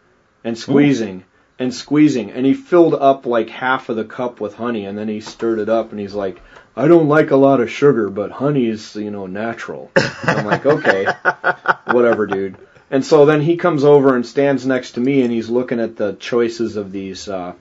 and 0.45 0.59
squeezing. 0.59 1.25
And 1.61 1.75
squeezing, 1.75 2.31
and 2.31 2.47
he 2.47 2.55
filled 2.55 2.95
up 2.95 3.27
like 3.27 3.49
half 3.49 3.89
of 3.89 3.97
the 3.97 4.05
cup 4.05 4.41
with 4.41 4.55
honey, 4.55 4.85
and 4.85 4.97
then 4.97 5.09
he 5.09 5.21
stirred 5.21 5.59
it 5.59 5.69
up, 5.69 5.91
and 5.91 5.99
he's 5.99 6.15
like, 6.15 6.41
"I 6.77 6.87
don't 6.87 7.09
like 7.09 7.33
a 7.33 7.37
lot 7.37 7.61
of 7.61 7.69
sugar, 7.69 8.11
but 8.11 8.31
honey 8.31 8.67
is, 8.67 8.95
you 8.95 9.11
know, 9.11 9.27
natural." 9.27 9.91
And 9.97 10.39
I'm 10.39 10.47
like, 10.47 10.65
"Okay, 10.65 11.09
whatever, 11.93 12.27
dude." 12.27 12.57
And 12.91 13.05
so 13.05 13.27
then 13.27 13.41
he 13.43 13.57
comes 13.57 13.85
over 13.85 14.17
and 14.17 14.25
stands 14.27 14.67
next 14.67 14.93
to 14.93 15.01
me, 15.01 15.23
and 15.23 15.31
he's 15.31 15.51
looking 15.51 15.79
at 15.81 15.97
the 15.97 16.15
choices 16.15 16.77
of 16.77 16.91
these 16.91 17.29
uh, 17.29 17.53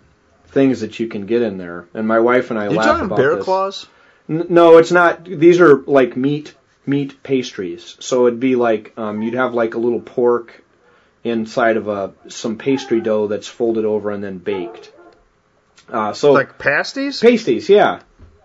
things 0.48 0.80
that 0.82 1.00
you 1.00 1.08
can 1.08 1.26
get 1.26 1.42
in 1.42 1.58
there. 1.58 1.86
And 1.94 2.08
my 2.08 2.20
wife 2.20 2.50
and 2.50 2.58
I 2.60 2.66
You 2.70 2.78
laugh 2.78 2.86
talking 2.86 3.06
about 3.06 3.18
bear 3.18 3.36
this. 3.36 3.44
claws? 3.44 3.88
N- 4.30 4.48
no, 4.50 4.78
it's 4.78 4.92
not. 4.92 5.26
These 5.26 5.60
are 5.60 5.78
like 5.80 6.16
meat 6.16 6.56
meat 6.86 7.22
pastries. 7.24 7.98
So 8.00 8.28
it'd 8.28 8.40
be 8.40 8.56
like 8.56 8.94
um, 8.98 9.22
you'd 9.22 9.34
have 9.34 9.54
like 9.54 9.74
a 9.74 9.80
little 9.80 10.00
pork 10.00 10.64
inside 11.26 11.76
of 11.76 11.90
a 11.90 12.14
some 12.30 12.58
pastry 12.58 13.02
dough 13.02 13.28
that's 13.28 13.48
folded 13.48 13.84
over 13.84 14.12
and 14.12 14.24
then 14.24 14.38
baked. 14.38 14.94
Uh, 15.90 16.14
so 16.14 16.32
Like 16.34 16.58
pasties? 16.58 17.20
pasties, 17.20 17.68
yeah, 17.70 18.00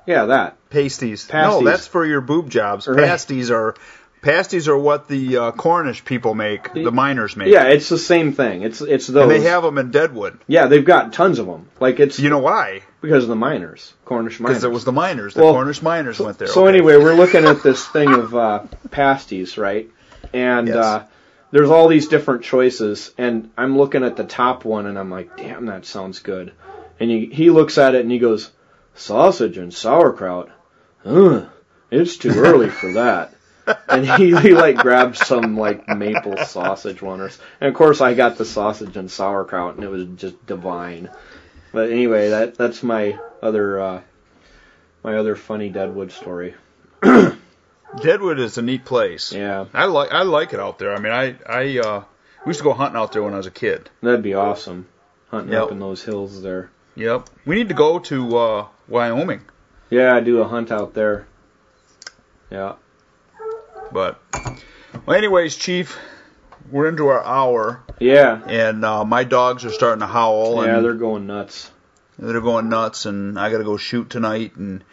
yeah, 0.07 0.27
that. 0.27 0.57
Pasties. 0.71 1.27
Pasties. 1.27 1.61
No, 1.65 1.71
that's 1.71 1.87
for 1.87 2.05
your 2.05 2.21
boob 2.21 2.51
jobs. 2.51 2.87
Right. 2.89 3.05
Pasties 3.05 3.51
are 3.51 3.75
pasties 4.23 4.69
are 4.69 4.79
what 4.79 5.09
the 5.09 5.37
uh, 5.37 5.53
Cornish 5.53 6.05
people 6.05 6.35
make, 6.35 6.73
the 6.73 6.91
miners 6.93 7.37
make. 7.37 7.49
Yeah, 7.49 7.65
it's 7.67 7.89
the 7.89 7.99
same 7.99 8.33
thing. 8.33 8.63
It's 8.63 8.81
it's 8.81 9.07
those. 9.09 9.23
And 9.25 9.31
they 9.31 9.41
have 9.43 9.63
them 9.63 9.77
in 9.79 9.91
Deadwood. 9.91 10.39
yeah, 10.47 10.67
they've 10.67 10.85
got 10.85 11.13
tons 11.13 11.39
of 11.39 11.47
them. 11.47 11.69
Like 11.81 12.01
it's 12.01 12.19
You 12.19 12.31
know 12.31 12.39
why? 12.39 12.83
because 13.03 13.25
of 13.25 13.29
the 13.29 13.37
miners, 13.37 13.93
Cornish 14.05 14.39
miners. 14.41 14.55
Because 14.59 14.65
it 14.65 14.71
was 14.73 14.85
the 14.85 14.93
miners. 14.93 15.35
The 15.35 15.43
Well, 15.43 15.53
Cornish 15.55 15.83
miners 15.83 16.19
went 16.21 16.39
there. 16.39 16.47
So 16.49 16.63
okay. 16.67 16.77
anyway, 16.77 16.97
we're 16.97 17.15
looking 17.17 17.45
at 17.45 17.63
this 17.63 17.85
thing 17.87 18.13
of 18.15 18.35
uh, 18.35 18.63
pasties, 18.93 19.59
right? 19.59 19.91
And 20.33 20.69
Yes. 20.69 20.77
uh, 20.77 21.05
there's 21.51 21.69
all 21.69 21.89
these 21.89 22.09
different 22.09 22.45
choices, 22.45 23.13
and 23.19 23.51
I'm 23.59 23.77
looking 23.77 24.05
at 24.05 24.17
the 24.17 24.25
top 24.25 24.65
one, 24.65 24.87
and 24.87 24.99
I'm 24.99 25.11
like, 25.11 25.37
"Damn, 25.37 25.67
that 25.67 25.85
sounds 25.85 26.21
good." 26.21 26.53
And 27.01 27.11
he 27.11 27.27
he 27.27 27.51
looks 27.51 27.77
at 27.77 27.95
it 27.97 28.01
and 28.03 28.11
he 28.11 28.19
goes, 28.21 28.51
"Sausage 28.95 29.59
and 29.59 29.75
sauerkraut? 29.75 30.49
Ugh, 31.05 31.47
it's 31.91 32.17
too 32.17 32.33
early 32.37 32.71
for 32.71 32.93
that." 32.93 33.35
And 33.89 34.05
he, 34.07 34.37
he 34.37 34.55
like 34.55 34.77
grabbed 34.77 35.17
some 35.17 35.57
like 35.57 35.87
maple 35.89 36.37
sausage 36.39 37.01
one, 37.03 37.21
or, 37.21 37.31
and 37.61 37.69
of 37.69 37.75
course 37.75 38.01
I 38.01 38.15
got 38.15 38.37
the 38.39 38.45
sausage 38.45 38.97
and 38.97 39.11
sauerkraut, 39.11 39.77
and 39.77 39.85
it 39.85 39.89
was 39.89 40.07
just 40.17 40.45
divine. 40.47 41.09
But 41.73 41.91
anyway, 41.91 42.31
that 42.31 42.57
that's 42.57 42.83
my 42.83 43.19
other 43.43 43.81
uh, 43.81 44.01
my 45.05 45.17
other 45.17 45.37
funny 45.37 45.69
Deadwood 45.69 46.11
story. 46.13 46.55
Deadwood 47.03 48.39
is 48.41 48.59
a 48.59 48.63
neat 48.63 48.85
place. 48.85 49.33
Yeah, 49.33 49.67
I 49.75 49.85
like 49.87 50.13
I 50.13 50.23
like 50.23 50.53
it 50.55 50.61
out 50.61 50.79
there. 50.79 50.95
I 50.95 50.99
mean, 51.01 51.13
I 51.13 51.37
I 51.47 51.79
uh, 51.79 52.05
we 52.45 52.51
used 52.51 52.61
to 52.61 52.65
go 52.65 52.73
hunting 52.73 52.99
out 53.01 53.13
there 53.13 53.23
when 53.23 53.35
I 53.35 53.37
was 53.37 53.47
a 53.47 53.51
kid. 53.51 53.91
that'd 54.03 54.23
be 54.23 54.35
awesome. 54.35 54.89
Hunting 55.31 55.53
Yep. 55.53 55.63
up 55.63 55.71
in 55.73 55.79
those 55.79 56.03
hills 56.03 56.43
there. 56.43 56.71
Yep. 56.95 57.31
We 57.47 57.55
need 57.55 57.69
to 57.69 57.75
go 57.75 57.99
to 58.01 58.37
uh, 58.37 58.67
Wyoming, 58.89 59.41
Yeah, 59.89 60.15
I 60.15 60.21
do 60.21 60.41
a 60.43 60.49
hunt 60.49 60.71
out 60.71 60.93
there. 60.93 61.27
Yeah. 62.51 62.75
But 63.93 64.21
well, 65.07 65.17
anyways, 65.17 65.57
Chief, 65.57 65.97
we're 66.71 66.89
into 66.89 67.09
our 67.09 67.23
hour, 67.25 67.83
Yeah. 68.01 68.41
and 68.47 68.85
uh, 68.85 69.05
my 69.05 69.25
dogs 69.25 69.65
are 69.65 69.71
starting 69.71 70.01
to 70.01 70.07
howl, 70.07 70.65
Yeah, 70.67 70.81
they're 70.81 70.95
going 70.95 71.27
nuts. 71.27 71.71
they're 72.19 72.41
going 72.41 72.69
nuts, 72.69 73.07
and 73.07 73.39
I 73.39 73.51
got 73.51 73.59
to 73.59 73.65
go 73.65 73.77
shoot 73.77 74.11
tonight, 74.11 74.57
and 74.57 74.85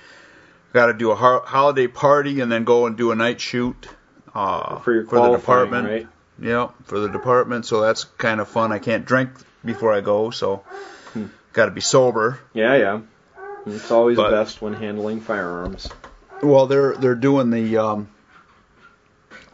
got 0.74 0.88
to 0.88 0.94
do 0.94 1.12
a 1.12 1.16
ho- 1.16 1.44
holiday 1.46 1.88
party, 1.88 2.40
and 2.42 2.52
then 2.52 2.64
go 2.64 2.86
and 2.86 2.98
do 2.98 3.12
a 3.12 3.16
night 3.16 3.40
shoot 3.42 3.88
uh, 4.34 4.80
For 4.80 4.94
your 4.94 5.04
the 5.04 5.32
department. 5.38 5.88
right? 5.88 6.08
Yep, 6.42 6.72
for 6.86 7.00
the 7.00 7.10
department. 7.10 7.66
So 7.66 7.82
that's 7.82 8.04
kind 8.06 8.40
of 8.40 8.48
fun. 8.48 8.72
I 8.72 8.80
can't 8.80 9.06
drink 9.06 9.32
before 9.66 9.92
I 9.94 10.00
go, 10.02 10.30
so 10.30 10.64
Hmm. 11.14 11.26
got 11.54 11.66
to 11.66 11.72
be 11.72 11.82
sober. 11.82 12.40
Yeah, 12.54 12.76
yeah. 12.76 13.00
It's 13.66 13.92
always 13.92 14.16
But- 14.16 14.32
best 14.32 14.62
when 14.62 14.74
handling 14.74 15.20
firearms. 15.22 15.90
Well, 16.42 16.68
they're 16.68 16.94
they're 16.94 17.16
doing 17.16 17.50
the 17.50 17.78
um, 17.78 18.08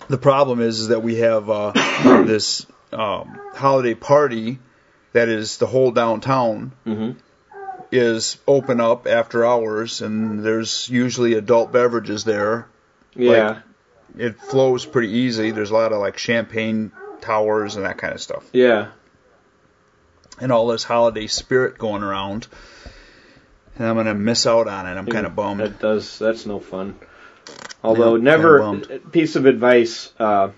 the 0.08 0.18
problem 0.18 0.62
is, 0.62 0.80
is 0.80 0.88
that 0.90 1.04
we 1.04 1.16
have 1.18 1.50
uh, 1.50 1.72
this 2.26 2.66
um, 2.92 3.40
holiday 3.54 3.96
party 3.96 4.60
that 5.14 5.30
is 5.30 5.58
the 5.58 5.68
whole 5.68 5.92
downtown 5.92 6.72
hmm 6.84 7.12
is 7.92 8.38
open 8.48 8.82
up 8.82 9.08
after 9.08 9.46
hours, 9.46 10.02
and 10.02 10.44
there's 10.44 10.90
usually 10.90 11.34
adult 11.34 11.72
beverages 11.72 12.24
there. 12.24 12.68
Yeah. 13.16 13.62
It 14.18 14.40
flows 14.40 14.86
pretty 14.86 15.10
easy. 15.10 15.52
There's 15.52 15.72
a 15.72 15.74
lot 15.74 15.92
of 15.92 16.00
like 16.00 16.18
champagne 16.18 16.92
towers 17.22 17.76
and 17.76 17.86
that 17.86 17.98
kind 17.98 18.14
of 18.14 18.22
stuff, 18.22 18.44
yeah. 18.54 18.90
and 20.40 20.52
all 20.52 20.68
this 20.68 20.84
holiday 20.84 21.28
spirit 21.28 21.78
going 21.78 22.04
around. 22.04 22.48
And 23.78 23.88
I'm 23.88 23.96
gonna 23.96 24.14
miss 24.14 24.48
out 24.48 24.68
on 24.68 24.88
it. 24.88 24.98
I'm 24.98 25.06
kind 25.06 25.26
of 25.26 25.36
bummed. 25.36 25.60
That 25.60 25.80
does. 25.80 26.18
That's 26.18 26.46
no 26.46 26.60
fun. 26.60 26.98
Although 27.84 28.18
never 28.18 28.80
piece 29.12 29.36
of 29.36 29.46
advice: 29.46 30.12
uh, 30.20 30.50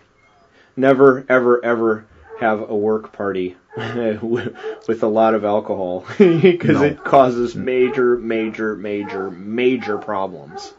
never, 0.76 1.26
ever, 1.28 1.64
ever 1.64 2.06
have 2.40 2.70
a 2.70 2.76
work 2.76 3.12
party 3.12 3.58
with 3.76 5.04
a 5.04 5.08
lot 5.08 5.34
of 5.34 5.44
alcohol 5.44 6.06
because 6.18 6.82
No. 6.82 6.84
it 6.84 7.04
causes 7.04 7.56
major, 7.56 8.16
major, 8.18 8.76
major, 8.76 9.30
major 9.32 9.98
problems. 9.98 10.74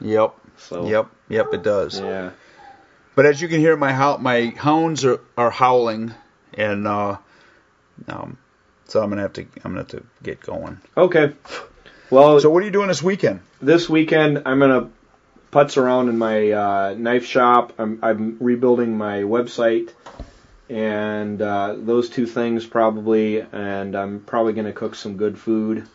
Yep, 0.00 0.34
So 0.56 0.86
yep, 0.88 1.06
yep. 1.28 1.52
It 1.54 1.62
does. 1.62 2.00
yeah, 2.00 2.30
But 3.14 3.26
as 3.26 3.40
you 3.40 3.48
can 3.48 3.60
hear, 3.60 3.76
my 3.76 4.16
my 4.16 4.54
hounds 4.56 5.04
are, 5.04 5.20
are 5.36 5.50
howling, 5.50 6.14
and 6.54 6.88
uh, 6.88 7.18
um, 8.08 8.38
so 8.88 9.02
I'm 9.02 9.10
gonna 9.10 9.22
have 9.22 9.34
to 9.34 9.42
I'm 9.42 9.72
gonna 9.72 9.78
have 9.78 9.88
to 9.88 10.02
get 10.22 10.40
going. 10.40 10.80
okay. 10.96 11.34
Well, 12.10 12.40
So 12.40 12.50
what 12.50 12.62
are 12.62 12.66
you 12.66 12.72
doing 12.72 12.88
this 12.88 13.02
weekend? 13.02 13.40
this 13.60 13.88
weekend 13.88 14.42
I'm 14.44 14.58
gonna 14.58 14.90
putz 15.52 15.76
around 15.76 16.08
in 16.08 16.18
my 16.18 16.50
uh, 16.50 16.94
knife 16.98 17.26
shop. 17.26 17.74
I'm, 17.78 18.00
I'm 18.02 18.38
rebuilding 18.40 18.96
my 18.96 19.18
website, 19.18 19.90
and 20.68 21.40
uh, 21.40 21.76
those 21.78 22.08
two 22.08 22.26
things 22.26 22.66
probably. 22.66 23.40
And 23.40 23.94
I'm 23.94 24.20
probably 24.20 24.54
gonna 24.54 24.72
cook 24.72 24.94
some 24.96 25.16
good 25.16 25.38
food. 25.38 25.86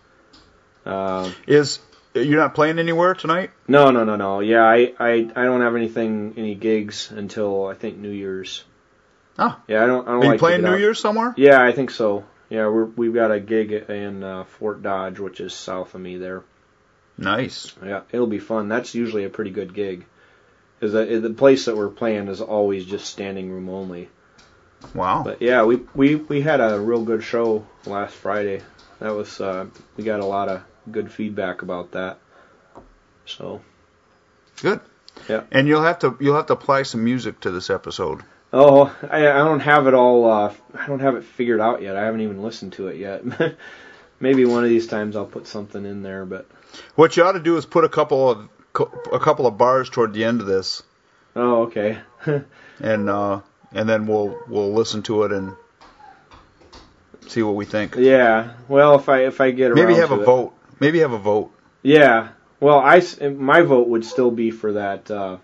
Uh, 0.86 1.32
Is 1.47 1.80
you're 2.14 2.39
not 2.39 2.55
playing 2.55 2.80
anywhere 2.80 3.14
tonight? 3.14 3.51
no, 3.68 3.91
no, 3.91 4.03
no, 4.03 4.16
no. 4.16 4.39
Yeah, 4.39 4.64
I, 4.64 4.93
I, 4.99 5.12
I 5.36 5.43
don't 5.43 5.62
have 5.62 5.76
anything, 5.76 6.34
any 6.38 6.55
gigs 6.55 7.12
until 7.12 7.68
I 7.68 7.74
think 7.74 7.97
New 7.97 8.10
Year's. 8.12 8.64
Oh. 9.38 9.60
Yeah, 9.68 9.84
I 9.84 9.88
don't. 9.88 10.08
I 10.08 10.12
don't 10.12 10.22
Are 10.22 10.24
you 10.24 10.30
like 10.30 10.38
to 10.38 10.39
playing 10.39 10.62
New 10.62 10.70
out. 10.70 10.80
Year's 10.80 10.99
somewhere? 10.99 11.34
Yeah, 11.38 11.62
I 11.62 11.74
think 11.74 11.91
so. 11.91 12.26
Yeah, 12.49 12.68
we're, 12.68 12.86
we've 12.86 13.14
got 13.14 13.32
a 13.32 13.39
gig 13.39 13.72
in 13.72 14.24
uh, 14.24 14.45
Fort 14.45 14.82
Dodge, 14.82 15.20
which 15.20 15.41
is 15.41 15.53
south 15.53 15.93
of 15.93 16.01
me 16.01 16.18
there. 16.18 16.43
Nice. 17.18 17.74
Yeah, 17.84 18.01
it'll 18.11 18.28
be 18.28 18.39
fun. 18.39 18.68
That's 18.68 18.93
usually 18.93 19.24
a 19.24 19.30
pretty 19.30 19.51
good 19.51 19.74
gig. 19.74 20.05
Is 20.80 20.93
that 20.93 21.05
the 21.22 21.32
place 21.32 21.65
that 21.65 21.76
we're 21.76 21.89
playing 21.89 22.28
is 22.28 22.41
always 22.41 22.86
just 22.86 23.07
standing 23.07 23.51
room 23.51 23.70
only. 23.70 24.09
Wow. 24.93 25.24
But 25.24 25.41
yeah, 25.41 25.63
we 25.63 25.78
we 25.95 26.15
we 26.15 26.41
had 26.41 26.61
a 26.61 26.80
real 26.80 27.03
good 27.03 27.24
show 27.24 27.65
last 27.86 28.13
Friday. 28.13 28.61
That 28.99 29.15
was 29.15 29.41
uh, 29.41 29.65
we 29.95 30.03
got 30.03 30.20
a 30.20 30.26
lot 30.26 30.49
of 30.49 30.61
good 30.91 31.11
feedback 31.11 31.63
about 31.63 31.91
that. 31.93 32.20
So 33.26 33.61
Good. 34.61 34.80
Yeah. 35.28 35.43
And 35.51 35.68
you'll 35.68 35.84
have 35.84 35.99
to 35.99 36.15
you'll 36.20 36.36
have 36.36 36.47
to 36.47 36.53
apply 36.53 36.84
some 36.84 37.03
music 37.03 37.39
to 37.41 37.51
this 37.51 37.70
episode. 37.70 38.22
oh, 38.53 38.95
I 39.09 39.28
I 39.28 39.38
don't 39.38 39.59
have 39.61 39.88
it 39.88 39.93
all. 39.93 40.30
Uh, 40.30 40.53
I 40.76 40.88
don't 40.88 40.99
have 40.99 41.15
it 41.15 41.24
figured 41.24 41.59
out 41.59 41.82
yet. 41.82 41.95
I 41.95 42.05
haven't 42.05 42.22
even 42.22 42.41
listened 42.41 42.74
to 42.74 42.88
it 42.88 42.97
yet. 42.97 43.24
Maybe 44.20 44.45
one 44.45 44.63
of 44.63 44.70
these 44.70 44.88
times 44.88 45.15
I'll 45.15 45.26
put 45.26 45.47
something 45.47 45.86
in 45.86 46.01
there. 46.03 46.26
But 46.26 46.47
What 46.95 47.15
you 47.18 47.24
ought 47.24 47.34
to 47.34 47.39
do 47.39 47.57
is 47.57 47.65
put 47.65 47.84
a 47.84 47.89
couple 47.89 48.30
of 48.30 48.49
a 49.11 49.20
couple 49.20 49.47
of 49.47 49.57
bars 49.57 49.89
toward 49.89 50.13
the 50.13 50.24
end 50.24 50.39
of 50.41 50.47
this, 50.47 50.84
oh, 51.36 51.63
okay. 51.63 51.97
and 52.80 53.09
uh, 53.09 53.41
and 53.72 53.89
then 53.89 54.05
we'll 54.07 54.38
we'll 54.47 54.74
listen 54.74 55.01
to 55.03 55.24
it 55.24 55.32
and 55.32 55.55
see 57.28 57.41
what 57.41 57.55
we 57.55 57.65
think. 57.65 57.95
yeah. 57.95 58.53
Well, 58.68 58.95
if 58.95 59.09
I 59.09 59.26
if 59.26 59.41
I 59.41 59.51
get 59.51 59.72
around 59.72 59.86
Maybe 59.86 59.99
have 59.99 60.11
a 60.11 60.22
it. 60.22 60.26
vote. 60.26 60.53
Maybe 60.80 60.99
have 60.99 61.11
a 61.13 61.18
vote. 61.18 61.51
Yeah. 61.82 62.30
Well, 62.59 62.80
I 62.80 63.01
my 63.30 63.61
vote 63.61 63.88
would 63.88 64.05
still 64.05 64.32
be 64.32 64.51
for 64.51 64.74
that 64.74 65.09
uh, 65.11 65.38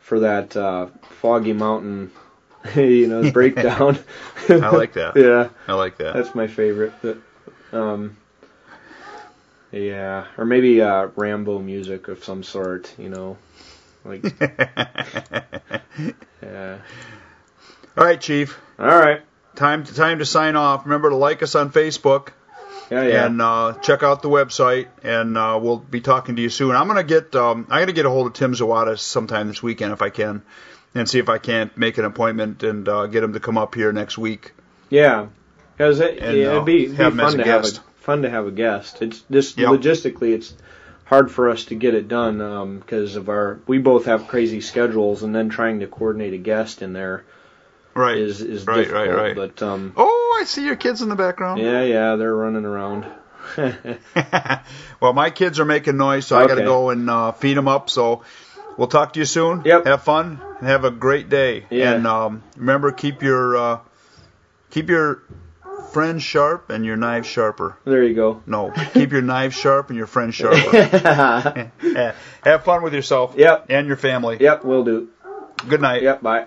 for 0.00 0.20
that 0.20 0.56
uh, 0.56 0.88
Foggy 1.20 1.52
Mountain, 1.52 2.10
you 2.74 3.06
know, 3.06 3.30
breakdown. 3.32 3.98
I 4.48 4.70
like 4.70 4.94
that. 4.94 5.16
yeah, 5.16 5.48
I 5.68 5.74
like 5.74 5.98
that. 5.98 6.14
that's 6.14 6.34
my 6.34 6.46
favorite. 6.46 6.92
But, 7.02 7.18
um, 7.72 8.16
yeah, 9.72 10.26
or 10.36 10.44
maybe 10.44 10.80
uh, 10.82 11.08
Rambo 11.16 11.58
music 11.58 12.08
of 12.08 12.24
some 12.24 12.42
sort. 12.42 12.92
You 12.98 13.08
know, 13.08 13.36
like 14.04 14.24
yeah. 16.42 16.78
All 17.96 18.04
right, 18.04 18.20
Chief. 18.20 18.58
All 18.78 18.86
right. 18.86 19.22
Time 19.56 19.84
to 19.84 19.94
time 19.94 20.18
to 20.20 20.26
sign 20.26 20.56
off. 20.56 20.84
Remember 20.84 21.10
to 21.10 21.16
like 21.16 21.42
us 21.42 21.54
on 21.54 21.70
Facebook 21.70 22.28
Yeah, 22.90 23.02
yeah. 23.02 23.26
and 23.26 23.42
uh, 23.42 23.74
check 23.82 24.02
out 24.02 24.22
the 24.22 24.28
website. 24.28 24.88
And 25.02 25.36
uh, 25.36 25.58
we'll 25.60 25.78
be 25.78 26.00
talking 26.00 26.36
to 26.36 26.42
you 26.42 26.48
soon. 26.48 26.74
I'm 26.74 26.86
gonna 26.86 27.04
get 27.04 27.34
um, 27.36 27.66
I'm 27.68 27.82
gonna 27.82 27.92
get 27.92 28.06
a 28.06 28.10
hold 28.10 28.26
of 28.28 28.32
Tim 28.32 28.52
Zowada 28.54 28.98
sometime 28.98 29.48
this 29.48 29.62
weekend 29.62 29.92
if 29.92 30.02
I 30.02 30.10
can, 30.10 30.42
and 30.94 31.08
see 31.08 31.18
if 31.18 31.28
I 31.28 31.38
can't 31.38 31.76
make 31.76 31.98
an 31.98 32.04
appointment 32.04 32.62
and 32.62 32.88
uh, 32.88 33.06
get 33.06 33.22
him 33.22 33.34
to 33.34 33.40
come 33.40 33.58
up 33.58 33.74
here 33.74 33.92
next 33.92 34.16
week. 34.16 34.52
Yeah, 34.88 35.26
because 35.80 36.00
it, 36.00 36.18
And, 36.18 36.36
yeah, 36.36 36.48
uh, 36.48 36.52
it'd 36.52 36.64
be, 36.66 36.84
it'd 36.84 36.98
be 36.98 37.02
have 37.02 37.14
him 37.14 37.20
as 37.20 37.30
fun 37.30 37.38
to 37.38 37.44
have 37.50 37.64
a 37.64 37.70
fun 38.02 38.22
to 38.22 38.28
have 38.28 38.46
a 38.46 38.50
guest. 38.50 39.00
It's 39.00 39.22
just 39.30 39.56
Yep. 39.56 39.70
logistically, 39.70 40.34
it's 40.34 40.52
hard 41.06 41.30
for 41.30 41.48
us 41.48 41.64
to 41.66 41.74
get 41.74 41.94
it 41.94 42.06
done 42.06 42.80
because 42.80 43.16
of 43.16 43.30
our 43.30 43.60
we 43.66 43.78
both 43.78 44.04
have 44.04 44.28
crazy 44.28 44.60
schedules, 44.60 45.22
and 45.22 45.34
then 45.34 45.48
trying 45.48 45.80
to 45.80 45.86
coordinate 45.86 46.34
a 46.34 46.38
guest 46.38 46.82
in 46.82 46.92
there 46.92 47.24
Right. 47.94 48.18
is 48.18 48.42
is 48.42 48.66
Right, 48.66 48.76
difficult. 48.84 49.08
right, 49.08 49.16
right. 49.16 49.34
But 49.34 49.62
um, 49.62 49.94
Oh, 49.96 50.38
I 50.38 50.44
see 50.44 50.66
your 50.66 50.76
kids 50.76 51.00
in 51.00 51.08
the 51.08 51.16
background. 51.16 51.62
yeah, 51.62 51.82
yeah, 51.82 52.16
they're 52.16 52.36
running 52.36 52.66
around. 52.66 53.06
well, 55.00 55.14
my 55.14 55.30
kids 55.30 55.60
are 55.60 55.64
making 55.64 55.96
noise, 55.96 56.26
so 56.26 56.36
I 56.36 56.46
got 56.46 56.56
to 56.56 56.62
go 56.62 56.90
and 56.90 57.08
uh, 57.08 57.32
feed 57.32 57.56
them 57.56 57.68
up. 57.68 57.88
So 57.88 58.22
we'll 58.76 58.88
talk 58.88 59.14
to 59.14 59.18
you 59.18 59.24
soon. 59.24 59.62
Yep. 59.64 59.86
Have 59.86 60.02
fun 60.02 60.42
and 60.58 60.68
have 60.68 60.84
a 60.84 60.90
great 60.90 61.30
day. 61.30 61.64
Yeah. 61.70 61.94
And 61.94 62.06
um, 62.06 62.42
remember, 62.56 62.92
keep 62.92 63.22
your 63.22 63.56
uh, 63.56 63.78
keep 64.68 64.90
your 64.90 65.22
friends 65.92 66.22
sharp 66.22 66.70
and 66.70 66.84
your 66.84 66.96
knife 66.96 67.26
sharper. 67.26 67.76
there 67.84 68.02
you 68.04 68.14
go. 68.14 68.42
No, 68.46 68.72
keep 68.94 69.12
your 69.12 69.22
knife 69.22 69.54
sharp 69.54 69.88
and 69.90 69.96
your 69.96 70.06
friends 70.06 70.34
sharper. 70.34 71.72
have 72.44 72.64
fun 72.64 72.82
with 72.82 72.94
yourself 72.94 73.34
Yep. 73.36 73.66
and 73.68 73.86
your 73.86 73.96
family. 73.96 74.36
Yep, 74.40 74.64
we'll 74.64 74.84
do. 74.84 75.08
Good 75.68 75.80
night. 75.80 76.02
Yep, 76.02 76.22
bye. 76.22 76.46